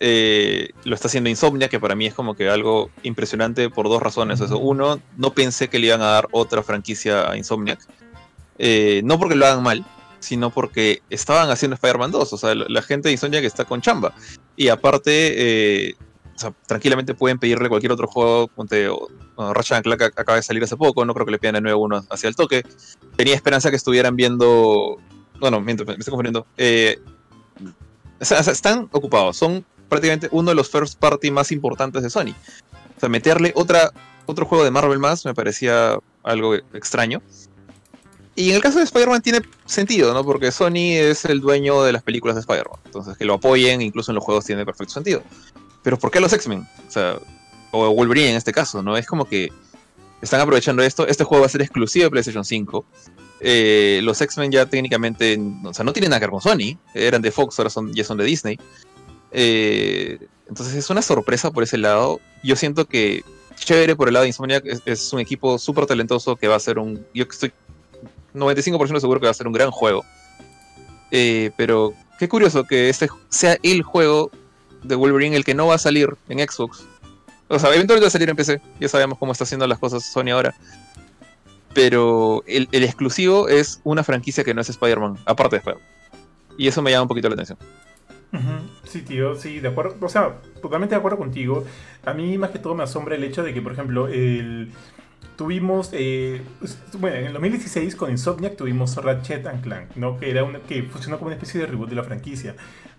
[0.00, 4.02] Eh, lo está haciendo Insomnia, que para mí es como que algo impresionante por dos
[4.02, 4.40] razones.
[4.40, 4.58] Eso.
[4.58, 7.78] Uno, no pensé que le iban a dar otra franquicia a Insomniac.
[8.58, 9.84] Eh, no porque lo hagan mal,
[10.20, 12.32] sino porque estaban haciendo Spider-Man 2.
[12.32, 14.14] O sea, la gente de Insomnia que está con chamba.
[14.56, 15.94] Y aparte, eh,
[16.66, 18.48] tranquilamente pueden pedirle cualquier otro juego.
[18.48, 18.88] Ponte,
[19.36, 22.04] Ratchet Clank acaba de salir hace poco, no creo que le pidan de nuevo uno
[22.10, 22.62] hacia el toque.
[23.16, 24.98] Tenía esperanza que estuvieran viendo.
[25.40, 26.46] Bueno, me, estoy confundiendo.
[26.56, 26.98] Eh,
[28.20, 29.36] o sea, están ocupados.
[29.36, 32.34] Son prácticamente uno de los first party más importantes de Sony.
[32.96, 33.92] O sea, meterle otra,
[34.26, 37.22] otro juego de Marvel más me parecía algo extraño.
[38.36, 40.24] Y en el caso de Spider-Man tiene sentido, ¿no?
[40.24, 42.80] Porque Sony es el dueño de las películas de Spider-Man.
[42.84, 45.22] Entonces, que lo apoyen, incluso en los juegos, tiene perfecto sentido.
[45.82, 46.66] Pero ¿por qué los X-Men?
[46.88, 47.18] O sea,
[47.70, 48.96] o Wolverine en este caso, ¿no?
[48.96, 49.52] Es como que
[50.20, 51.06] están aprovechando esto.
[51.06, 52.84] Este juego va a ser exclusivo de PlayStation 5.
[53.40, 56.78] Eh, los X-Men ya técnicamente, o sea, no tienen nada que ver con Sony.
[56.94, 58.58] Eran de Fox, ahora son, ya son de Disney.
[59.30, 60.18] Eh,
[60.48, 62.20] entonces es una sorpresa por ese lado.
[62.42, 63.24] Yo siento que
[63.56, 66.78] chévere por el lado de Insomniac es, un equipo súper talentoso que va a ser
[66.78, 67.04] un...
[67.14, 67.52] Yo estoy
[68.34, 70.04] 95% seguro que va a ser un gran juego.
[71.10, 74.30] Eh, pero qué curioso que este sea el juego
[74.82, 76.84] de Wolverine el que no va a salir en Xbox.
[77.48, 78.60] O sea, eventualmente va a salir en PC.
[78.80, 80.54] Ya sabemos cómo está haciendo las cosas Sony ahora.
[81.74, 85.88] Pero el, exclusivo es una franquicia que no es Spider-Man, aparte de Spider-Man.
[86.56, 87.58] Y eso me llama un poquito la atención.
[88.84, 89.96] Sí, tío, sí, de acuerdo.
[90.00, 91.64] O sea, totalmente de acuerdo contigo.
[92.04, 94.72] A mí más que todo me asombra el hecho de que, por ejemplo, el,
[95.36, 96.42] tuvimos, eh,
[96.98, 100.18] bueno, en el 2016 con Insomniac tuvimos Ratchet and Clank, ¿no?
[100.18, 102.54] que, era una, que funcionó como una especie de reboot de la franquicia.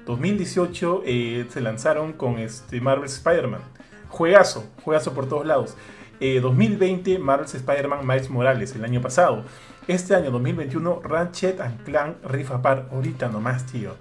[0.05, 3.61] 2018 eh, se lanzaron con este Marvel's Spider-Man.
[4.09, 5.75] Juegazo, juegazo por todos lados.
[6.19, 9.43] 2020 eh, Marvel's Spider-Man Miles Morales, el año pasado.
[9.87, 13.95] Este año 2021 Ratchet and Clank Rift Apart, ahorita nomás, tío.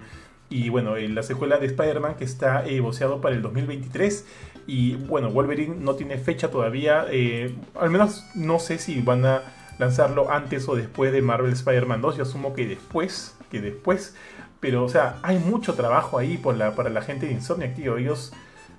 [0.49, 4.25] Y bueno, la secuela de Spider-Man que está boceado para el 2023
[4.67, 7.05] y bueno, Wolverine no tiene fecha todavía.
[7.11, 9.41] Eh, al menos no sé si van a
[9.77, 12.17] lanzarlo antes o después de Marvel Spider-Man 2.
[12.17, 14.15] Yo asumo que después, que después.
[14.59, 17.97] Pero, o sea, hay mucho trabajo ahí por la, para la gente de Insomniac, tío.
[17.97, 18.33] Ellos,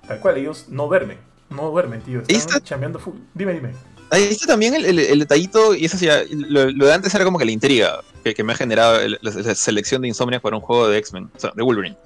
[0.07, 1.17] tal cual, ellos no duermen.
[1.49, 2.21] No duermen, tío.
[2.27, 3.15] Están chambeando full.
[3.33, 3.71] Dime, dime.
[4.09, 7.51] Ahí está también el, detallito, y eso sí, lo, de antes era como que la
[7.51, 11.39] intriga que, me ha generado la, selección de Insomniac para un juego de X-Men, o
[11.39, 11.97] sea, de Wolverine.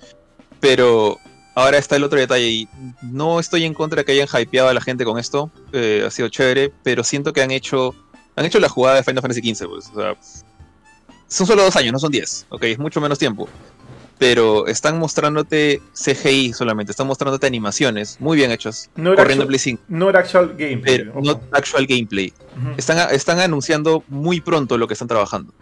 [0.60, 1.20] Pero
[1.54, 2.70] Ahora está el otro detalle y
[3.02, 6.10] no estoy en contra de que hayan hypeado a la gente con esto, eh, ha
[6.10, 7.94] sido chévere, pero siento que han hecho
[8.36, 10.16] han hecho la jugada de Final Fantasy XV, pues, o sea,
[11.28, 13.50] son solo dos años, no son diez, ok, es mucho menos tiempo,
[14.18, 19.60] pero están mostrándote CGI solamente, están mostrándote animaciones muy bien hechas, no corriendo actual, Play
[19.60, 19.84] 5.
[19.90, 21.12] No era actual gameplay.
[21.22, 22.34] no actual gameplay.
[22.78, 25.54] están, están anunciando muy pronto lo que están trabajando.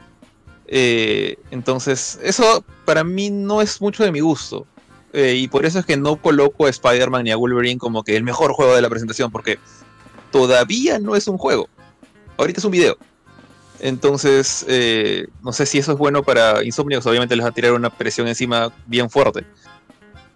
[0.71, 4.67] Eh, entonces, eso para mí no es mucho de mi gusto.
[5.13, 8.15] Eh, y por eso es que no coloco a Spider-Man ni a Wolverine como que
[8.15, 9.59] el mejor juego de la presentación, porque
[10.31, 11.67] todavía no es un juego.
[12.37, 12.97] Ahorita es un video.
[13.79, 17.05] Entonces, eh, no sé si eso es bueno para Insomniacs.
[17.07, 19.45] Obviamente les va a tirar una presión encima bien fuerte.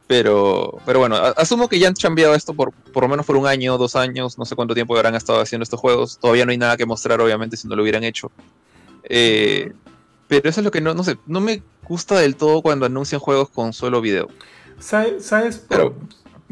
[0.07, 3.47] Pero, pero bueno, asumo que ya han cambiado esto por, por lo menos por un
[3.47, 4.37] año, dos años.
[4.37, 6.17] No sé cuánto tiempo habrán estado haciendo estos juegos.
[6.17, 8.31] Todavía no hay nada que mostrar, obviamente, si no lo hubieran hecho.
[9.03, 9.71] Eh,
[10.27, 13.19] pero eso es lo que no, no sé, no me gusta del todo cuando anuncian
[13.19, 14.29] juegos con solo video.
[14.83, 15.65] ¿Sabes?
[15.69, 15.95] Pero,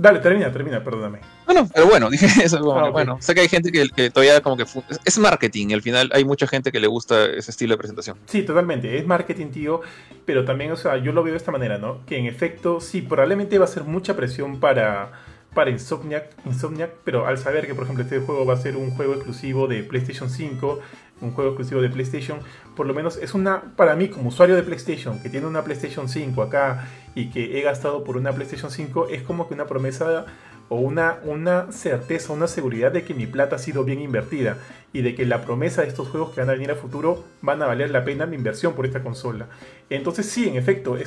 [0.02, 1.20] Dale, termina, termina, perdóname.
[1.46, 2.74] Bueno, pero bueno, dije eso.
[2.74, 4.66] Ah, bueno, sé que hay gente que, todavía como que...
[5.06, 8.18] Es marketing, y al final hay mucha gente que le gusta ese estilo de presentación.
[8.26, 9.82] Sí, totalmente, es marketing, tío,
[10.26, 12.04] pero también, o sea, yo lo veo de esta manera, ¿no?
[12.08, 15.12] Que en efecto, sí, probablemente va a ser mucha presión para,
[15.54, 18.92] para Insomniac, Insomniac, pero al saber que, por ejemplo, este juego va a ser un
[18.92, 20.80] juego exclusivo de PlayStation 5,
[21.22, 22.40] un juego exclusivo de PlayStation,
[22.76, 26.10] por lo menos es una, para mí como usuario de PlayStation, que tiene una PlayStation
[26.10, 30.26] 5 acá y que he gastado por una PlayStation 5, es como que una promesa
[30.72, 34.58] o una, una certeza, una seguridad de que mi plata ha sido bien invertida
[34.94, 37.62] y de que la promesa de estos juegos que van a venir a futuro van
[37.62, 39.48] a valer la pena la inversión por esta consola.
[39.90, 40.98] Entonces sí, en efecto,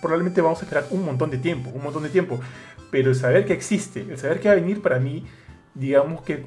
[0.00, 2.40] probablemente vamos a esperar un montón de tiempo, un montón de tiempo,
[2.90, 5.26] pero el saber que existe, el saber que va a venir para mí,
[5.74, 6.46] digamos que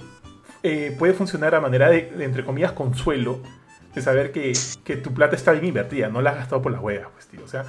[0.64, 3.40] eh, puede funcionar a manera de, entre comillas, consuelo,
[3.94, 4.54] de saber que,
[4.84, 7.42] que, tu plata está bien invertida, no la has gastado por las huevas, pues, tío.
[7.44, 7.66] O sea,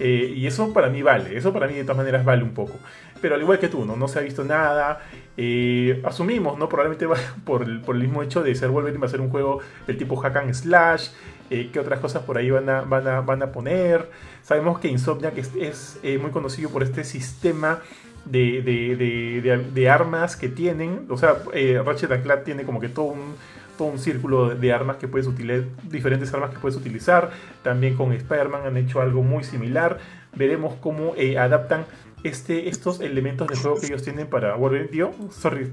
[0.00, 2.74] eh, y eso para mí vale, eso para mí de todas maneras vale un poco.
[3.20, 5.00] Pero al igual que tú, no, no se ha visto nada.
[5.36, 6.68] Eh, asumimos, ¿no?
[6.68, 7.06] Probablemente
[7.44, 9.98] por el, por el mismo hecho de ser Wolverine va a ser un juego del
[9.98, 11.08] tipo hack and slash.
[11.50, 14.08] eh, qué otras cosas por ahí van a, van a, van a poner.
[14.42, 17.80] Sabemos que Insomniac es, es muy conocido por este sistema
[18.24, 21.06] de, de, de- armas que tienen.
[21.08, 23.34] O sea, eh, Ratchet Clank tiene como que todo un,
[23.76, 27.30] todo un círculo de, armas que puedes utilizar, diferentes armas que puedes utilizar.
[27.62, 29.98] También con Spider-Man han hecho algo muy similar.
[30.36, 31.86] Veremos cómo eh, adaptan
[32.24, 34.88] este, estos elementos de juego que ellos tienen para Wolverine.
[34.88, 35.70] Tío, sorry.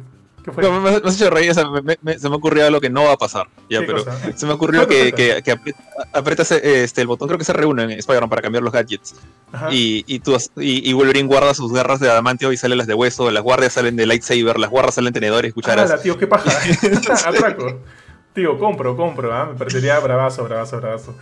[0.58, 2.89] No, me, me has hecho reír, o sea, me- me- se me ocurrió algo que
[2.89, 3.48] no va a pasar.
[3.70, 4.38] Ya, ¿Qué pero cosa?
[4.38, 5.76] se me ocurrió Ah, que, que, que apri-
[6.14, 9.16] aprietas eh, este, el botón, creo que se reúne en Spider-Man para cambiar los gadgets.
[9.72, 12.93] Y, y, tú, y, y Wolverine guarda sus garras de adamantio y salen las de
[12.93, 15.89] hueso, las guardias salen de lightsaber, las guardas salen tenedores, cucharas.
[15.91, 16.52] Ala, tío, qué paja.
[17.26, 17.80] Atraco.
[18.34, 19.46] Tío, compro, compro, ¿ah?
[19.46, 21.16] Me parecería bravazo, bravazo, bravazo.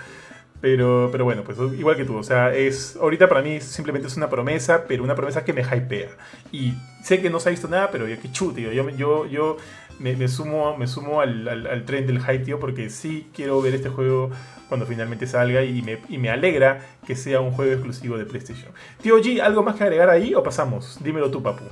[0.64, 4.16] Pero, pero bueno, pues igual que tú, o sea, es ahorita para mí simplemente es
[4.16, 6.08] una promesa, pero una promesa que me hypea.
[6.54, 8.72] Y sé que no se ha visto nada, pero yo que chu, tío.
[8.72, 9.58] Yo, me- yo, yo
[10.00, 13.62] me, me sumo, me sumo al, al, al tren del hype, tío, porque sí quiero
[13.62, 14.32] ver este juego
[14.70, 18.72] cuando finalmente salga y me, y me alegra que sea un juego exclusivo de PlayStation.
[19.02, 20.98] Tío G, ¿algo más que agregar ahí o pasamos?
[21.04, 21.66] Dímelo tú, papu.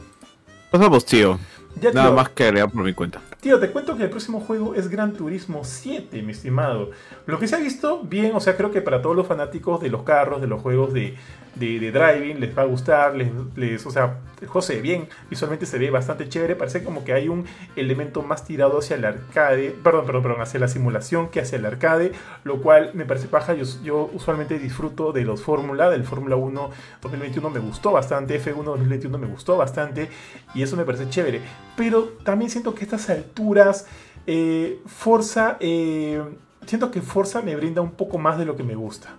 [0.69, 1.39] Pasamos, tío.
[1.79, 3.21] Ya, Nada más que agregar por mi cuenta.
[3.41, 6.91] Tío, te cuento que el próximo juego es Gran Turismo 7, mi estimado.
[7.25, 9.89] Lo que se ha visto bien, o sea, creo que para todos los fanáticos de
[9.89, 11.15] los carros, de los juegos de,
[11.55, 15.89] de, de driving, les va a gustar, les, o sea, el bien, visualmente se ve
[15.91, 20.23] bastante chévere, parece como que hay un elemento más tirado hacia el arcade, perdón, perdón,
[20.23, 22.11] perdón, hacia la simulación que hacia el arcade,
[22.43, 26.69] lo cual me parece paja, yo, usualmente disfruto de los Fórmula, del Fórmula 1
[27.01, 30.09] 2021 me gustó bastante, F1 2021 me gustó bastante,
[30.53, 31.41] y eso me parece chévere.
[31.75, 33.01] Pero también siento que estas
[33.31, 33.87] alturas,
[34.27, 36.21] eh, Forza, eh,
[36.65, 39.15] siento que Forza me brinda un poco más de lo que me gusta.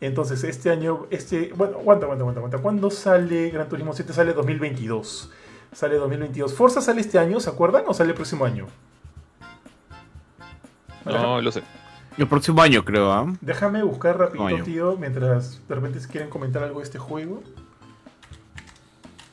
[0.00, 2.58] Entonces, este año, este, bueno, aguanta, aguanta, aguanta, aguanta.
[2.58, 4.12] ¿Cuándo sale Gran Turismo 7?
[4.12, 5.32] Sale 2022.
[5.72, 6.54] Sale 2022.
[6.54, 7.84] ¿Forza sale este año, se acuerdan?
[7.86, 8.66] ¿O sale el próximo año?
[11.06, 11.62] No, lo sé.
[12.18, 13.26] El próximo año, creo, ¿ah?
[13.40, 17.42] Déjame buscar rapidito, tío, mientras de repente si quieren comentar algo de este juego.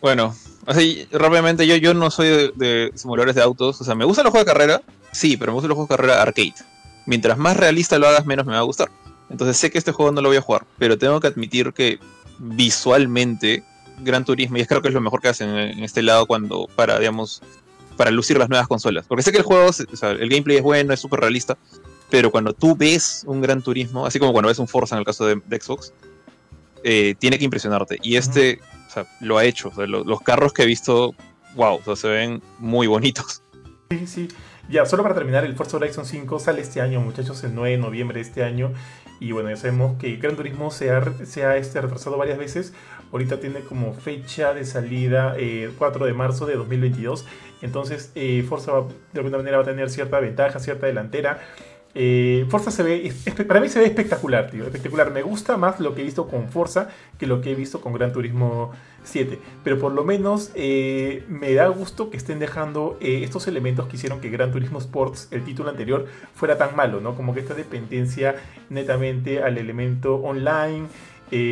[0.04, 0.36] Bueno,
[0.66, 3.80] así rápidamente yo, yo no soy de, simuladores de autos.
[3.80, 4.82] O sea, me gustan los juegos de carrera,
[5.14, 6.56] sí, pero me gustan los juegos de carrera arcade.
[7.06, 8.91] Mientras más realista lo hagas, menos me va a gustar.
[9.30, 11.99] Entonces sé que este juego no lo voy a jugar, pero tengo que admitir que
[12.38, 13.64] visualmente
[13.99, 16.68] Gran Turismo, y es creo que es lo mejor que hacen en este lado cuando
[16.76, 17.41] para, digamos,
[17.95, 19.06] para lucir las nuevas consolas.
[19.08, 21.58] Porque sé que el juego, o sea, el gameplay es bueno, es súper realista,
[22.10, 25.06] pero cuando tú ves un Gran Turismo, así como cuando ves un Forza en el
[25.06, 25.93] caso de, Xbox,
[26.84, 27.99] eh, tiene que impresionarte.
[28.04, 28.60] Y este,
[29.22, 29.72] lo ha hecho.
[29.88, 31.14] Los carros que he visto,
[31.56, 33.41] wow, se ven muy bonitos.
[33.91, 34.28] Sí, sí.
[34.70, 37.78] Ya, solo para terminar, el Forza Horizon 5 sale este año, muchachos, el 9 de
[37.78, 38.72] noviembre de este año.
[39.20, 42.74] Y bueno, ya sabemos que Gran Turismo se ha, se ha, este, retrasado varias veces.
[43.12, 47.26] Ahorita tiene como fecha de salida eh, 4 de marzo de 2022.
[47.62, 51.39] Entonces, eh, Forza va- de alguna manera va a tener cierta ventaja, cierta delantera.
[51.96, 53.14] Eh, Forza se ve,
[53.48, 54.64] para mí se ve espectacular, tío.
[54.64, 55.12] Espectacular.
[55.12, 56.89] Me gusta más lo que he visto con Forza
[57.20, 58.72] que lo que he visto con Gran Turismo
[59.04, 59.39] 7.
[59.64, 63.98] Pero por lo menos eh, me da gusto que estén dejando eh, estos elementos que
[63.98, 67.16] hicieron que Gran Turismo Sports, el título anterior, fuera tan malo, ¿no?
[67.16, 68.36] Como que esta dependencia
[68.70, 70.88] netamente al elemento online.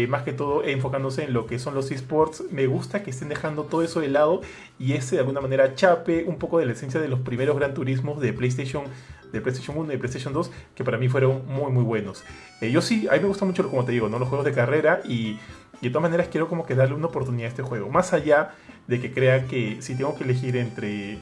[0.09, 3.63] más que todo enfocándose en lo que son los esports, me gusta que estén dejando
[3.63, 4.41] todo eso de lado
[4.77, 7.73] y ese de alguna manera chape un poco de la esencia de los primeros Gran
[7.73, 8.83] Turismos de PlayStation
[9.31, 12.23] de PlayStation 1 y PlayStation 2, que para mí fueron muy, muy buenos.
[12.61, 14.19] Eh, yo sí, a mí me gusta mucho, como te digo, ¿no?
[14.19, 15.39] los juegos de carrera y,
[15.81, 17.89] y de todas maneras quiero como que darle una oportunidad a este juego.
[17.89, 18.51] Más allá
[18.87, 21.19] de que crea que si tengo que elegir entre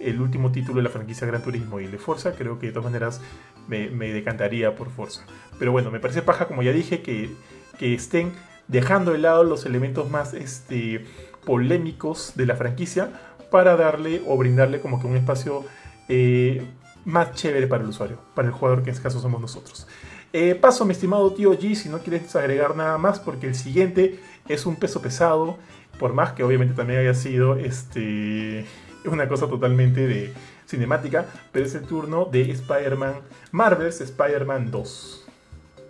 [0.00, 2.72] el último título de la franquicia Gran Turismo y el de Forza, creo que de
[2.72, 3.20] todas maneras
[3.68, 5.24] me, me decantaría por Forza.
[5.58, 7.30] Pero bueno, me parece paja, como ya dije, que,
[7.78, 8.32] que estén
[8.68, 11.04] dejando de lado los elementos más este,
[11.44, 13.10] polémicos de la franquicia
[13.50, 15.64] para darle o brindarle como que un espacio
[16.08, 16.66] eh,
[17.04, 19.86] más chévere para el usuario, para el jugador que en este caso somos nosotros.
[20.32, 24.18] Eh, paso, mi estimado tío G, si no quieres agregar nada más, porque el siguiente
[24.48, 25.58] es un peso pesado,
[25.98, 28.66] por más que obviamente también haya sido este,
[29.04, 30.32] una cosa totalmente de
[30.66, 33.14] cinemática, pero es el turno de Spider-Man,
[33.52, 35.24] Marvel's Spider-Man 2.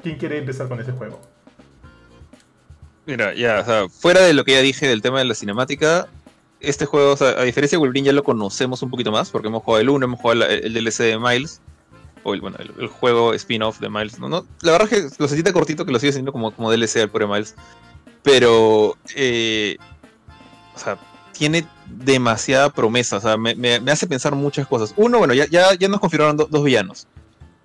[0.03, 1.20] ¿Quién quiere empezar con ese juego?
[3.07, 6.09] Mira, ya, o sea, fuera de lo que ya dije del tema de la cinemática,
[6.69, 9.81] este juego, a diferencia de Wolverine, ya lo conocemos un poquito más, porque hemos jugado
[9.81, 11.61] el 1, hemos jugado el, DLC de Miles,
[12.23, 14.19] o el, bueno, el, juego spin-off de Miles.
[14.19, 14.28] ¿no?
[14.28, 16.97] No, la verdad es que lo sentí cortito que lo sigue siendo como, como DLC
[16.97, 17.55] al pobre Miles.
[18.23, 19.77] Pero, eh,
[20.74, 20.99] o sea,
[21.32, 24.95] tiene demasiada promesa, o sea, me, me- hace pensar muchas cosas.
[24.97, 27.07] Uno, bueno, ya, ya, ya nos confirmaron do- dos villanos.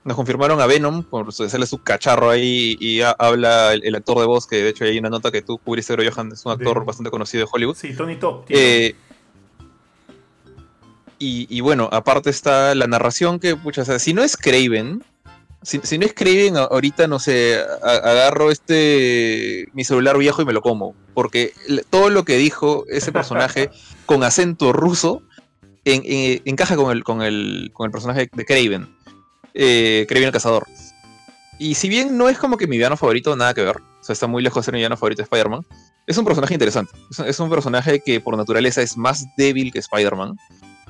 [0.05, 4.17] Nos confirmaron a Venom, por sale su cacharro ahí y ha- habla el, el actor
[4.19, 6.53] de voz, que de hecho hay una nota que tú cubriste, pero Johan es un
[6.53, 7.75] actor De- bastante conocido de Hollywood.
[7.75, 8.45] Sí, Tony Top.
[8.49, 8.95] Eh,
[11.19, 15.03] y, y bueno, aparte está la narración que, pucha, o sea, si no es Craven,
[15.61, 20.45] Si, si no es Craven, ahorita no sé, a- agarro este mi celular viejo y
[20.45, 20.95] me lo como.
[21.13, 21.53] Porque
[21.89, 23.69] todo lo que dijo ese personaje
[24.05, 25.21] con acento ruso
[25.83, 28.87] en- en- encaja con el, con, el, con el personaje de Craven.
[29.53, 30.67] Eh, Craven el cazador.
[31.57, 33.77] Y si bien no es como que mi villano favorito, nada que ver.
[33.77, 35.65] O sea, está muy lejos de ser mi villano favorito de Spider-Man.
[36.07, 36.93] Es un personaje interesante.
[37.25, 40.37] Es, un personaje que por naturaleza es más débil que Spider-Man.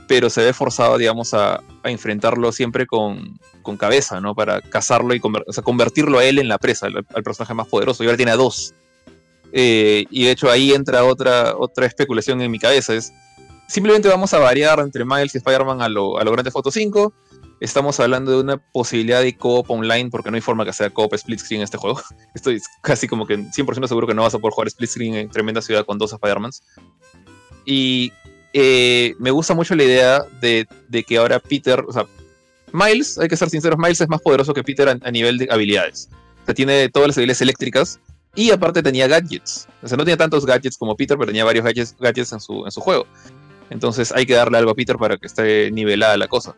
[0.08, 3.40] Pero se ve forzado, digamos, a, enfrentarlo siempre con,
[3.78, 4.34] cabeza, ¿no?
[4.34, 8.04] Para cazarlo y convertirlo a él en la presa, al, personaje más poderoso.
[8.04, 8.74] Y ahora tiene a dos.
[9.52, 12.94] Eh, y de hecho ahí entra otra, otra especulación en mi cabeza.
[12.94, 13.12] Es
[13.70, 17.14] simplemente vamos a variar entre Miles y Spider-Man a lo, a lo Grande Foto 5.
[17.60, 21.14] Estamos hablando de una posibilidad de co-op online porque no hay forma que sea co-op
[21.16, 22.02] split screen en este juego.
[22.34, 25.30] Estoy casi como que 100% seguro que no vas a poder jugar split screen en
[25.30, 26.64] tremenda ciudad con dos Spider-Mans.
[27.66, 28.14] Y
[28.54, 32.06] eh, me gusta mucho la idea de, de que ahora Peter, o sea,
[32.72, 36.10] Miles, hay que ser sinceros, Miles es más poderoso que Peter a, nivel de habilidades.
[36.44, 38.00] O sea, tiene todas las habilidades eléctricas
[38.36, 39.68] y aparte tenía gadgets.
[39.82, 42.66] O sea, no tenía tantos gadgets como Peter, pero tenía varios gadgets, gadgets en, su,
[42.66, 43.06] en su juego.
[43.70, 46.56] Entonces hay que darle algo a Peter para que esté nivelada la cosa.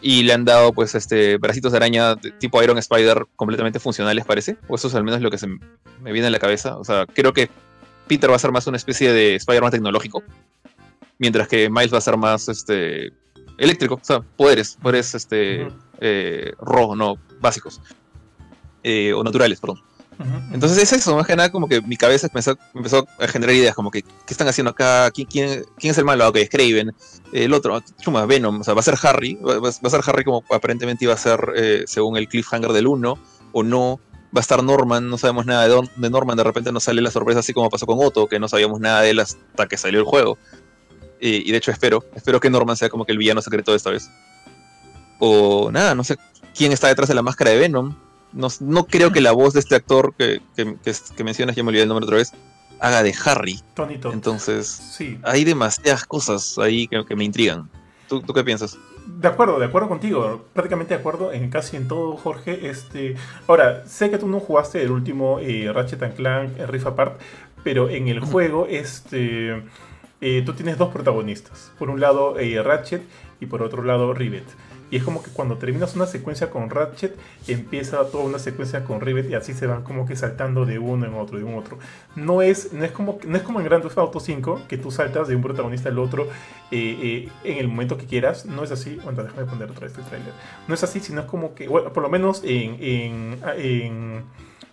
[0.00, 4.24] Y le han dado, pues, este, bracitos de araña de tipo Iron Spider completamente funcionales,
[4.24, 4.56] parece.
[4.68, 6.76] O eso es al menos lo que se me viene a la cabeza.
[6.76, 7.48] O sea, creo que
[8.06, 10.22] Peter va a ser más una especie de Spider-Man tecnológico.
[11.18, 13.12] Mientras que Miles va a ser más, este,
[13.58, 13.94] eléctrico.
[13.94, 15.68] O sea, poderes, poderes, este,
[16.00, 17.80] eh, raw, no, básicos.
[18.82, 19.82] Eh, o naturales, perdón.
[20.52, 22.58] Entonces es eso, más que nada como que mi cabeza empezó,
[23.18, 25.10] a generar ideas, como que, ¿qué están haciendo acá?
[25.10, 26.24] ¿Quién, es el malo?
[26.24, 26.94] Ah, Ok, Craven.
[27.32, 30.42] El otro, chuma, Venom, o sea, va a ser Harry, va, a ser Harry como
[30.50, 33.18] aparentemente iba a ser eh, según el cliffhanger del 1,
[33.52, 34.00] o no.
[34.36, 37.00] Va a estar Norman, no sabemos nada de, Don- de Norman, de repente nos sale
[37.00, 39.76] la sorpresa así como pasó con Otto, que no sabíamos nada de él hasta que
[39.76, 40.36] salió el juego.
[41.20, 43.90] Y de hecho espero, espero que Norman sea como que el villano secreto de esta
[43.90, 44.10] vez.
[45.18, 46.16] O nada, no sé
[46.54, 47.94] quién está detrás de la máscara de Venom.
[48.32, 51.62] No, no creo que la voz de este actor que, que, que, que mencionas, ya
[51.62, 52.32] me olvidé el nombre otra vez,
[52.80, 53.60] haga de Harry.
[53.74, 54.12] Tony Todd.
[54.12, 57.68] Entonces, Sí, hay demasiadas cosas ahí que, que me intrigan.
[58.08, 58.78] ¿Tú, ¿Tú qué piensas?
[59.06, 62.68] De acuerdo, de acuerdo contigo, prácticamente de acuerdo en casi en todo, Jorge.
[62.68, 63.16] Este,
[63.46, 67.20] ahora, sé que tú no jugaste el último eh, Ratchet and Clank eh, Rift Apart,
[67.64, 69.62] pero en el juego, este,
[70.20, 71.72] eh, tú tienes dos protagonistas.
[71.78, 73.02] Por un lado eh, Ratchet
[73.40, 74.44] y por otro lado Rivet.
[74.90, 77.16] Y es como que cuando terminas una secuencia con Ratchet,
[77.48, 81.06] empieza toda una secuencia con Rivet y así se van como que saltando de uno
[81.06, 81.78] en otro, de un otro.
[82.14, 84.90] No es, no es, como, no es como en Grand Theft Auto 5, que tú
[84.90, 86.28] saltas de un protagonista al otro
[86.70, 88.46] eh, eh, en el momento que quieras.
[88.46, 88.98] No es así.
[89.02, 90.32] Bueno, déjame poner otra vez el trailer.
[90.68, 94.24] No es así, sino es como que, bueno, por lo menos en, en, en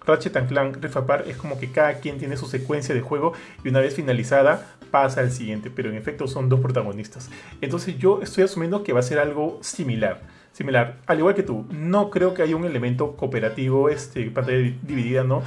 [0.06, 3.34] Ratchet and Clank Rift Apart es como que cada quien tiene su secuencia de juego
[3.64, 7.30] y una vez finalizada pasa al siguiente, pero en efecto son dos protagonistas.
[7.62, 10.22] Entonces yo estoy asumiendo que va a ser algo similar.
[10.52, 14.78] Similar, al igual que tú, no creo que haya un elemento cooperativo, este, pantalla di-
[14.84, 15.42] dividida, ¿no?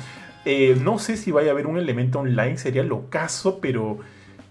[0.44, 3.98] Eh, no sé si vaya a haber un elemento online, sería lo caso, pero,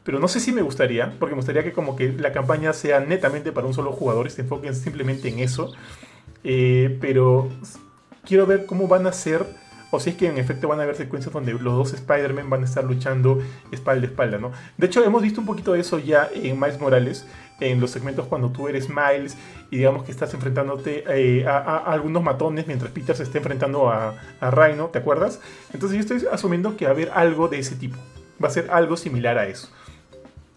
[0.06, 3.02] pero no sé si me gustaría, porque me gustaría que como que la campaña sea
[3.02, 5.74] netamente para un solo jugador y se enfoquen simplemente en eso.
[6.46, 7.50] Eh, pero
[8.24, 9.46] quiero ver cómo van a ser,
[9.96, 12.62] o si es que en efecto van a haber secuencias donde los dos Spider-Man van
[12.62, 13.42] a estar luchando
[13.72, 14.52] espalda a espalda, ¿no?
[14.78, 17.26] De hecho, hemos visto un poquito de eso ya en Miles Morales,
[17.60, 19.38] en los segmentos cuando tú eres Miles
[19.72, 24.16] y digamos que estás enfrentándote eh, a, algunos matones mientras Peter se está enfrentando a,
[24.40, 25.40] a Rhino, ¿te acuerdas?
[25.74, 27.98] Entonces yo estoy asumiendo que va a haber algo de ese tipo,
[28.44, 29.70] va a ser algo similar a eso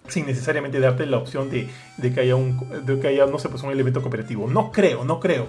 [0.09, 3.51] sin necesariamente darte la opción de, de que haya un de que haya no sé
[3.51, 5.49] pues un elemento cooperativo no creo no creo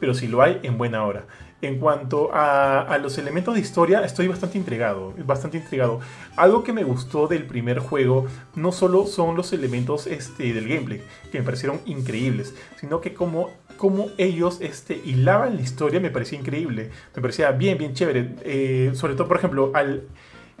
[0.00, 1.26] pero si lo hay en buena hora.
[1.62, 6.00] En cuanto a, los elementos de historia estoy bastante intrigado bastante intrigado.
[6.36, 11.02] Algo que me gustó del primer juego no solo son los elementos este, del gameplay
[11.32, 16.38] que me parecieron increíbles sino que como como ellos este, hilaban la historia me parecía
[16.38, 18.34] increíble me parecía bien bien chévere.
[18.42, 20.02] Eh, sobre todo por ejemplo al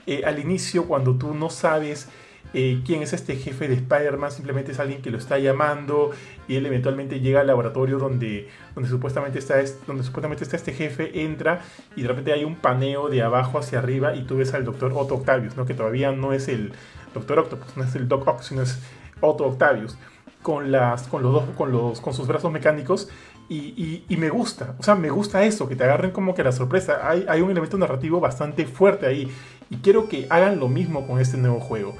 [0.06, 2.08] eh, al inicio cuando tú no sabes
[2.54, 6.10] eh, quién es este jefe de Spider-Man, simplemente es alguien que lo está llamando
[6.48, 10.72] y él eventualmente llega al laboratorio donde, donde, supuestamente, está, es- donde supuestamente está este
[10.72, 11.60] jefe, entra
[11.96, 14.92] y de repente hay un paneo de abajo hacia arriba y tú ves al doctor
[14.94, 15.66] Otto Octavius, ¿no?
[15.66, 16.72] que todavía no es el
[17.14, 18.78] doctor Octopus, no es el Doc Ock, sino es
[19.20, 19.96] Otto Octavius.
[20.42, 23.08] Con, las, con, los dos, con, los, con sus brazos mecánicos
[23.48, 26.44] y, y- y me gusta, o sea, me gusta eso, que te agarren como que
[26.44, 27.00] la sorpresa.
[27.02, 29.28] Hay, hay un elemento narrativo bastante fuerte ahí
[29.70, 31.96] y quiero que hagan lo mismo con este nuevo juego.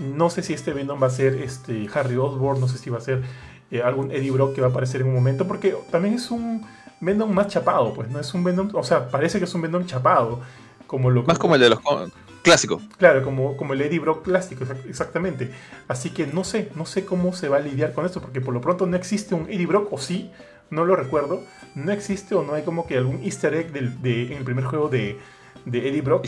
[0.00, 2.98] No sé si este Venom va a ser este Harry Osborn, no sé si va
[2.98, 3.22] a ser
[3.70, 6.64] eh, algún Eddie Brock que va a aparecer en un momento, porque también es un
[7.00, 9.86] Venom más chapado, pues no es un Venom, o sea, parece que es un Venom
[9.86, 10.40] chapado,
[10.86, 12.06] como lo Más como el de los co-
[12.42, 12.80] clásico.
[12.98, 15.50] Claro, como, como el Eddie Brock plástico, exac- exactamente.
[15.88, 18.52] Así que no sé, no sé cómo se va a lidiar con esto, porque por
[18.54, 20.30] lo pronto no existe un Eddie Brock, o sí,
[20.70, 21.42] no lo recuerdo.
[21.74, 24.64] No existe o no hay como que algún easter egg del- de, en el primer
[24.64, 25.18] juego de,
[25.64, 26.26] de Eddie Brock,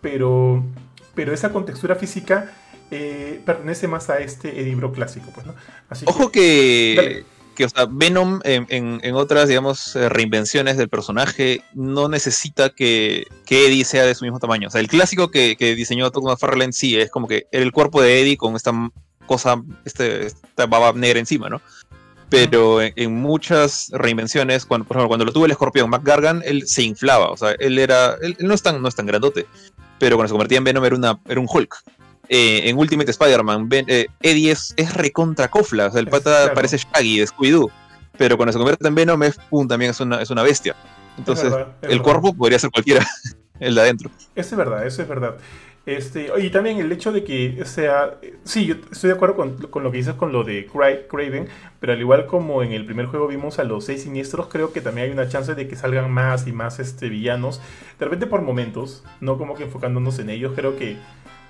[0.00, 0.62] pero,
[1.14, 2.52] pero esa contextura física
[2.90, 5.54] eh, pertenece más a este Brock clásico, pues, ¿no?
[5.88, 6.32] Así Ojo Dale.
[6.32, 7.24] que,
[7.56, 12.70] que o sea, Venom en, en- en otras, digamos, eh, reinvenciones del personaje no necesita
[12.70, 14.68] que, que Eddie sea de su mismo tamaño.
[14.68, 17.72] O sea, el clásico que, que diseñó Todd McFarlane sí es como que era el
[17.72, 18.72] cuerpo de Eddie con esta
[19.26, 21.60] cosa, este, esta baba negra encima, ¿no?
[22.28, 26.66] Pero en, en muchas reinvenciones, cuando, por ejemplo, cuando lo tuvo el escorpión McGargan, él
[26.66, 27.30] se inflaba.
[27.30, 28.16] O sea, él era.
[28.22, 29.46] Él, él no, es tan, no es tan grandote.
[30.00, 31.76] Pero cuando se convertía en Venom era, una, era un Hulk.
[32.28, 35.86] Eh, en Ultimate Spider-Man, eh, Eddie es, es recontra cofla.
[35.86, 36.54] O sea, el pata claro.
[36.54, 37.70] parece Shaggy de Scooby-Doo.
[38.16, 40.76] Pero cuando se convierte en Venom, es, pum, también es una, es una bestia.
[41.18, 42.02] Entonces, verdad, el verdad.
[42.02, 43.06] cuerpo podría ser cualquiera,
[43.60, 44.10] el de adentro.
[44.34, 45.36] Eso es verdad, eso es verdad.
[45.86, 49.58] Este, y también el hecho de que o sea, sí, yo estoy de acuerdo con,
[49.68, 51.46] con lo que dices con lo de Cra- Craven,
[51.78, 54.80] pero al igual como en el primer juego vimos a los seis siniestros, creo que
[54.80, 57.60] también hay una chance de que salgan más y más este, villanos,
[57.98, 60.96] de repente por momentos, no como que enfocándonos en ellos, creo que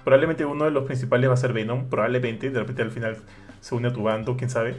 [0.05, 3.17] probablemente uno de los principales va a ser Venom, probablemente, de repente al final
[3.61, 4.77] se une a tu bando, quién sabe.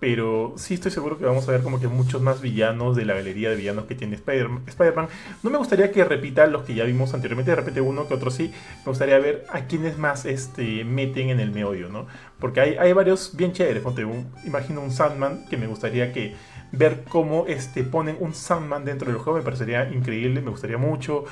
[0.00, 3.14] Pero sí estoy seguro que vamos a ver como que muchos más villanos de la
[3.14, 5.08] galería de villanos que tiene Spider- Spider-Man.
[5.42, 8.30] no me gustaría que repita los que ya vimos anteriormente, de repente uno que otro
[8.30, 8.52] sí.
[8.78, 12.06] Me gustaría ver a quiénes más este, meten en el meollo, ¿no?
[12.38, 13.82] Porque hay, hay varios bien chéveres.
[14.44, 16.36] Imagino un Sandman que me gustaría que
[16.70, 21.24] ver cómo este, ponen un Sandman dentro del juego me parecería increíble, me gustaría mucho.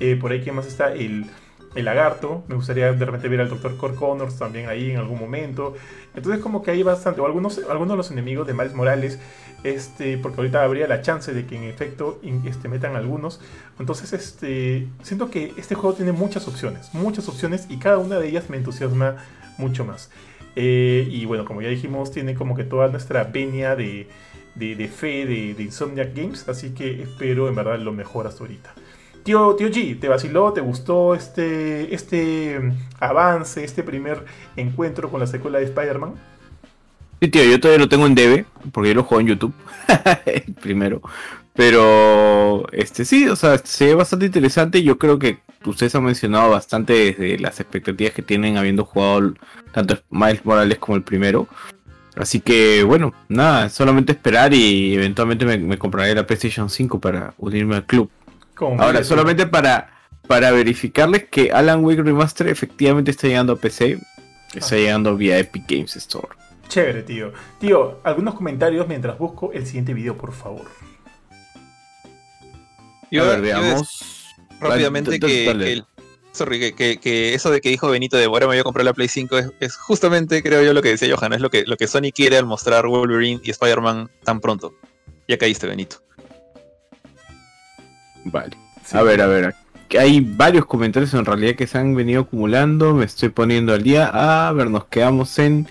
[0.00, 0.94] Eh, por ahí, ¿quién más está?
[0.94, 1.26] El,
[1.74, 2.44] el lagarto.
[2.48, 3.76] Me gustaría de repente ver al Dr.
[3.76, 5.74] Core Connors también ahí en algún momento.
[6.14, 9.18] Entonces como que hay bastante, o algunos, algunos de los enemigos de Miles Morales,
[9.64, 13.40] este, porque ahorita habría la chance de que en efecto este, metan algunos.
[13.78, 18.28] Entonces este, siento que este juego tiene muchas opciones, muchas opciones y cada una de
[18.28, 19.16] ellas me entusiasma
[19.58, 20.10] mucho más.
[20.56, 24.08] Eh, y bueno, como ya dijimos, tiene como que toda nuestra venia de,
[24.54, 28.44] de, de fe de, de Insomniac Games, así que espero en verdad lo mejor hasta
[28.44, 28.72] ahorita.
[29.24, 30.52] Tío, tío G, ¿te vaciló?
[30.52, 32.60] ¿Te gustó este, este
[33.00, 36.12] avance, este primer encuentro con la secuela de Spider-Man?
[37.22, 39.54] Sí, tío, yo todavía lo tengo en DB, porque yo lo juego en YouTube,
[40.60, 41.00] primero.
[41.54, 44.82] Pero, este sí, o sea, se ve bastante interesante.
[44.82, 49.32] Yo creo que ustedes han mencionado bastante desde las expectativas que tienen habiendo jugado
[49.72, 51.48] tanto Miles Morales como el primero.
[52.14, 57.32] Así que, bueno, nada, solamente esperar y eventualmente me, me compraré la PlayStation 5 para
[57.38, 58.10] unirme al club.
[58.60, 59.90] Ahora, solamente para,
[60.28, 63.98] para verificarles que Alan Wake Remaster efectivamente está llegando a PC.
[64.54, 64.78] Está Ah.
[64.78, 66.28] llegando vía Epic Games Store.
[66.68, 67.32] Chévere, tío.
[67.58, 70.64] Tío, algunos comentarios mientras busco el siguiente video, por favor.
[73.10, 74.24] Yo- a ver, yo veamos.
[74.60, 75.84] rápidamente que, que el-
[76.32, 78.84] sorry, que, que- que eso de que dijo Benito de ahora me voy a comprar
[78.84, 81.64] la Play 5 es, es justamente, creo yo, lo que decía Johan, es lo que,
[81.66, 84.74] lo que Sony quiere al mostrar Wolverine y Spider-Man tan pronto.
[85.28, 85.96] Ya caíste, Benito.
[88.24, 88.56] Vale.
[88.84, 88.96] Sí.
[88.96, 89.54] A ver, a ver.
[89.98, 92.94] Hay varios comentarios en realidad que se han venido acumulando.
[92.94, 94.10] Me estoy poniendo al día.
[94.48, 95.68] A ver, nos quedamos en.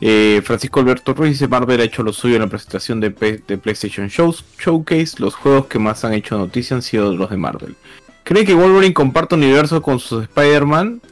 [0.00, 3.42] eh, Francisco Alberto Ruiz dice: Marvel ha hecho lo suyo en la presentación de, P-
[3.46, 5.14] de PlayStation Shows, Showcase.
[5.18, 7.76] Los juegos que más han hecho noticia han sido los de Marvel.
[8.24, 11.02] ¿Cree que Wolverine comparte universo con sus Spider-Man?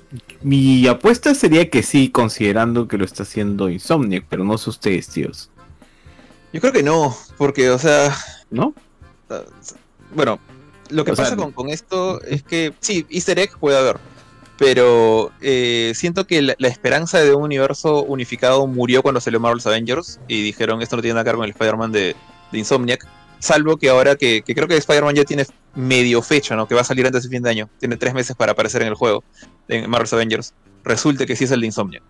[0.43, 5.09] Mi apuesta sería que sí, considerando que lo está haciendo Insomniac, pero no sé ustedes,
[5.09, 5.51] tíos.
[6.53, 8.17] Yo creo que no, porque, o sea,
[8.51, 8.73] ¿No?
[10.15, 10.39] bueno,
[10.91, 13.97] lo que O sea, pasa con, con esto es que sí, Easter egg puede haber,
[14.59, 19.67] pero eh, siento que la, la esperanza de un universo unificado murió cuando salió Marvel's
[19.67, 22.17] Avengers y dijeron esto no tiene nada que ver con el Spider-Man de,
[22.53, 23.07] de Insomniac,
[23.39, 26.69] salvo que ahora que, que creo que Spider-Man ya tiene medio fecha, ¿no?
[26.69, 28.89] Que va a salir antes de fin de año, tiene tres meses para aparecer en
[28.89, 29.25] el juego,
[29.69, 30.55] en Marvel's Avengers,
[30.85, 32.03] resulte que sí es el de Insomniac.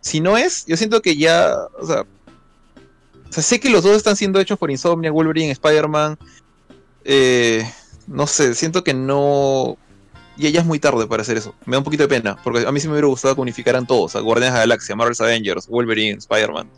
[0.00, 3.96] Si no es, yo siento que ya, o sea, o sea, sé que los dos
[3.96, 6.18] están siendo hechos por Insomniac, Wolverine, Spider-Man,
[7.04, 7.64] eh,
[8.06, 9.76] no sé, siento que no.
[10.36, 11.54] Y ya es muy tarde para hacer eso.
[11.64, 13.86] Me da un poquito de pena, porque a mí sí me hubiera gustado que unificaran
[13.86, 16.68] todos: a Guardianes de la Galaxia, Marvel's Avengers, Wolverine, Spider-Man.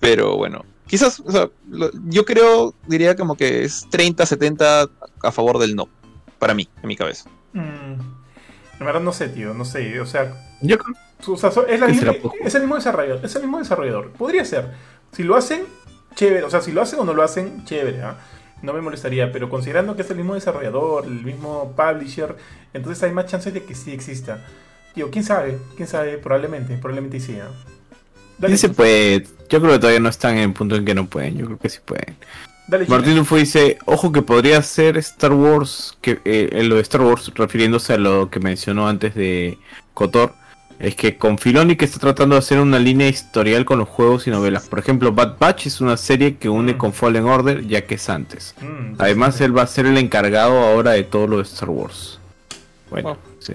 [0.00, 4.90] Pero bueno, quizás, o sea, lo- yo creo, diría como que es 30-70
[5.22, 5.88] a favor del no,
[6.38, 7.30] para mí, en mi cabeza.
[7.54, 7.60] Mm,
[8.80, 9.98] en verdad no sé, tío, no sé.
[10.00, 10.94] O sea, Yo creo
[11.34, 12.12] o sea, so- es, la misma-
[12.44, 13.24] es el mismo desarrollador.
[13.24, 14.10] Es el mismo desarrollador.
[14.12, 14.74] Podría ser.
[15.12, 15.64] Si lo hacen,
[16.14, 16.44] chévere.
[16.44, 18.02] O sea, si lo hacen o no lo hacen, chévere.
[18.02, 18.18] ¿ah?
[18.66, 19.30] No me molestaría.
[19.30, 22.36] Pero considerando que es el mismo desarrollador, el mismo publisher,
[22.74, 24.44] entonces hay más chances de que sí exista.
[24.92, 27.38] Tío, quién sabe, quién sabe, probablemente, probablemente sí.
[27.40, 27.50] ¿ah?
[28.38, 29.24] Dale, Sí se puede.
[29.48, 31.38] Yo creo que todavía no están en el punto en que no pueden.
[31.38, 32.16] Yo creo que sí pueden.
[32.66, 32.86] Dale.
[32.88, 37.02] Martín Ufo dice, ojo que podría ser Star Wars, que eh, en lo de Star
[37.02, 39.58] Wars, refiriéndose a lo que mencionó antes de
[39.94, 40.34] Kotor,
[40.78, 44.26] Es que con Filoni que está tratando de hacer una línea historial con los juegos
[44.26, 44.68] y novelas.
[44.68, 46.78] Por ejemplo, Bad Batch es una serie que une Mm.
[46.78, 48.54] con Fallen Order ya que es antes.
[48.60, 52.18] Mm, Además, él va a ser el encargado ahora de todo lo de Star Wars.
[52.90, 53.16] Bueno, Wow.
[53.38, 53.54] sí.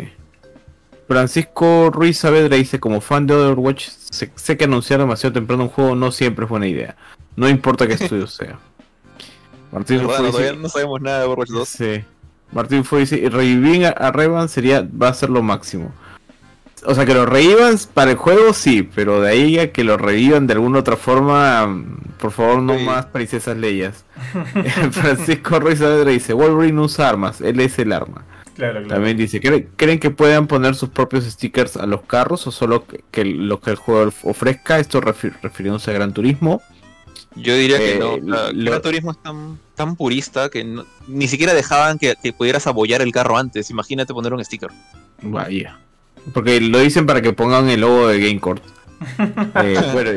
[1.08, 5.70] Francisco Ruiz Saavedra dice, como fan de Overwatch, sé, sé que anunciar demasiado temprano un
[5.70, 6.96] juego no siempre es buena idea.
[7.36, 8.60] No importa qué estudio sea.
[9.72, 10.20] Martín ¿Verdad?
[10.20, 11.70] Rufo No, dice, no sabemos nada de Overwatch 2.
[11.70, 12.04] Sí.
[12.52, 15.92] Martín fue dice, revivir a, a Revan sería, va a ser lo máximo.
[16.86, 19.98] O sea, que lo revivan para el juego, sí, pero de ahí a que lo
[19.98, 21.86] revivan de alguna otra forma,
[22.18, 22.84] por favor, no Sí.
[22.86, 24.04] más princesas leyas.
[24.92, 28.26] Francisco Ruiz Saavedra dice, Wolverine usa armas, él es el arma.
[28.56, 28.88] Claro, claro.
[28.88, 32.86] También dice, ¿creen, creen que puedan poner sus propios stickers a los carros o solo
[32.86, 34.78] que, que lo que el juego ofrezca?
[34.80, 36.62] Esto refi- refiriéndose a Gran Turismo.
[37.36, 38.16] Yo diría que Eh, no.
[38.36, 42.34] sea, lo- Gran Turismo es tan, tan purista que no- ni siquiera dejaban que, que
[42.34, 43.70] pudieras abollar el carro antes.
[43.70, 44.70] Imagínate poner un sticker.
[45.22, 45.80] Vaya.
[46.34, 48.64] Porque lo dicen para que pongan el logo de GameCourt.
[49.64, 50.12] Eh, bueno,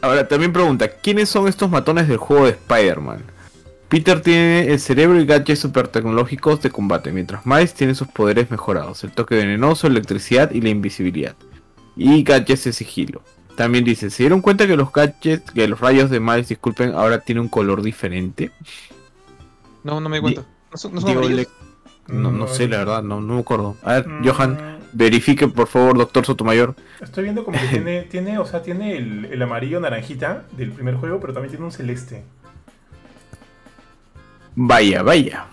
[0.00, 3.24] ahora también pregunta, ¿quiénes son estos matones del juego de Spider-Man?
[3.88, 8.50] Peter tiene el cerebro y gadgets super tecnológicos de combate, mientras Miles tiene sus poderes
[8.50, 11.34] mejorados, el toque venenoso, electricidad y la invisibilidad.
[11.96, 13.22] Y gadgets de sigilo.
[13.56, 17.20] También dice, ¿se dieron cuenta que los gadgets, que los rayos de Miles, disculpen, ahora
[17.20, 18.50] tienen un color diferente?
[19.84, 20.44] No, no me di cuenta.
[20.72, 21.44] ¿No son, no son Digo,
[22.08, 23.76] no, no sé, la verdad, no, no me acuerdo.
[23.82, 26.74] A ver, Mm, Johan, verifique por favor, doctor Sotomayor.
[27.00, 30.94] Estoy viendo como que tiene, tiene, o sea, tiene el, el amarillo naranjita del primer
[30.96, 32.24] juego, pero también tiene un celeste.
[34.54, 35.46] Vaya, vaya.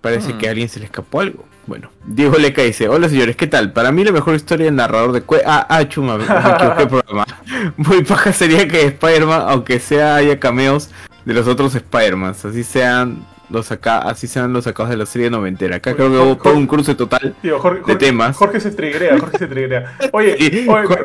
[0.00, 0.38] Parece Hmm.
[0.38, 1.44] que a alguien se le escapó algo.
[1.66, 3.72] Bueno, Diego Leca dice, hola señores, ¿qué tal?
[3.72, 5.42] Para mí la mejor historia del narrador de cue...
[5.44, 7.26] Ah, ah, chuma, me, equivoqué programa.
[7.76, 10.90] Muy paja sería que Spider-Man, aunque sea haya cameos
[11.24, 15.30] de los otros Spider-Man, así sean los acá, así sean los sacados de la serie
[15.30, 15.76] noventera.
[15.76, 17.34] Acá Oye, creo que Jorge- hubo un cruce total.
[17.42, 18.36] Tío, Jorge, De temas.
[18.36, 19.96] Jorge se trigrea, Jorge se trigrea.
[20.12, 20.36] Oye,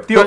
[0.07, 0.25] tío,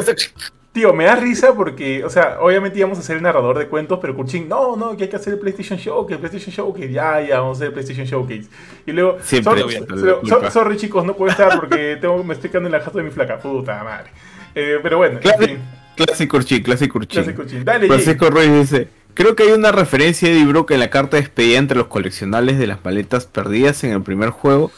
[0.72, 3.98] tío, me da risa porque, o sea, obviamente íbamos a hacer el narrador de cuentos,
[4.02, 7.20] pero Kurchin, no, no, que hay que hacer el PlayStation Showcase, el PlayStation Showcase, ya,
[7.20, 8.48] ya, vamos a hacer el PlayStation Showcase.
[8.86, 12.72] Y luego, Siempre sorry, sorry, chicos, no puedo estar porque tengo, me estoy quedando en
[12.72, 14.10] la jato de mi flaca, puta madre.
[14.54, 15.58] Eh, pero bueno, en fin,
[15.96, 17.64] Clásico Urchin, clásico gracias, Kurchin.
[17.64, 17.88] Dale, Jay.
[17.88, 21.22] Francisco Ruiz dice, creo que hay una referencia de Eddie Brooke en la carta de
[21.22, 24.70] despedida entre los coleccionables de las maletas perdidas en el primer juego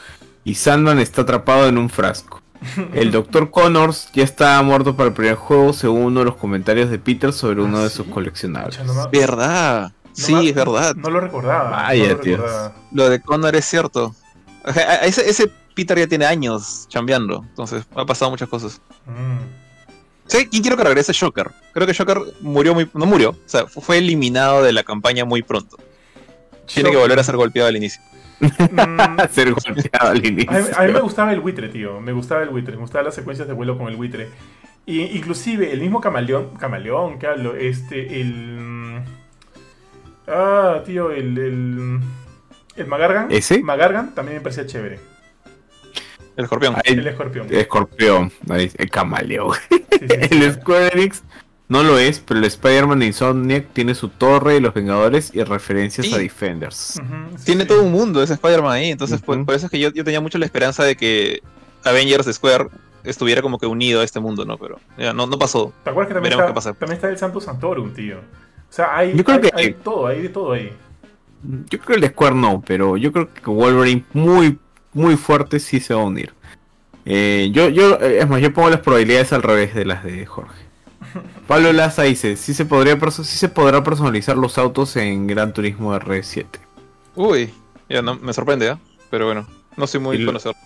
[0.44, 2.40] y Sandman está atrapado en un frasco.
[2.94, 3.50] El Dr.
[3.50, 7.32] Connors ya estaba muerto para el primer juego según uno de los comentarios de Peter
[7.32, 7.96] sobre uno ¿Ah, de sí?
[7.96, 8.76] sus coleccionables.
[8.78, 9.82] Pucha, no me- ¿Verdad?
[10.04, 10.94] no Sí, me- es verdad.
[10.96, 11.70] No lo recordaba.
[11.70, 12.38] Vaya, no lo Dios.
[12.40, 12.72] recordaba.
[12.92, 14.14] Lo de Connor es cierto.
[15.02, 17.44] Ese Peter ya tiene años chambeando.
[17.50, 18.80] Entonces, ha pasado muchas cosas.
[19.04, 19.65] Mm.
[20.26, 21.12] Sí, ¿quién quiero que regrese?
[21.12, 21.50] Shocker.
[21.72, 22.88] Creo que Shocker murió muy...
[22.94, 23.30] No murió.
[23.30, 25.76] O sea, fu- fue eliminado de la campaña muy pronto.
[26.66, 28.02] Tiene que volver a ser golpeado al inicio.
[28.40, 30.50] Mm, Ser golpeado al inicio.
[30.50, 32.00] A mí, a mí me gustaba el buitre, tío.
[32.00, 32.74] Me gustaba el buitre.
[32.74, 34.28] Me gustaban las secuencias de vuelo con el buitre.
[34.84, 37.54] Y inclusive el mismo camaleón, camaleón, ¿qué hablo?
[37.56, 38.32] Este, el...
[38.34, 39.04] mm,
[40.28, 41.38] Ah, tío, el...
[41.38, 42.00] El,
[42.76, 43.28] el Magargan.
[43.30, 43.62] ¿Ese?
[43.62, 44.98] Magargan también me parecía chévere.
[46.36, 46.74] El escorpión.
[46.76, 47.46] Ahí- El escorpión.
[47.50, 49.54] Escorpión, ahí, el camaleón.
[49.70, 49.98] Sí, sí,
[50.30, 50.42] sí.
[50.42, 51.22] El Square Enix
[51.68, 56.06] no lo es, pero el Spider-Man de Insomniac tiene su torre, los Vengadores y referencias
[56.06, 56.14] Sí.
[56.14, 56.76] a Defenders.
[56.76, 57.68] Sí, Tiene sí.
[57.68, 58.90] todo un mundo ese Spider-Man ahí.
[58.90, 61.40] Entonces, por- eso es que yo, yo tenía mucho la esperanza de que
[61.84, 62.68] Avengers Square
[63.04, 64.58] estuviera como que unido a este mundo, ¿no?
[64.58, 65.72] Pero ya, no, no pasó.
[65.84, 66.72] ¿Te acuerdas que también Veremos está, qué pasa.
[66.78, 68.18] también está el Santo Santorum, tío?
[68.18, 70.72] O sea, hay, Yo creo hay, que- hay todo, hay de todo ahí.
[71.70, 74.58] Yo creo que el Square no, pero yo creo que Wolverine muy,
[74.96, 76.32] muy fuerte sí se va a unir.
[77.04, 80.24] Eh, yo, yo, eh, es más, yo pongo las probabilidades al revés de las de
[80.26, 80.56] Jorge.
[81.46, 85.94] Pablo Laza dice, sí se, podría sí se podrá personalizar los autos en Gran Turismo
[85.94, 86.46] R7.
[87.14, 87.52] Uy,
[87.88, 88.78] ya no, me sorprende, ¿ah?
[89.10, 89.46] Pero bueno,
[89.76, 90.56] no soy muy conocedor.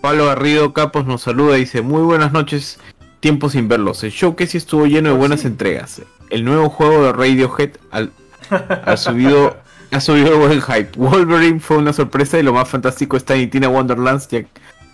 [0.00, 2.78] Pablo Garrido Capos nos saluda y dice, muy buenas noches,
[3.20, 4.02] tiempo sin verlos.
[4.04, 5.48] El show que sí estuvo lleno de Oh, buenas sí.
[5.48, 6.02] entregas.
[6.30, 8.12] El nuevo juego de Radiohead al,
[8.50, 9.56] ha subido
[9.92, 10.90] ha subido buen hype.
[10.96, 14.28] Wolverine fue una sorpresa y lo más fantástico está en Tina Wonderlands.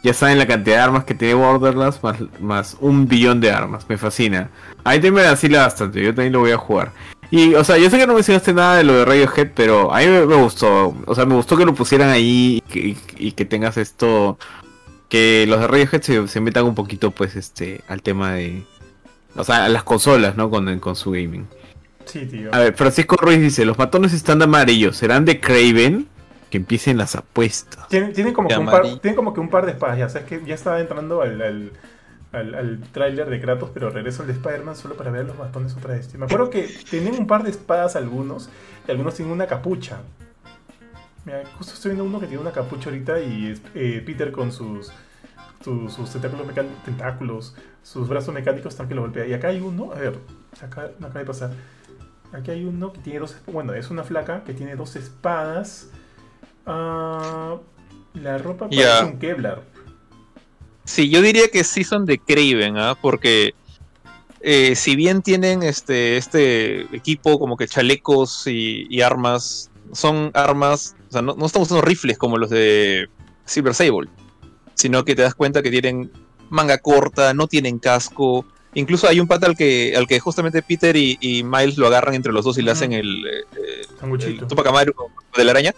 [0.02, 2.00] Ya, saben la cantidad de armas que tiene Borderlands,
[2.40, 3.86] más, un billón de armas.
[3.88, 4.50] Me fascina.
[4.84, 6.92] A mí también me vacila bastante, yo también lo voy a jugar.
[7.30, 10.00] Y, o sea, yo sé que no mencionaste nada de lo de Radiohead, pero a
[10.00, 10.96] mí me, gustó.
[11.06, 14.38] O sea, me gustó que lo pusieran ahí y que, tengas esto.
[15.08, 18.64] Que los de Radiohead se, se metan un poquito, pues, este, al tema de.
[19.36, 20.50] O sea, a las consolas, ¿no?
[20.50, 21.46] Con su gaming.
[22.08, 22.54] Sí, tío.
[22.54, 26.08] A ver, Francisco Ruiz dice, los matones están de amarillo, ¿serán de Craven?
[26.50, 27.86] Que empiecen las apuestas.
[27.88, 29.00] Tienen, tienen como que un par, amarillo.
[29.00, 31.72] tienen como que un par de espadas, ya sabes que ya estaba entrando al, al,
[32.32, 35.74] al, al tráiler de Kratos, pero regreso al de Spider-Man solo para ver los bastones
[35.76, 36.14] otra vez.
[36.14, 38.48] Me acuerdo que tenían un par de espadas algunos,
[38.86, 39.98] y algunos tienen una capucha.
[41.26, 44.50] Mira, justo estoy viendo uno que tiene una capucha ahorita y es eh, Peter con
[44.50, 44.90] sus
[45.62, 46.46] su- sus tentáculos,
[46.84, 49.26] tentáculos, sus brazos mecánicos están que lo golpea.
[49.26, 50.14] Y acá hay uno, a ver,
[50.62, 51.50] acá me acaba de pasar.
[52.32, 55.88] Aquí hay uno que tiene dos, bueno, es una flaca que tiene dos espadas.
[56.66, 57.56] Ah,
[58.14, 59.62] la ropa parece un Kevlar.
[60.84, 62.96] Sí, yo diría que sí son de Craven, ¿ah?
[63.00, 63.54] Porque
[64.40, 70.96] eh, si bien tienen este, este equipo como que chalecos y, y armas, son armas,
[71.08, 73.08] o sea, no, no estamos usando rifles como los de
[73.44, 74.08] Silver Sable,
[74.74, 76.10] sino que te das cuenta que tienen
[76.50, 78.44] manga corta, no tienen casco.
[78.78, 82.14] Incluso hay un pata al que, al que justamente Peter y, y Miles lo agarran
[82.14, 84.94] entre los dos y le hacen el, eh, eh, el Tupac Amaru
[85.36, 85.74] de la araña,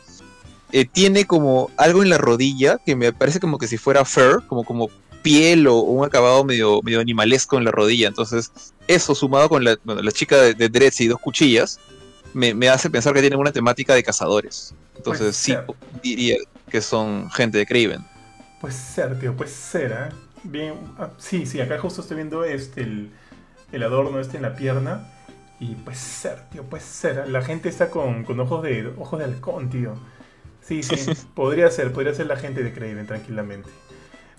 [0.71, 4.47] eh, tiene como algo en la rodilla que me parece como que si fuera fur,
[4.47, 4.91] como, como
[5.23, 8.07] piel o, un acabado medio, medio animalesco en la rodilla.
[8.07, 8.53] Entonces,
[8.87, 11.81] eso sumado con la, bueno, la chica de, de dreads y dos cuchillas,
[12.35, 14.75] me, me hace pensar que tienen una temática de cazadores.
[14.97, 15.65] Entonces, sí, ser.
[16.03, 16.37] diría
[16.71, 18.05] que son gente de Craven.
[18.61, 20.15] Puede ser, tío, puede ser, ¿eh?
[20.43, 23.11] Bien, ah, sí, sí, acá justo estoy viendo este, el,
[23.73, 25.07] el adorno este en la pierna.
[25.59, 27.29] Y puede ser, tío, puede ser.
[27.29, 29.95] La gente está con, con ojos de ojos de halcón, tío.
[30.63, 30.97] Sí, sí,
[31.35, 33.69] podría ser, podría ser la gente de Craven, tranquilamente.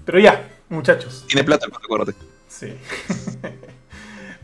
[0.04, 1.26] Pero ya, muchachos.
[1.28, 2.14] Tiene plata acuérdate.
[2.48, 2.76] Sí.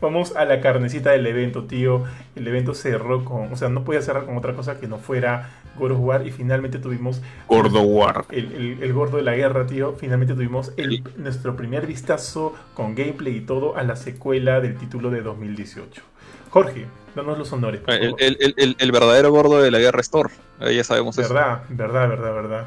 [0.00, 2.04] Vamos a la carnecita del evento, tío.
[2.36, 3.52] El evento cerró con.
[3.52, 6.26] O sea, no podía cerrar con otra cosa que no fuera God of War.
[6.26, 8.24] Y finalmente tuvimos Gordo War.
[8.30, 9.94] el, el- el gordo de la guerra, tío.
[9.98, 15.10] Finalmente tuvimos el- nuestro primer vistazo con gameplay y todo a la secuela del título
[15.10, 16.02] de 2018.
[16.50, 17.80] Jorge, danos los honores.
[17.80, 18.22] por El, favor.
[18.22, 20.30] el- el- el- el verdadero gordo de la guerra es Thor.
[20.60, 21.32] Ahí ya sabemos eso.
[21.34, 22.66] verdad, verdad, verdad, verdad.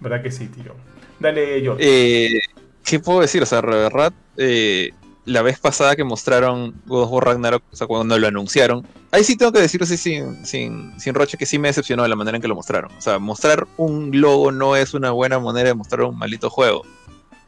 [0.00, 0.74] Verdad que sí, tío.
[1.20, 1.82] Dale, George.
[2.36, 2.40] Eh,
[2.84, 3.42] ¿Qué puedo decir?
[3.42, 4.90] O sea, de verdad, eh,
[5.24, 9.24] la vez pasada que mostraron God of War Ragnarok, o sea, cuando lo anunciaron, ahí
[9.24, 12.16] sí tengo que decirlo así sin, sin, sin roche que sí me decepcionó de la
[12.16, 12.90] manera en que lo mostraron.
[12.96, 16.82] O sea, mostrar un logo no es una buena manera de mostrar un maldito juego.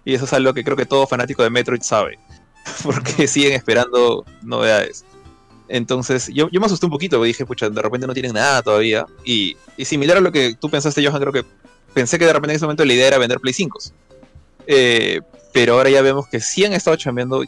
[0.04, 2.18] Y eso es algo que creo que todo fanático de Metroid sabe.
[2.82, 5.04] Porque siguen esperando novedades.
[5.68, 8.62] Entonces, yo, yo me asusté un poquito, porque dije, pucha, de repente no tienen nada
[8.62, 9.04] todavía.
[9.24, 11.44] Y, y similar a lo que tú pensaste, Johan, creo que
[11.92, 13.78] pensé que de repente en ese momento la idea era vender Play 5.
[14.68, 15.20] Eh,
[15.52, 17.42] pero ahora ya vemos que sí han estado chambeando.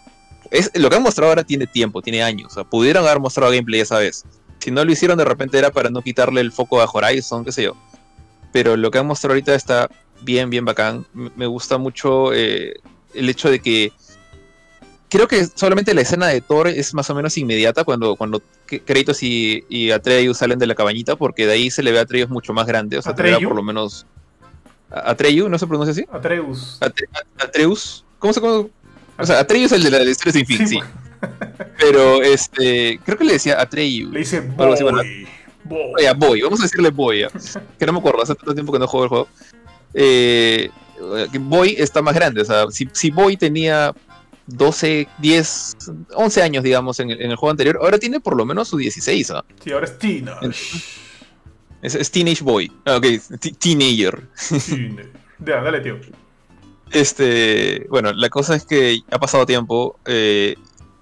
[0.51, 2.53] Es, lo que han mostrado ahora tiene tiempo, tiene años.
[2.53, 4.25] O sea, pudieron haber mostrado gameplay esa vez.
[4.61, 7.53] Si no lo hicieron, de repente era para no quitarle el foco a Horizon, qué
[7.53, 7.77] sé yo.
[8.53, 9.89] Pero lo que han mostrado ahorita está
[10.23, 11.07] bien, bien bacán.
[11.12, 12.75] Me gusta mucho eh,
[13.15, 13.93] el hecho de que.
[15.11, 18.43] Creo que solamente la escena de Thor es más o menos inmediata cuando, cuando
[18.85, 22.03] Kratos y, y Atreus salen de la cabañita, porque de ahí se le ve a
[22.03, 22.99] Atreus mucho más grande.
[22.99, 23.49] O sea, ¿Atreyu?
[23.49, 24.07] por lo menos.
[24.91, 25.49] ¿A- ¿Atreyu?
[25.49, 26.05] ¿No se pronuncia así?
[26.12, 26.79] Atreus.
[26.81, 27.09] Atre-
[27.39, 28.05] Atreus.
[28.19, 28.66] ¿Cómo se llama?
[29.19, 30.78] O sea, Atreus es el de la, de la historia sin fin, sí.
[31.78, 34.11] Pero este, creo que le decía Atreyu.
[34.12, 34.99] Le dice Algo así, bueno.
[34.99, 35.27] boy.
[35.65, 35.93] Boy.
[35.99, 37.28] Oye, Boy, vamos a decirle Boy, ya.
[37.78, 39.28] que no me acuerdo, hace tanto tiempo que no juego el juego.
[39.93, 40.70] Eh,
[41.40, 43.93] Boy está más grande, o sea, si, si Boy tenía
[44.47, 45.77] 12, 10,
[46.15, 48.77] 11 años, digamos, en el, en el juego anterior, ahora tiene por lo menos su
[48.78, 49.45] 16, ¿ah?
[49.62, 50.39] Sí, ahora es Tina.
[51.82, 53.07] es, es Teenage Boy, ah, ok,
[53.39, 54.27] t- Teenager.
[54.65, 55.03] Tina.
[55.45, 55.99] Ya, dale, tío.
[56.90, 60.56] Este, bueno, la cosa es que ha pasado tiempo eh,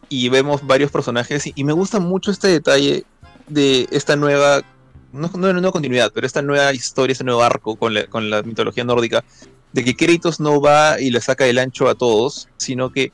[0.09, 3.05] y vemos varios personajes y, me gusta mucho este detalle
[3.47, 4.63] de esta nueva,
[5.13, 8.43] no, no nueva continuidad, pero esta nueva historia, este nuevo arco con la, con la
[8.43, 9.25] mitología nórdica,
[9.73, 13.13] de que Kratos no va y le saca el ancho a todos, sino que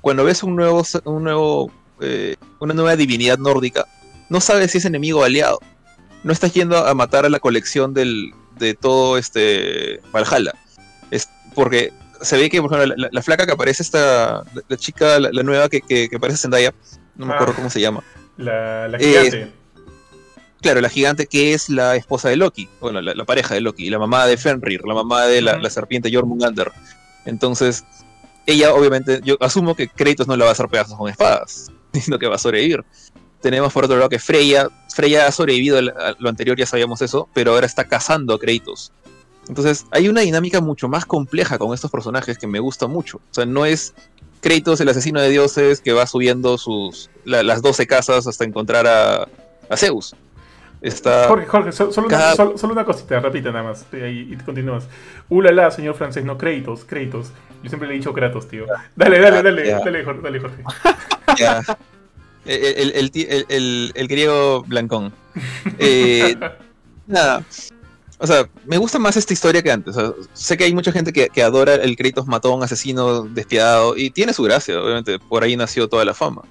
[0.00, 3.86] cuando ves un nuevo, un nuevo, eh, una nueva divinidad nórdica,
[4.28, 5.58] no sabes si es enemigo o aliado.
[6.22, 10.52] No estás yendo a matar a la colección del, de todo este Valhalla.
[11.54, 11.92] Porque
[12.22, 15.18] se ve que, por ejemplo, la, la- la flaca que aparece, esta, la, la chica,
[15.20, 16.72] la, la nueva que, que, que aparece Zendaya,
[17.16, 17.36] no me Ah.
[17.36, 18.02] acuerdo cómo se llama.
[18.36, 19.52] La, la Eh, gigante.
[20.60, 23.98] Claro, la gigante que es la esposa de Loki, bueno, la, pareja de Loki, la
[23.98, 26.70] mamá de Fenrir, la mamá de la, serpiente Jormungandr.
[27.24, 27.84] Entonces,
[28.46, 32.18] ella obviamente, yo asumo que Kratos no la va a hacer pedazos con espadas, sino
[32.18, 32.84] que va a sobrevivir.
[33.40, 37.28] Tenemos por otro lado que Freya, Freya ha sobrevivido a lo anterior, ya sabíamos eso,
[37.34, 38.92] pero ahora está cazando a Kratos.
[39.48, 43.18] Entonces, hay una dinámica mucho más compleja con estos personajes que me gusta mucho.
[43.18, 43.94] O sea, no es
[44.40, 48.86] Kratos el asesino de dioses que va subiendo sus la- las 12 casas hasta encontrar
[48.86, 49.28] a,
[49.68, 50.14] a Zeus.
[50.80, 51.28] Está...
[51.28, 53.86] Jorge, Jorge, so- solo, una, solo, cosita, rapidita nada más.
[53.92, 54.84] Y, y continúas.
[55.28, 57.28] Ulala, señor francés, no Kratos, Kratos.
[57.62, 58.66] Yo siempre le he dicho Kratos, tío.
[58.96, 60.62] Dale, dale, dale, dale, Jorge, dale, Jorge.
[62.44, 65.12] El, el- el- el griego blancón.
[65.78, 66.36] Eh,
[67.06, 67.44] nada.
[68.22, 69.96] O sea, me gusta más esta historia que antes.
[70.32, 74.44] Sé que hay mucha gente que, adora el Kratos matón, asesino, despiadado, y tiene su
[74.44, 75.18] gracia, obviamente.
[75.18, 76.42] Por ahí nació toda la fama.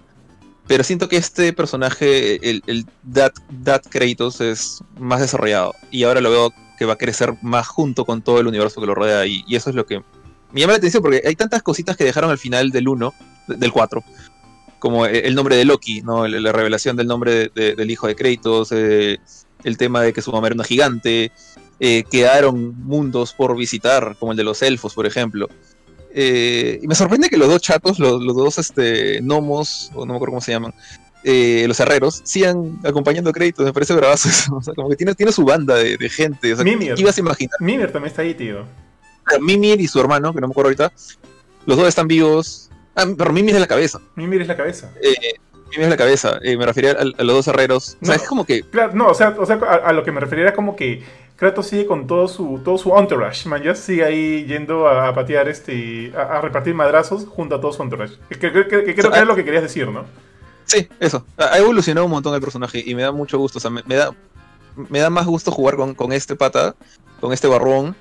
[0.68, 3.32] Pero siento que este personaje, el, el That,
[3.64, 5.74] That Kratos, es más desarrollado.
[5.92, 8.88] Y ahora lo veo que va a crecer más junto con todo el universo que
[8.88, 9.26] lo rodea.
[9.26, 10.04] Y, y eso es lo que
[10.52, 13.14] me llama la atención porque hay tantas cositas que dejaron al final del 1,
[13.48, 14.04] del 4,
[14.80, 16.28] como e, el nombre de Loki, ¿no?
[16.28, 19.20] la revelación del nombre del hijo de Kratos, eh,
[19.64, 21.32] el tema de que su mamá era una gigante,
[21.84, 25.50] eh, quedaron mundos por visitar, como el de los elfos, por ejemplo.
[26.14, 30.18] Eh, y me sorprende que los dos chatos, los, dos este, gnomos, o no me
[30.18, 30.76] acuerdo cómo se llaman,
[31.24, 35.32] eh, los herreros, sigan acompañando Kratos, me parece bravazo O sea, como que tiene, tiene
[35.32, 36.54] su banda de, gente.
[36.54, 36.94] O sea, Mimir.
[36.94, 37.56] ¿qué ibas a imaginar?
[37.60, 38.64] Mimir también está ahí, tío.
[39.40, 40.94] Mimir y su hermano, que no me acuerdo ahorita,
[41.66, 42.70] los dos están vivos.
[42.94, 44.00] Ah, pero Mimir es la cabeza.
[44.16, 44.92] Mimir es la cabeza.
[45.02, 45.16] Eh,
[45.72, 46.40] Mimir es la cabeza.
[46.44, 47.98] me refería a, los dos herreros.
[48.04, 48.62] O sea, es como que.
[48.62, 51.02] Claro, no, o sea, o sea a, a, lo que me refería era como que
[51.42, 55.50] Kratos sigue con todo su, todo su entourage, man, ya sigue ahí yendo a, patear,
[55.50, 58.14] este, a, repartir madrazos junto a todo su entourage.
[58.30, 60.06] Que, creo que es lo que querías decir, ¿no?
[60.66, 61.26] Sí, eso.
[61.38, 63.58] Ha evolucionado un montón el personaje y me da mucho gusto.
[63.58, 64.12] O sea, me, da,
[64.76, 66.76] me da más gusto jugar con, este pata,
[67.20, 67.96] con este barrón,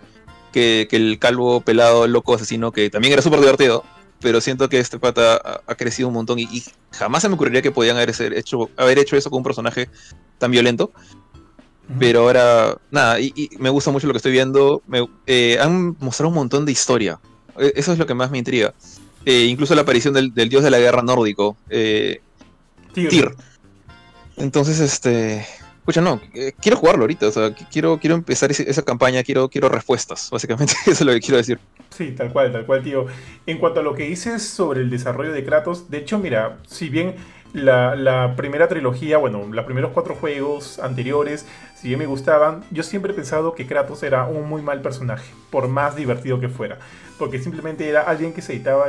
[0.52, 3.84] que, el calvo pelado, loco asesino, que también era súper divertido.
[4.20, 6.62] Pero siento que este pata ha, crecido un montón y,
[6.92, 9.88] jamás se me ocurriría que podían haber hecho, haber hecho eso con un personaje
[10.36, 10.92] tan violento.
[11.98, 14.82] Pero ahora, nada, y, me gusta mucho lo que estoy viendo.
[14.86, 17.18] Me, eh, han mostrado un montón de historia.
[17.58, 18.74] E, eso es lo que más me intriga.
[19.24, 22.20] Eh, incluso la aparición del, dios de la guerra nórdico, eh,
[22.92, 23.34] Tyr.
[24.36, 25.46] Entonces, este.
[25.80, 26.20] Escucha, no,
[26.60, 27.28] quiero jugarlo ahorita.
[27.28, 30.74] O sea, quiero, quiero empezar esa campaña, quiero, quiero respuestas, básicamente.
[30.82, 31.58] Eso es lo que quiero decir.
[31.90, 33.06] Sí, tal cual, tal cual, tío.
[33.46, 36.88] En cuanto a lo que dices sobre el desarrollo de Kratos, de hecho, mira, si
[36.88, 37.16] bien
[37.52, 43.12] la, primera trilogía, bueno, los primeros cuatro juegos anteriores, si bien me gustaban, yo siempre
[43.12, 46.78] he pensado que Kratos era un muy mal personaje, por más divertido que fuera.
[47.18, 48.86] Porque simplemente era alguien que se editaba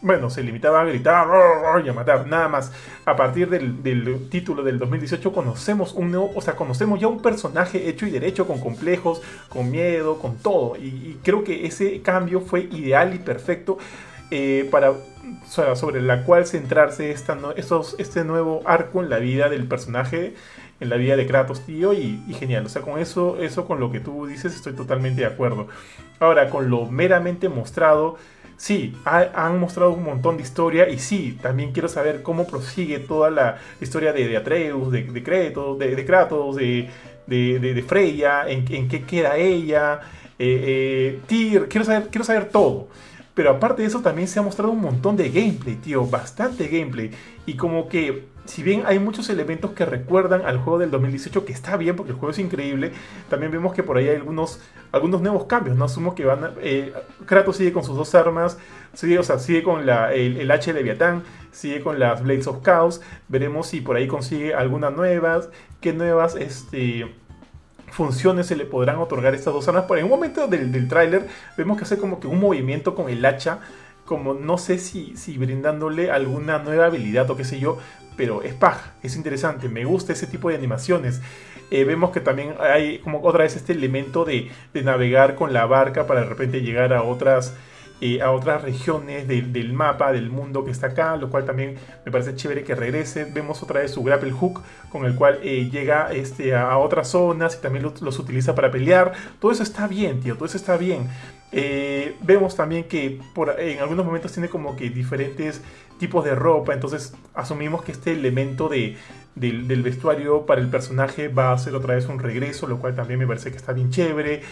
[0.00, 1.28] bueno, se limitaba a gritar
[1.84, 2.72] y a matar, nada más.
[3.04, 7.88] A partir del, título del 2018 conocemos un nuevo, o sea, conocemos ya un personaje
[7.88, 10.76] hecho y derecho, con complejos, con miedo, con todo.
[10.76, 13.78] Y, creo que ese cambio fue ideal y perfecto
[14.30, 14.92] eh, para
[15.46, 17.38] sobre la cual centrarse esta,
[17.98, 20.34] este nuevo arco en la vida del personaje,
[20.80, 22.66] en la vida de Kratos, tío, y, genial.
[22.66, 25.68] O sea, con eso, eso con lo que tú dices estoy totalmente de acuerdo.
[26.18, 28.16] Ahora, con lo meramente mostrado,
[28.56, 33.30] sí, han mostrado un montón de historia y sí, también quiero saber cómo prosigue toda
[33.30, 35.20] la historia de, Atreus, de, de,
[35.96, 40.00] de, Kratos, de, Freya, en, qué queda ella,
[40.38, 42.88] eh, eh, Tyr, quiero saber, quiero saber todo.
[43.34, 47.10] Pero aparte de eso también se ha mostrado un montón de gameplay, tío, bastante gameplay.
[47.46, 51.52] Y como que, si bien hay muchos elementos que recuerdan al juego del 2018, que
[51.52, 52.92] está bien porque el juego es increíble,
[53.30, 54.60] también vemos que por ahí hay algunos,
[54.92, 55.86] algunos nuevos cambios, ¿no?
[55.86, 56.92] Asumo que van eh,
[57.24, 58.58] Kratos sigue con sus dos armas,
[58.92, 61.22] sigue, o sea, sigue con la, el, el H de Leviatán,
[61.52, 65.48] sigue con las Blades of Chaos, veremos si por ahí consigue algunas nuevas,
[65.80, 67.14] qué nuevas, este
[67.92, 69.84] funciones se le podrán otorgar estas dos armas.
[69.84, 73.08] Por en un momento del, del tráiler vemos que hace como que un movimiento con
[73.08, 73.60] el hacha,
[74.04, 77.78] como no sé si, si brindándole alguna nueva habilidad o qué sé yo,
[78.16, 81.20] pero es paja, es interesante, me gusta ese tipo de animaciones.
[81.70, 85.64] Eh, vemos que también hay como otra vez este elemento de, de navegar con la
[85.64, 87.54] barca para de repente llegar a otras
[88.20, 92.34] a otras regiones del mapa, del mundo que está acá, lo cual también me parece
[92.34, 93.24] chévere que regrese.
[93.24, 97.56] Vemos otra vez su grapple hook con el cual eh, llega este, a, otras zonas
[97.56, 99.12] y también los, utiliza para pelear.
[99.40, 101.08] Todo eso está bien, tío, todo eso está bien.
[101.52, 103.20] Eh, vemos también que
[103.58, 105.60] en algunos momentos tiene como que diferentes
[105.98, 108.96] tipos de ropa, entonces asumimos que este elemento de,
[109.34, 113.18] del, vestuario para el personaje va a ser otra vez un regreso, lo cual también
[113.18, 114.42] me parece que está bien chévere.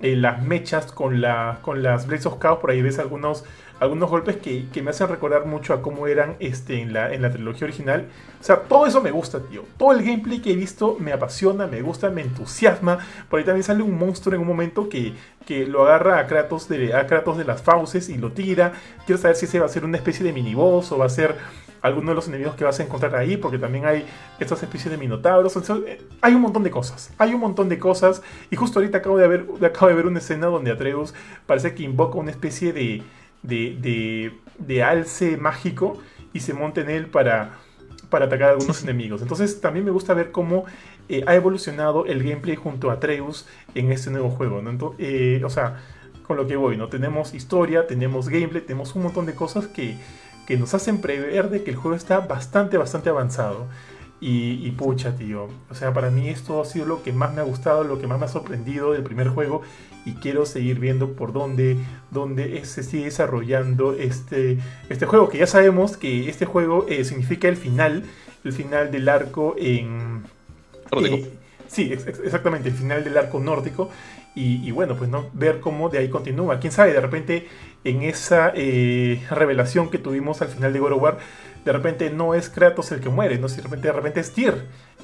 [0.00, 3.44] Eh, las mechas con, la, con las Blades of Chaos, por ahí ves algunos,
[3.80, 7.30] algunos golpes que, me hacen recordar mucho a cómo eran este, en, la, en la
[7.30, 8.04] trilogía original.
[8.38, 9.64] O sea, todo eso me gusta, tío.
[9.78, 12.98] Todo el gameplay que he visto me apasiona, me gusta, me entusiasma.
[13.30, 15.14] Por ahí también sale un monstruo en un momento que,
[15.46, 18.74] que lo agarra a Kratos, de, a Kratos de las fauces y lo tira.
[19.06, 21.10] Quiero saber si ese va a ser una especie de mini boss o va a
[21.10, 21.36] ser
[21.86, 24.06] alguno de los enemigos que vas a encontrar ahí, porque también hay
[24.38, 25.56] estas especies de minotauros.
[26.20, 28.22] Hay un montón de cosas, hay un montón de cosas.
[28.50, 31.14] Y justo ahorita acabo de ver, acabo de ver una escena donde Atreus
[31.46, 33.02] parece que invoca una especie de,
[33.42, 35.98] de, de, alce mágico
[36.32, 37.52] y se monta en él para,
[38.10, 39.22] para atacar a algunos enemigos.
[39.22, 40.64] Entonces también me gusta ver cómo
[41.08, 44.60] eh, ha evolucionado el gameplay junto a Atreus en este nuevo juego.
[44.98, 45.80] Eh, o sea,
[46.26, 46.88] con lo que voy, ¿no?
[46.88, 49.96] Tenemos historia, tenemos gameplay, tenemos un montón de cosas que
[50.46, 53.66] que nos hacen prever de que el juego está bastante, bastante avanzado.
[54.18, 55.48] Y, pucha, tío.
[55.70, 58.06] O sea, para mí esto ha sido lo que más me ha gustado, lo que
[58.06, 59.62] más me ha sorprendido del primer juego.
[60.06, 61.76] Y quiero seguir viendo por dónde,
[62.10, 64.58] dónde se sigue desarrollando este,
[64.88, 65.28] este juego.
[65.28, 68.04] Que ya sabemos que este juego eh, significa el final.
[68.42, 70.24] El final del arco en.
[70.92, 71.30] Eh,
[71.68, 73.90] sí, exactamente, el final del arco nórdico.
[74.38, 76.60] Y, bueno, pues no ver cómo de ahí continúa.
[76.60, 77.48] Quién sabe, de repente
[77.86, 81.18] en esa eh, revelación que tuvimos al final de God of War,
[81.64, 83.48] de repente no es Kratos el que muere, ¿no?
[83.48, 84.54] Si de repente, de repente es Tyr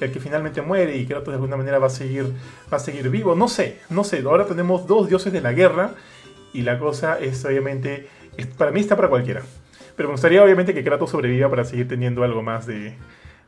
[0.01, 2.33] el que finalmente muere y Kratos de alguna manera va a seguir,
[2.71, 3.35] va a seguir vivo.
[3.35, 4.21] No sé, no sé.
[4.25, 5.91] Ahora tenemos dos dioses de la guerra
[6.51, 8.09] y la cosa es obviamente,
[8.57, 9.43] para mí está para cualquiera.
[9.95, 12.95] Pero me gustaría obviamente que Kratos sobreviva para seguir teniendo algo más de,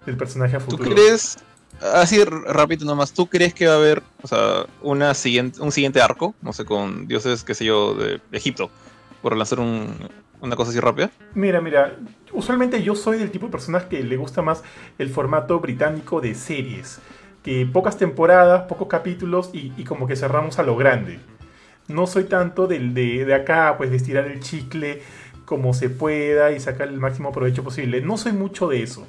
[0.06, 0.84] del personaje a futuro.
[0.84, 1.38] ¿Tú crees,
[1.82, 6.02] así rápido nomás, ¿tú crees que va a haber o sea, una siguiente, un siguiente
[6.02, 8.70] arco, no sé, con dioses, qué sé yo, de Egipto?
[9.26, 11.10] Por lanzar una cosa así rápida?
[11.34, 11.96] Mira, mira,
[12.32, 14.62] usualmente yo soy del tipo de personas que le gusta más
[15.00, 17.00] el formato británico de series.
[17.42, 21.18] Que pocas temporadas, pocos capítulos y, como que cerramos a lo grande.
[21.88, 25.02] No soy tanto del, de, de acá, pues de estirar el chicle
[25.46, 28.02] como se pueda y sacar el máximo provecho posible.
[28.02, 29.08] No soy mucho de eso.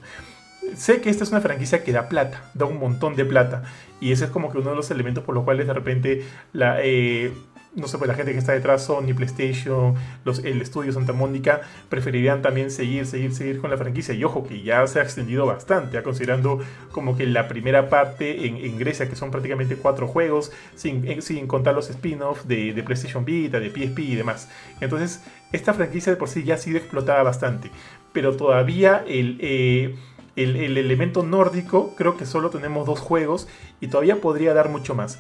[0.76, 3.64] Sé que esta es una franquicia que da plata, da un montón de plata.
[4.00, 6.24] Y ese es como que uno de los elementos por los cuales de repente
[6.54, 7.34] la, eh,
[7.76, 9.94] no sé, pues la gente que está detrás, Sony, PlayStation,
[10.24, 14.14] los, el estudio Santa Mónica, preferirían también seguir, seguir, seguir con la franquicia.
[14.14, 16.58] Y ojo, que ya se ha extendido bastante, considerando
[16.90, 21.46] como que la primera parte en, Grecia, que son prácticamente cuatro juegos, sin, eh, sin
[21.46, 24.48] contar los spin-offs de, PlayStation Vita, de PSP y demás.
[24.80, 25.22] Entonces,
[25.52, 27.70] esta franquicia de por sí ya ha sido explotada bastante.
[28.12, 29.38] Pero todavía el...
[29.40, 29.94] Eh,
[30.36, 33.48] el elemento nórdico, creo que solo tenemos dos juegos
[33.80, 35.18] y todavía podría dar mucho más.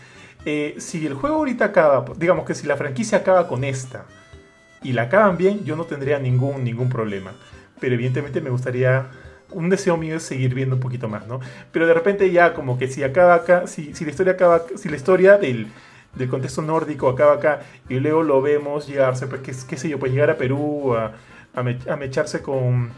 [0.48, 4.04] Eh, si el juego ahorita acaba, digamos que si la franquicia acaba con esta
[4.80, 7.34] y la acaban bien, yo no tendría ningún, ningún problema.
[7.80, 9.08] Pero evidentemente me gustaría,
[9.50, 11.40] un deseo mío es seguir viendo un poquito más, ¿no?
[11.72, 14.88] Pero de repente ya como que si acaba acá, si, si la historia acaba, si
[14.88, 15.66] la historia del,
[16.14, 19.98] del contexto nórdico acaba acá y luego lo vemos llegarse, pues qué, qué sé yo,
[19.98, 21.10] pues llegar a Perú a,
[21.56, 22.92] a, mecharse con,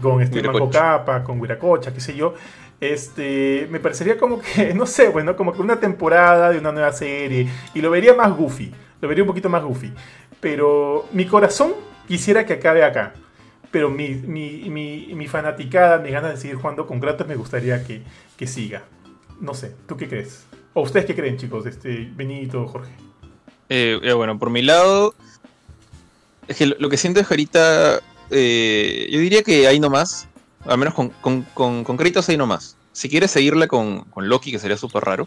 [0.00, 2.34] con este Manco Capa, con Huiracocha, qué sé yo,
[2.82, 6.92] este, me parecería como que, no sé, bueno, como que una temporada de una nueva
[6.92, 7.48] serie.
[7.74, 8.74] Y lo vería más goofy.
[9.00, 9.92] Lo vería un poquito más goofy.
[10.40, 11.74] Pero mi corazón
[12.08, 13.14] quisiera que acabe acá.
[13.70, 18.02] Pero mi, mi, mi, fanaticada, mi ganas de seguir jugando con Kratos me gustaría que,
[18.36, 18.82] que siga.
[19.40, 20.44] No sé, ¿tú qué crees?
[20.74, 21.64] ¿O ustedes qué creen, chicos?
[21.66, 22.90] Este, Benito, Jorge.
[23.68, 25.14] Eh, bueno, por mi lado,
[26.48, 28.00] es que lo, que siento es que ahorita,
[28.30, 30.28] eh, yo diría que hay nomás,
[30.66, 32.76] al menos con, con, con, con créditos ahí nomás.
[32.92, 35.26] Si quieres seguirla con, con Loki, que sería súper raro,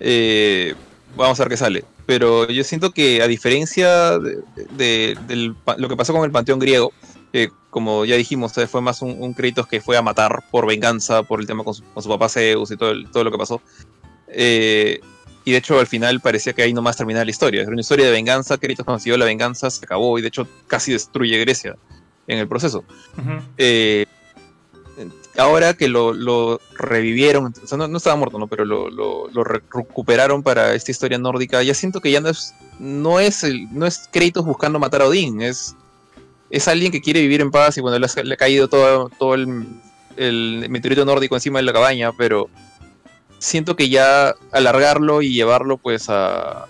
[0.00, 0.74] eh,
[1.16, 1.84] vamos a ver qué sale.
[2.06, 5.16] Pero yo siento que a diferencia de,
[5.76, 6.92] lo que pasó con el Panteón griego,
[7.32, 11.40] que como ya dijimos, fue más un, crédito que fue a matar por venganza, por
[11.40, 13.60] el tema con su, papá Zeus y todo, todo lo que pasó.
[14.28, 15.00] Eh,
[15.44, 17.60] y de hecho al final parecía que ahí nomás terminaba la historia.
[17.60, 20.92] Era una historia de venganza, Créditos consiguió la venganza, se acabó y de hecho casi
[20.92, 21.76] destruye Grecia
[22.26, 22.84] en el proceso
[25.38, 28.48] ahora que lo, revivieron, o sea, no, estaba muerto, ¿no?
[28.48, 33.20] Pero lo, recuperaron para esta historia nórdica, ya siento que ya no es, no
[33.86, 35.76] es, Kratos buscando matar a Odín, es,
[36.50, 39.66] es alguien que quiere vivir en paz y bueno, le, ha, caído todo, todo el,
[40.16, 42.50] el, meteorito nórdico encima de la cabaña, pero
[43.38, 46.66] siento que ya alargarlo y llevarlo pues a,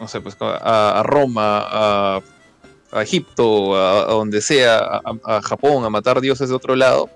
[0.00, 2.22] no sé, pues a, Roma, a,
[3.02, 7.10] Egipto, a, donde sea, a Japón, a matar dioses de otro lado,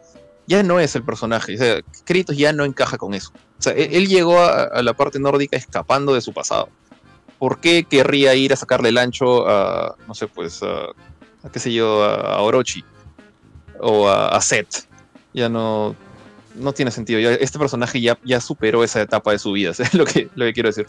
[0.46, 1.54] ya no es el personaje.
[1.54, 3.32] O sea, Kratos ya no encaja con eso.
[3.58, 6.68] O sea, él, llegó a, la parte nórdica escapando de su pasado.
[7.38, 10.88] ¿Por qué querría ir a sacarle el ancho a, no sé, pues, a,
[11.52, 12.84] qué sé yo, a, Orochi
[13.80, 14.86] o a, Seth?
[15.32, 15.96] Ya no,
[16.56, 17.18] no tiene sentido.
[17.18, 20.52] este personaje ya, ya superó esa etapa de su vida, es lo que, lo que
[20.52, 20.86] quiero decir.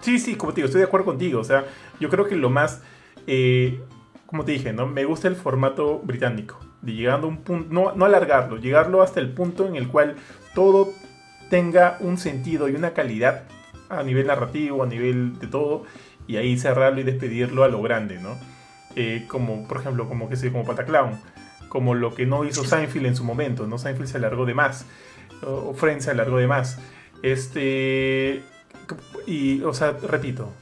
[0.00, 1.40] Sí, sí, como te digo, estoy de acuerdo contigo.
[1.40, 1.66] O sea,
[1.98, 2.80] yo creo que lo más,
[3.26, 3.80] eh,
[4.26, 4.86] como te dije, ¿no?
[4.86, 9.20] Me gusta el formato británico de llegando a un punto, no, no alargarlo, llegarlo hasta
[9.20, 10.16] el punto en el cual
[10.54, 10.92] todo
[11.50, 13.44] tenga un sentido y una calidad
[13.88, 15.84] a nivel narrativo, a nivel de todo,
[16.26, 18.36] y ahí cerrarlo y despedirlo a lo grande, ¿no?
[18.96, 21.20] Eh, como, por ejemplo, como que sé, como Pataclown,
[21.68, 23.78] como lo que no hizo Seinfeld en su momento, ¿no?
[23.78, 24.86] Seinfeld se alargó de más,
[25.44, 26.78] o Friends se alargó de más.
[27.22, 28.42] Este,
[29.26, 30.52] y, o sea, repito,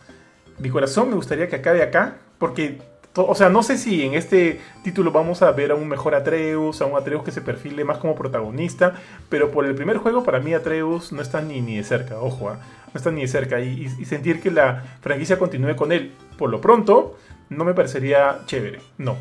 [0.59, 2.78] mi corazón me gustaría que acabe acá, porque
[3.14, 6.80] o sea, no sé si en este título vamos a ver a un mejor Atreus,
[6.80, 8.94] a un Atreus que se perfile más como protagonista,
[9.28, 12.51] pero por el primer juego para mí Atreus no está ni, ni de cerca, ojo,
[12.51, 12.60] ¿ah?
[12.93, 13.60] no está ni de cerca.
[13.60, 17.16] Y, sentir que la franquicia continúe con él por lo pronto
[17.51, 19.16] no me parecería chévere, no.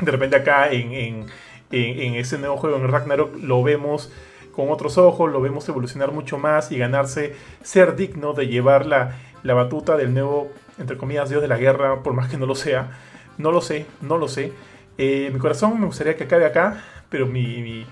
[0.00, 1.26] De repente acá en, en,
[1.70, 4.12] en, ese nuevo juego, en Ragnarok, lo vemos
[4.52, 9.16] con otros ojos, lo vemos evolucionar mucho más y ganarse ser digno de llevar la,
[9.42, 12.54] la batuta del nuevo entre comillas, Dios de la guerra, por más que no lo
[12.54, 12.90] sea.
[13.38, 14.52] No lo sé, no lo sé.
[14.98, 17.86] Eh, mi corazón me gustaría que acabe acá, pero mi,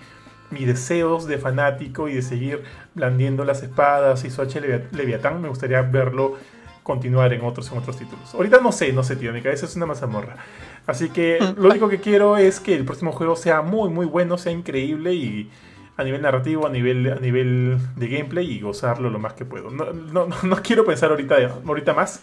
[0.50, 2.62] mi, deseos de fanático y de seguir
[2.94, 4.60] blandiendo las espadas y su H
[4.92, 6.36] Leviatán, me gustaría verlo
[6.84, 8.32] continuar en otros, en otros títulos.
[8.34, 10.36] Ahorita no sé, no sé, tío, mi cabeza es una mazamorra.
[10.86, 14.38] Así que lo único que quiero es que el próximo juego sea muy, muy bueno,
[14.38, 15.50] sea increíble y
[15.96, 19.70] a nivel narrativo, a nivel, a nivel de gameplay y gozarlo lo más que puedo.
[19.70, 21.36] No, no, no quiero pensar ahorita,
[21.66, 22.22] ahorita más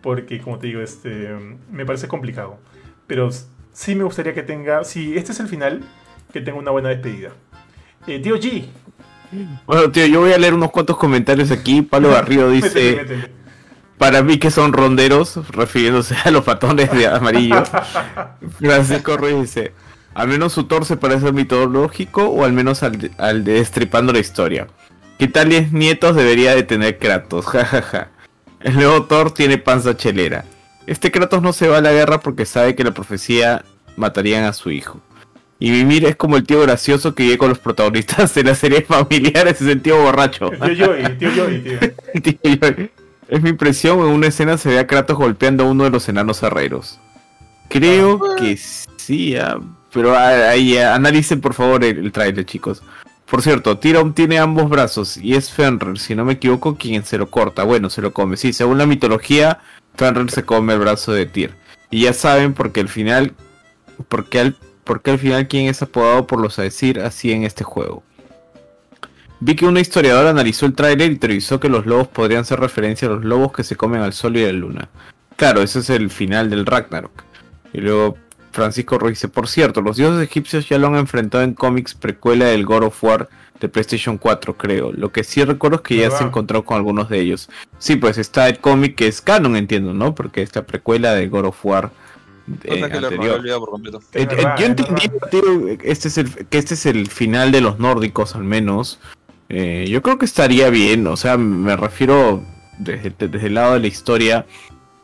[0.00, 1.30] porque, como te digo, este,
[1.70, 2.58] me parece complicado.
[3.06, 3.30] Pero
[3.72, 5.82] sí me gustaría que tenga, si este es el final,
[6.32, 7.30] que tenga una buena despedida.
[8.06, 8.66] Eh, tío G.
[9.66, 11.82] Bueno, tío, yo voy a leer unos cuantos comentarios aquí.
[11.82, 13.30] Pablo Garrido dice...
[14.00, 17.62] Para mí que son ronderos, refiriéndose a los patones de amarillo.
[18.58, 19.74] Francisco Ruiz dice,
[20.14, 23.52] al menos su Thor se parece al mitológico o al menos al de, al de
[23.52, 24.68] Destripando la Historia.
[25.18, 27.44] ¿Qué tales nietos debería de tener Kratos?
[27.48, 28.08] Jajaja.
[28.60, 30.44] El nuevo Thor tiene panza chelera.
[30.86, 33.64] Este Kratos no se va a la guerra porque sabe que la profecía
[33.96, 35.00] matarían a su hijo.
[35.58, 38.82] Y Mimir es como el tío gracioso que vive con los protagonistas de la serie
[38.82, 40.50] familiar, ese sentido borracho.
[40.52, 42.88] El tío Joey, tío Joey, tío.
[43.30, 46.08] Es mi impresión, en una escena se ve a Kratos golpeando a uno de los
[46.08, 46.98] enanos herreros.
[47.68, 48.34] Creo ah.
[48.36, 49.60] que sí, ah,
[49.92, 52.82] pero ahí analicen por favor el, el trailer, chicos.
[53.30, 57.16] Por cierto, Tyrion tiene ambos brazos y es Fenrir, si no me equivoco, quien se
[57.16, 57.62] lo corta.
[57.62, 58.36] Bueno, se lo come.
[58.36, 59.60] Sí, según la mitología,
[59.94, 61.52] Fenrir se come el brazo de Tyr.
[61.90, 63.34] Y ya saben porque al final,
[64.08, 68.02] porque al, porque al final quien es apodado por los decir así en este juego.
[69.38, 73.06] Vi que un historiador analizó el tráiler y teorizó que los lobos podrían ser referencia
[73.06, 74.88] a los lobos que se comen al sol y a la luna.
[75.36, 77.22] Claro, ese es el final del Ragnarok.
[77.72, 78.18] Y luego
[78.52, 82.46] Francisco Ruiz dice, por cierto, los dioses egipcios ya lo han enfrentado en cómics precuela
[82.46, 83.28] del God of War
[83.60, 84.92] de PlayStation 4, creo.
[84.92, 87.48] Lo que sí recuerdo es que ya se encontró con algunos de ellos.
[87.78, 90.14] Sí, pues está el cómic que es canon, entiendo, ¿no?
[90.14, 91.90] Porque esta precuela de God of War
[92.64, 93.42] eh, anterior.
[93.58, 94.00] Por completo.
[94.14, 95.10] Eh, eh, yo entendí
[95.82, 98.98] este es el, que este es el final de los nórdicos, al menos.
[99.48, 102.42] yo creo que estaría bien, o sea, me refiero
[102.78, 104.46] desde, desde el lado de la historia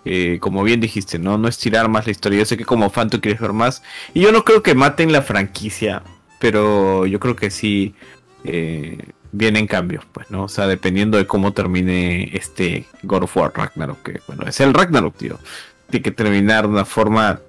[0.08, 1.36] eh, como bien dijiste, ¿no?
[1.36, 2.38] No estirar más la historia.
[2.38, 3.82] Yo sé que como fan tú quieres ver más.
[4.14, 6.04] Y yo no creo que maten la franquicia,
[6.38, 7.96] pero yo creo que sí
[8.44, 8.98] eh,
[9.32, 10.44] vienen cambios, pues, ¿no?
[10.44, 14.74] O sea, dependiendo de cómo termine este God of War Ragnarok, que bueno, es el
[14.74, 15.40] Ragnarok, tío.
[15.90, 17.40] Tiene que terminar de una forma.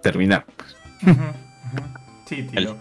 [0.00, 0.76] Terminar, pues.
[2.26, 2.76] Sí, tío.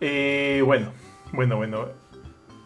[0.00, 0.92] Eh, bueno,
[1.32, 1.88] bueno, bueno.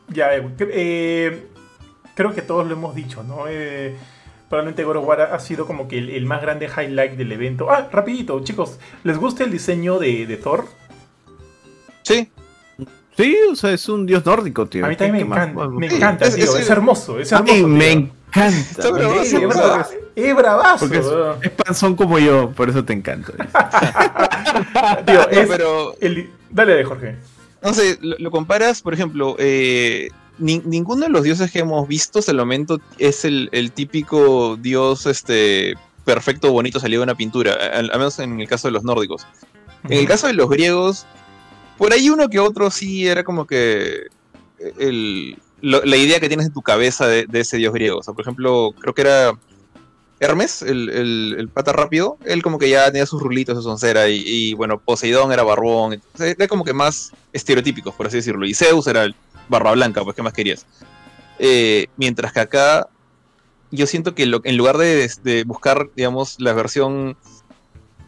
[0.09, 3.47] Ya, creo que todos lo hemos dicho, ¿no?
[4.51, 7.71] Probablemente God of War ha sido como que el, más grande highlight del evento.
[7.71, 10.67] Ah, rapidito, chicos, ¿les gusta el diseño de, Thor?
[12.03, 12.29] Sí.
[13.17, 14.85] Sí, o sea, es un dios nórdico, tío.
[14.85, 17.69] A mí también me encanta, me encanta, es, tío, es, hermoso, es hermoso.
[17.69, 19.87] me encanta.
[20.17, 20.89] Es bravazo.
[20.89, 20.99] Porque
[21.47, 23.33] es, panzón como yo, por eso te encanta.
[25.07, 25.95] tío, es, pero...
[26.51, 27.17] Dale, Jorge.
[27.63, 30.09] No sé, lo, comparas, por ejemplo, eh,
[30.41, 35.75] ninguno de los dioses que hemos visto hasta el momento es el, típico dios este,
[36.05, 39.27] perfecto, bonito, salido de una pintura, al, menos en el caso de los nórdicos.
[39.85, 41.07] En el caso de los griegos,
[41.79, 44.09] por ahí uno que otro sí era como que
[45.63, 47.99] la idea que tienes en tu cabeza de, ese dios griego.
[47.99, 49.39] O sea, por ejemplo, creo que era
[50.19, 54.55] Hermes, el, pata rápido, él como que ya tenía sus rulitos de soncera y, y,
[54.55, 58.45] bueno, Poseidón era barbón, era como que más estereotípicos, por así decirlo.
[58.45, 59.15] Y Zeus era el
[59.51, 60.67] barra blanca, pues, ¿qué más querías?
[61.39, 62.89] Eh, mientras que acá,
[63.71, 67.17] yo siento que en lugar de, buscar, digamos, la versión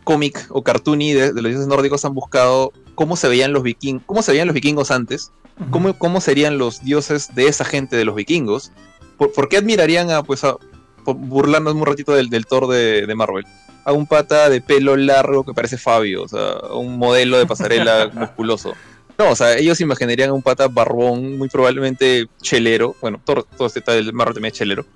[0.04, 4.22] cómic o cartoony de, los dioses nórdicos, han buscado cómo se veían los vikingos, cómo
[4.22, 5.32] se veían los vikingos antes,
[5.70, 8.72] cómo, cómo, serían los dioses de esa gente de los vikingos,
[9.16, 10.56] por, qué admirarían a, pues, a,
[11.04, 13.44] burlarnos un ratito del, del Thor de, de, Marvel,
[13.84, 18.10] a un pata de pelo largo que parece Fabio, o sea, un modelo de pasarela
[18.14, 18.74] musculoso.
[19.18, 22.96] No, o sea, ellos imaginarían un pata barbón, muy probablemente chelero.
[23.00, 24.86] Bueno, todo, este tal marro también es chelero.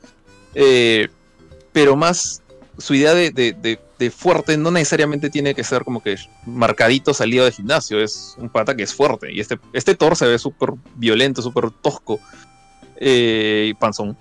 [0.55, 1.09] Eh,
[1.73, 2.43] pero más
[2.79, 3.79] su idea de,
[4.15, 8.01] fuerte no necesariamente tiene que ser como que marcadito salido de gimnasio.
[8.01, 9.33] Es un pata que es fuerte.
[9.33, 12.19] Y este, este Thor se ve súper violento, súper tosco.
[12.99, 14.17] Eh, y panzón.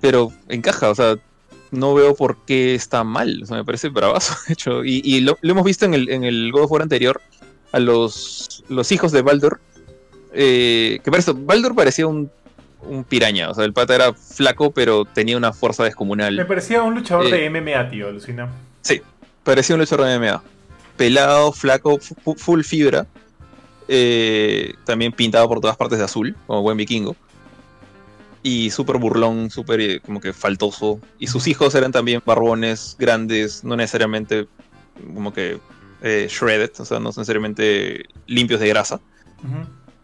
[0.00, 1.16] Pero encaja, o sea,
[1.70, 3.42] no veo por qué está mal.
[3.42, 4.84] O sea, me parece bravazo, de hecho.
[4.84, 7.20] Y, lo, hemos visto en el, en el God of War anterior
[7.72, 9.60] a los, los hijos de Baldur.
[10.32, 12.30] Eh, que Baldur parecía un,
[12.82, 13.50] un, piraña.
[13.50, 16.36] O sea, el pata era flaco, pero tenía una fuerza descomunal.
[16.36, 18.48] Me parecía un luchador de eh, MMA, tío, alucina.
[18.80, 19.02] Sí,
[19.44, 20.42] parecía un luchador de MMA.
[20.96, 21.98] Pelado, flaco,
[22.36, 23.06] full fibra.
[23.88, 27.16] Eh, también pintado por todas partes de azul, como buen vikingo.
[28.42, 31.00] Y súper burlón, súper como que faltoso.
[31.18, 34.46] Y sus hijos eran también barbones, grandes, no necesariamente
[35.14, 35.58] como que
[36.02, 39.00] eh, shredded, o sea, no necesariamente limpios de grasa.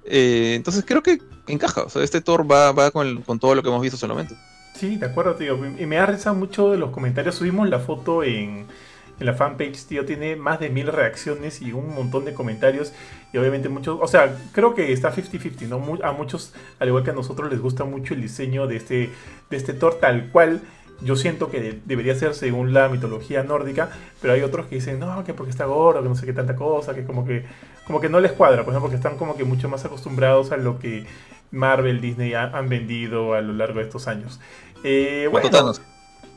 [0.04, 3.68] Eh, entonces creo que encaja, o sea, este Thor va, va con, todo lo que
[3.68, 4.34] hemos visto solamente.
[4.74, 5.58] Sí, de acuerdo, tío.
[5.78, 7.34] Y me ha rezado mucho de los comentarios.
[7.34, 8.66] Subimos la foto en,
[9.18, 10.04] en la fanpage, tío.
[10.04, 12.92] Tiene más de mil reacciones y un montón de comentarios.
[13.32, 15.98] Y obviamente muchos, o sea, creo que está 50-50, ¿no?
[16.04, 19.10] A muchos, al igual que a nosotros, les gusta mucho el diseño de este,
[19.50, 20.60] de este Thor tal cual
[21.00, 25.24] yo siento que debería ser según la mitología nórdica, pero hay otros que dicen, no,
[25.24, 27.44] que porque está gordo, que no sé qué tanta cosa, que como que,
[27.86, 30.56] como que no les cuadra, por ejemplo, porque están como que mucho más acostumbrados a
[30.56, 31.06] lo que
[31.50, 34.40] Marvel, Disney han vendido a lo largo de estos años.
[34.84, 35.48] Eh, bueno,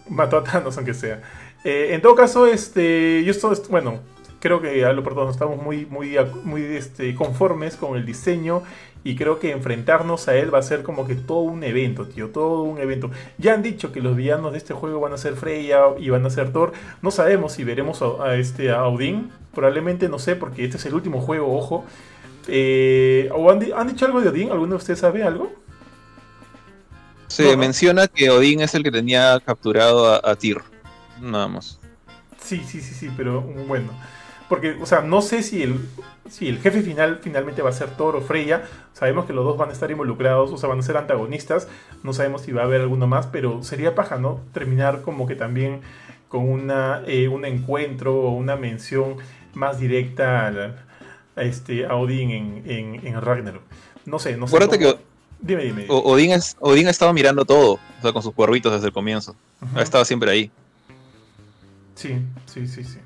[0.10, 0.78] mató a Thanos.
[0.78, 1.22] aunque sea.
[1.64, 4.00] Eh, en todo caso, este, yo estoy, bueno,
[4.40, 8.64] creo que a lo perdón, estamos muy, muy, muy este, conformes con el diseño
[9.04, 12.30] y creo que enfrentarnos a él va a ser como que todo un evento, tío,
[12.30, 13.10] todo un evento.
[13.38, 16.26] Ya han dicho que los villanos de este juego van a ser Freya y van
[16.26, 16.74] a ser Thor.
[17.02, 19.32] No sabemos si veremos a, este a Odín.
[19.56, 21.84] Probablemente no sé, porque este es el último juego, ojo.
[22.48, 23.30] Eh,
[23.76, 24.52] han, dicho algo de Odín?
[24.52, 25.52] ¿Alguno de ustedes sabe algo?
[27.28, 30.62] Se menciona que Odín es el que tenía capturado a, a Tyr.
[31.20, 31.80] Nada más.
[32.44, 33.90] Sí, sí, sí, sí, pero bueno.
[34.50, 35.80] Porque, o sea, no sé si el,
[36.30, 38.64] si el jefe final finalmente va a ser Thor o Freya.
[38.94, 41.68] Sabemos que los dos van a estar involucrados, o sea, van a ser antagonistas.
[42.04, 44.42] No sabemos si va a haber alguno más, pero sería paja, ¿no?
[44.54, 45.82] Terminar como que también
[46.30, 49.18] con una, eh, un encuentro o una mención
[49.54, 53.64] más directa a, este, a Odín en, en, Ragnarok.
[54.06, 54.56] No sé, no sé.
[54.56, 54.98] Acuérdate que
[55.42, 58.88] dime, dime, Odín, es, Odín ha estado mirando todo, o sea, con sus cuervitos desde
[58.88, 59.36] el comienzo.
[59.76, 60.52] Ha estado siempre ahí.
[61.96, 62.16] Sí,
[62.46, 63.00] sí, sí, sí.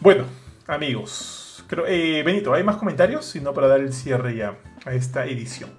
[0.00, 0.24] Bueno,
[0.66, 1.39] amigos,
[1.70, 3.24] creo, eh, Benito, ¿hay más comentarios?
[3.24, 5.70] Si no, para dar el cierre ya a esta edición.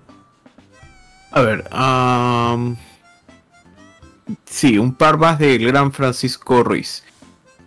[1.32, 1.64] A ver,
[4.46, 7.04] sí, un par más del gran Francisco Ruiz.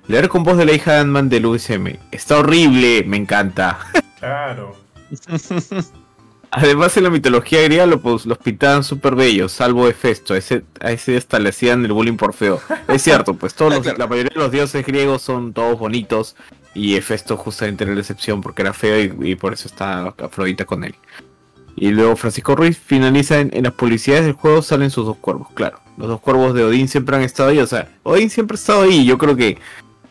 [0.07, 1.99] Leer con voz de la hija de Ant-Man del USM.
[2.11, 3.79] Está horrible, me encanta.
[4.25, 4.75] Claro.
[6.51, 10.33] Además, en la mitología griega los, los pintaban súper bellos, salvo Hefesto.
[10.33, 12.59] A ese, a ese hasta le hacían el bullying por feo.
[12.89, 16.37] Es cierto, pues todos la mayoría de los dioses griegos son todos bonitos.
[16.75, 20.85] Y Hefesto justamente era la excepción porque era feo y, por eso está Afrodita con
[20.85, 20.95] él.
[21.77, 25.81] Y luego Francisco Ruiz finaliza en, las publicidades del juego salen sus dos cuervos, claro.
[25.97, 28.83] Los dos cuervos de Odín siempre han estado ahí, o sea, Odín siempre ha estado
[28.83, 29.05] ahí.
[29.05, 29.59] Yo creo que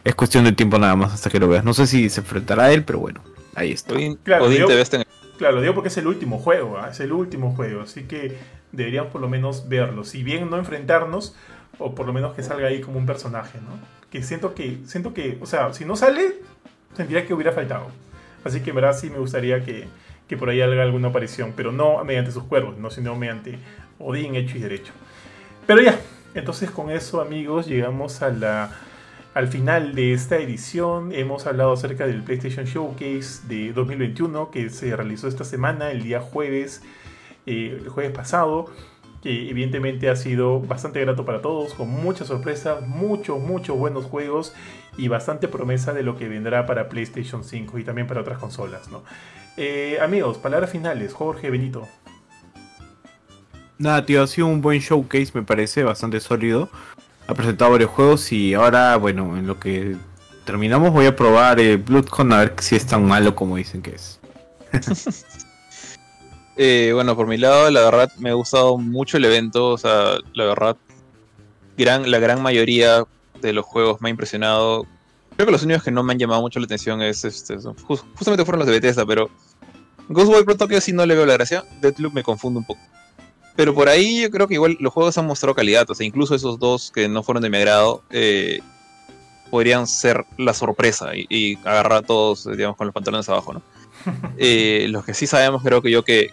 [0.03, 1.63] es cuestión de tiempo nada más hasta que lo veas.
[1.63, 3.21] No sé si se enfrentará a él, pero bueno,
[3.55, 3.93] ahí está.
[3.93, 5.03] Odín, Odín te ves en
[5.37, 6.89] Claro, lo digo porque es el último juego, ¿ah?
[6.91, 8.37] es el último juego, así que
[8.71, 10.03] deberíamos por lo menos verlo.
[10.03, 11.35] Si bien no enfrentarnos,
[11.79, 13.77] o por lo menos que salga ahí como un personaje, ¿no?
[14.13, 16.35] Que siento que, siento que, o sea, si no sale,
[16.95, 17.87] sentiría que hubiera faltado.
[18.43, 19.87] Así que en verdad sí me gustaría que,
[20.27, 23.57] que por ahí haga alguna aparición, pero no mediante sus cuervos, no, sino mediante
[23.97, 24.93] Odín hecho y derecho.
[25.65, 25.99] Pero ya,
[26.35, 28.69] entonces con eso amigos llegamos a
[29.33, 34.95] al final de esta edición hemos hablado acerca del PlayStation Showcase de 2021 que se
[34.95, 36.83] realizó esta semana, el día jueves,
[37.47, 38.67] eh, el jueves pasado,
[39.23, 44.53] que evidentemente ha sido bastante grato para todos, con muchas sorpresas, muchos, muchos buenos juegos
[44.97, 48.89] y bastante promesa de lo que vendrá para PlayStation 5 y también para otras consolas.
[48.89, 49.03] ¿no?
[49.57, 51.87] Eh, amigos, palabras finales, Jorge Benito.
[53.79, 56.69] Nada, tío, ha sido un buen showcase, me parece, bastante sólido
[57.27, 59.95] ha presentado varios juegos y ahora, bueno, en lo que
[60.45, 63.95] terminamos voy a probar el Bloodcon a ver si es tan malo como dicen que
[63.95, 64.19] es.
[66.55, 70.17] Eh, bueno, por mi lado, la verdad me ha gustado mucho el evento, o sea,
[70.33, 70.77] la verdad,
[71.77, 73.05] gran, la gran mayoría
[73.41, 74.85] de los juegos me ha impresionado.
[75.35, 78.45] Creo que los únicos que no me han llamado mucho la atención es este, justamente
[78.45, 79.29] fueron los de Bethesda, pero
[80.09, 82.81] Ghostwire Pro Tokyo sí no le veo la gracia, Deathloop me confunde un poco.
[83.55, 85.89] Pero por ahí yo creo que igual los juegos han mostrado calidad.
[85.89, 88.61] O sea, incluso esos dos que no fueron de mi agrado eh,
[89.51, 93.61] podrían ser la sorpresa y, agarrar a todos, digamos, con los pantalones abajo, ¿no?
[94.37, 96.31] Eh, los que sí sabemos, creo que yo que,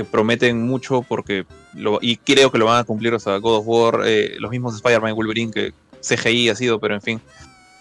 [0.00, 1.44] que prometen mucho porque
[2.00, 4.74] y creo que lo van a cumplir, o sea, God of War, eh, los mismos
[4.74, 7.20] Spider-Man y Wolverine que CGI ha sido, pero en fin.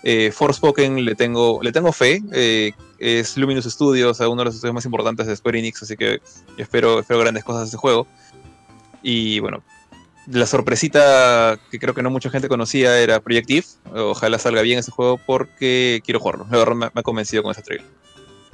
[0.03, 2.21] Eh, Forspoken le tengo, le tengo fe.
[2.99, 6.21] es Luminous Studios, uno de los estudios más importantes de Square Enix, así que
[6.57, 8.05] espero, espero grandes cosas de este juego.
[9.01, 9.63] Y bueno,
[10.27, 13.65] la sorpresita que creo que no mucha gente conocía era Projective.
[13.93, 16.45] Ojalá salga bien ese juego porque quiero jugarlo.
[16.51, 17.87] La verdad me, ha convencido con ese trailer.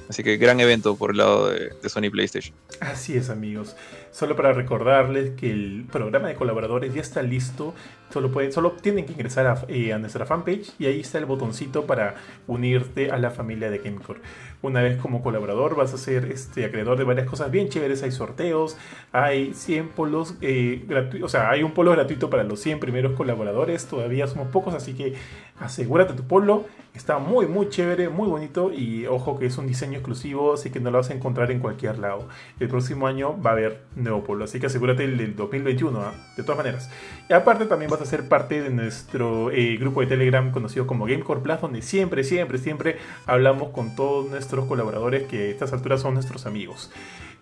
[0.09, 2.55] Así que gran evento por el lado de, Sony PlayStation.
[2.79, 3.75] Así es, amigos.
[4.11, 7.73] Solo para recordarles que el programa de colaboradores ya está listo.
[8.11, 11.25] Solo, pueden, solo tienen que ingresar a, eh, a nuestra fanpage y ahí está el
[11.25, 12.15] botoncito para
[12.47, 14.21] unirte a la familia de Gamecore.
[14.61, 18.03] una vez como colaborador vas a ser este, acreedor de varias cosas bien chéveres.
[18.03, 18.77] Hay sorteos,
[19.11, 23.13] hay 100 polos eh, gratuitos, o sea, hay un polo gratuito para los 100 primeros
[23.13, 23.85] colaboradores.
[23.87, 25.15] Todavía somos pocos, así que
[25.59, 26.65] asegúrate tu polo.
[26.93, 30.79] Está muy, muy chévere, muy bonito y ojo que es un diseño exclusivo, así que
[30.79, 32.29] no lo vas a encontrar en cualquier lado.
[32.57, 36.13] El próximo año va a haber nuevo polo, así que asegúrate el del 2021, ¿ah?
[36.37, 36.89] de todas maneras.
[37.29, 41.05] Y aparte también vas a ser parte de nuestro eh, grupo de Telegram conocido como
[41.05, 45.99] Gamecore Plus, donde siempre, siempre, siempre hablamos con todos nuestros colaboradores que a estas alturas
[45.99, 46.93] son nuestros amigos.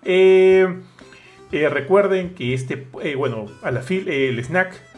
[0.04, 0.82] Eh,
[1.52, 4.93] eh, recuerden que este, bueno, a la fil, el snack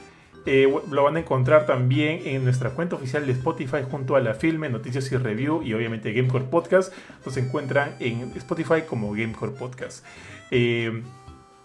[0.45, 4.35] eh, lo van a encontrar también en nuestra cuenta oficial de Spotify junto a la
[4.35, 6.93] Filme, Noticias y Review y obviamente Gamecore Podcast.
[7.25, 10.05] Nos encuentran en Spotify como Gamecore Podcast.
[10.51, 11.01] Eh,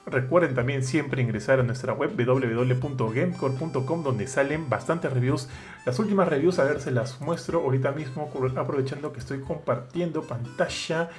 [0.06, 5.48] recuerden también siempre ingresar a nuestra web www.gamecore.com donde salen bastantes reviews.
[5.84, 11.10] Las últimas reviews, a ver, se las muestro ahorita mismo aprovechando que estoy compartiendo pantalla.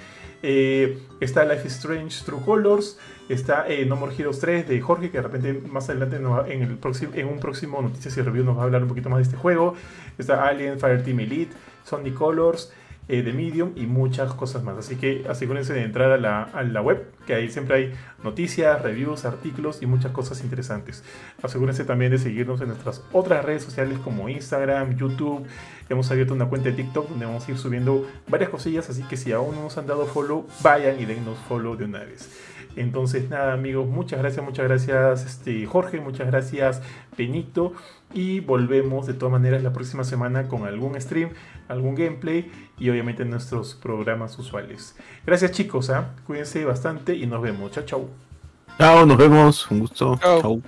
[0.43, 2.97] Eh, está Life is Strange True Colors.
[3.29, 6.17] Está eh, No More Heroes 3 de Jorge, que de repente más adelante
[6.51, 9.09] en, el próximo, en un próximo Noticias y Review nos va a hablar un poquito
[9.09, 9.75] más de este juego.
[10.17, 11.55] Está Alien Fireteam Elite,
[11.85, 12.73] Sonic Colors,
[13.07, 14.77] eh, de Medium y muchas cosas más.
[14.77, 18.81] Así que asegúrense de entrar a la, a la, web, que ahí siempre hay noticias,
[18.81, 21.03] reviews, artículos y muchas cosas interesantes.
[21.41, 25.45] Asegúrense también de seguirnos en nuestras otras redes sociales como Instagram, YouTube.
[25.89, 29.17] Hemos abierto una cuenta de TikTok donde vamos a ir subiendo varias cosillas, así que
[29.17, 32.50] si aún no nos han dado follow, vayan y dennos follow de una vez.
[32.75, 36.81] Entonces, nada, amigos, muchas gracias, muchas gracias, este, Jorge, muchas gracias,
[37.17, 37.73] Benito.
[38.13, 41.29] Y volvemos de todas maneras la próxima semana con algún stream,
[41.67, 44.95] algún gameplay y obviamente nuestros programas usuales.
[45.25, 46.15] Gracias, chicos, ¿ah?
[46.25, 47.71] cuídense bastante y nos vemos.
[47.71, 48.09] Chao, chao.
[48.77, 49.69] Chao, nos vemos.
[49.71, 50.19] Un gusto.
[50.21, 50.61] chao.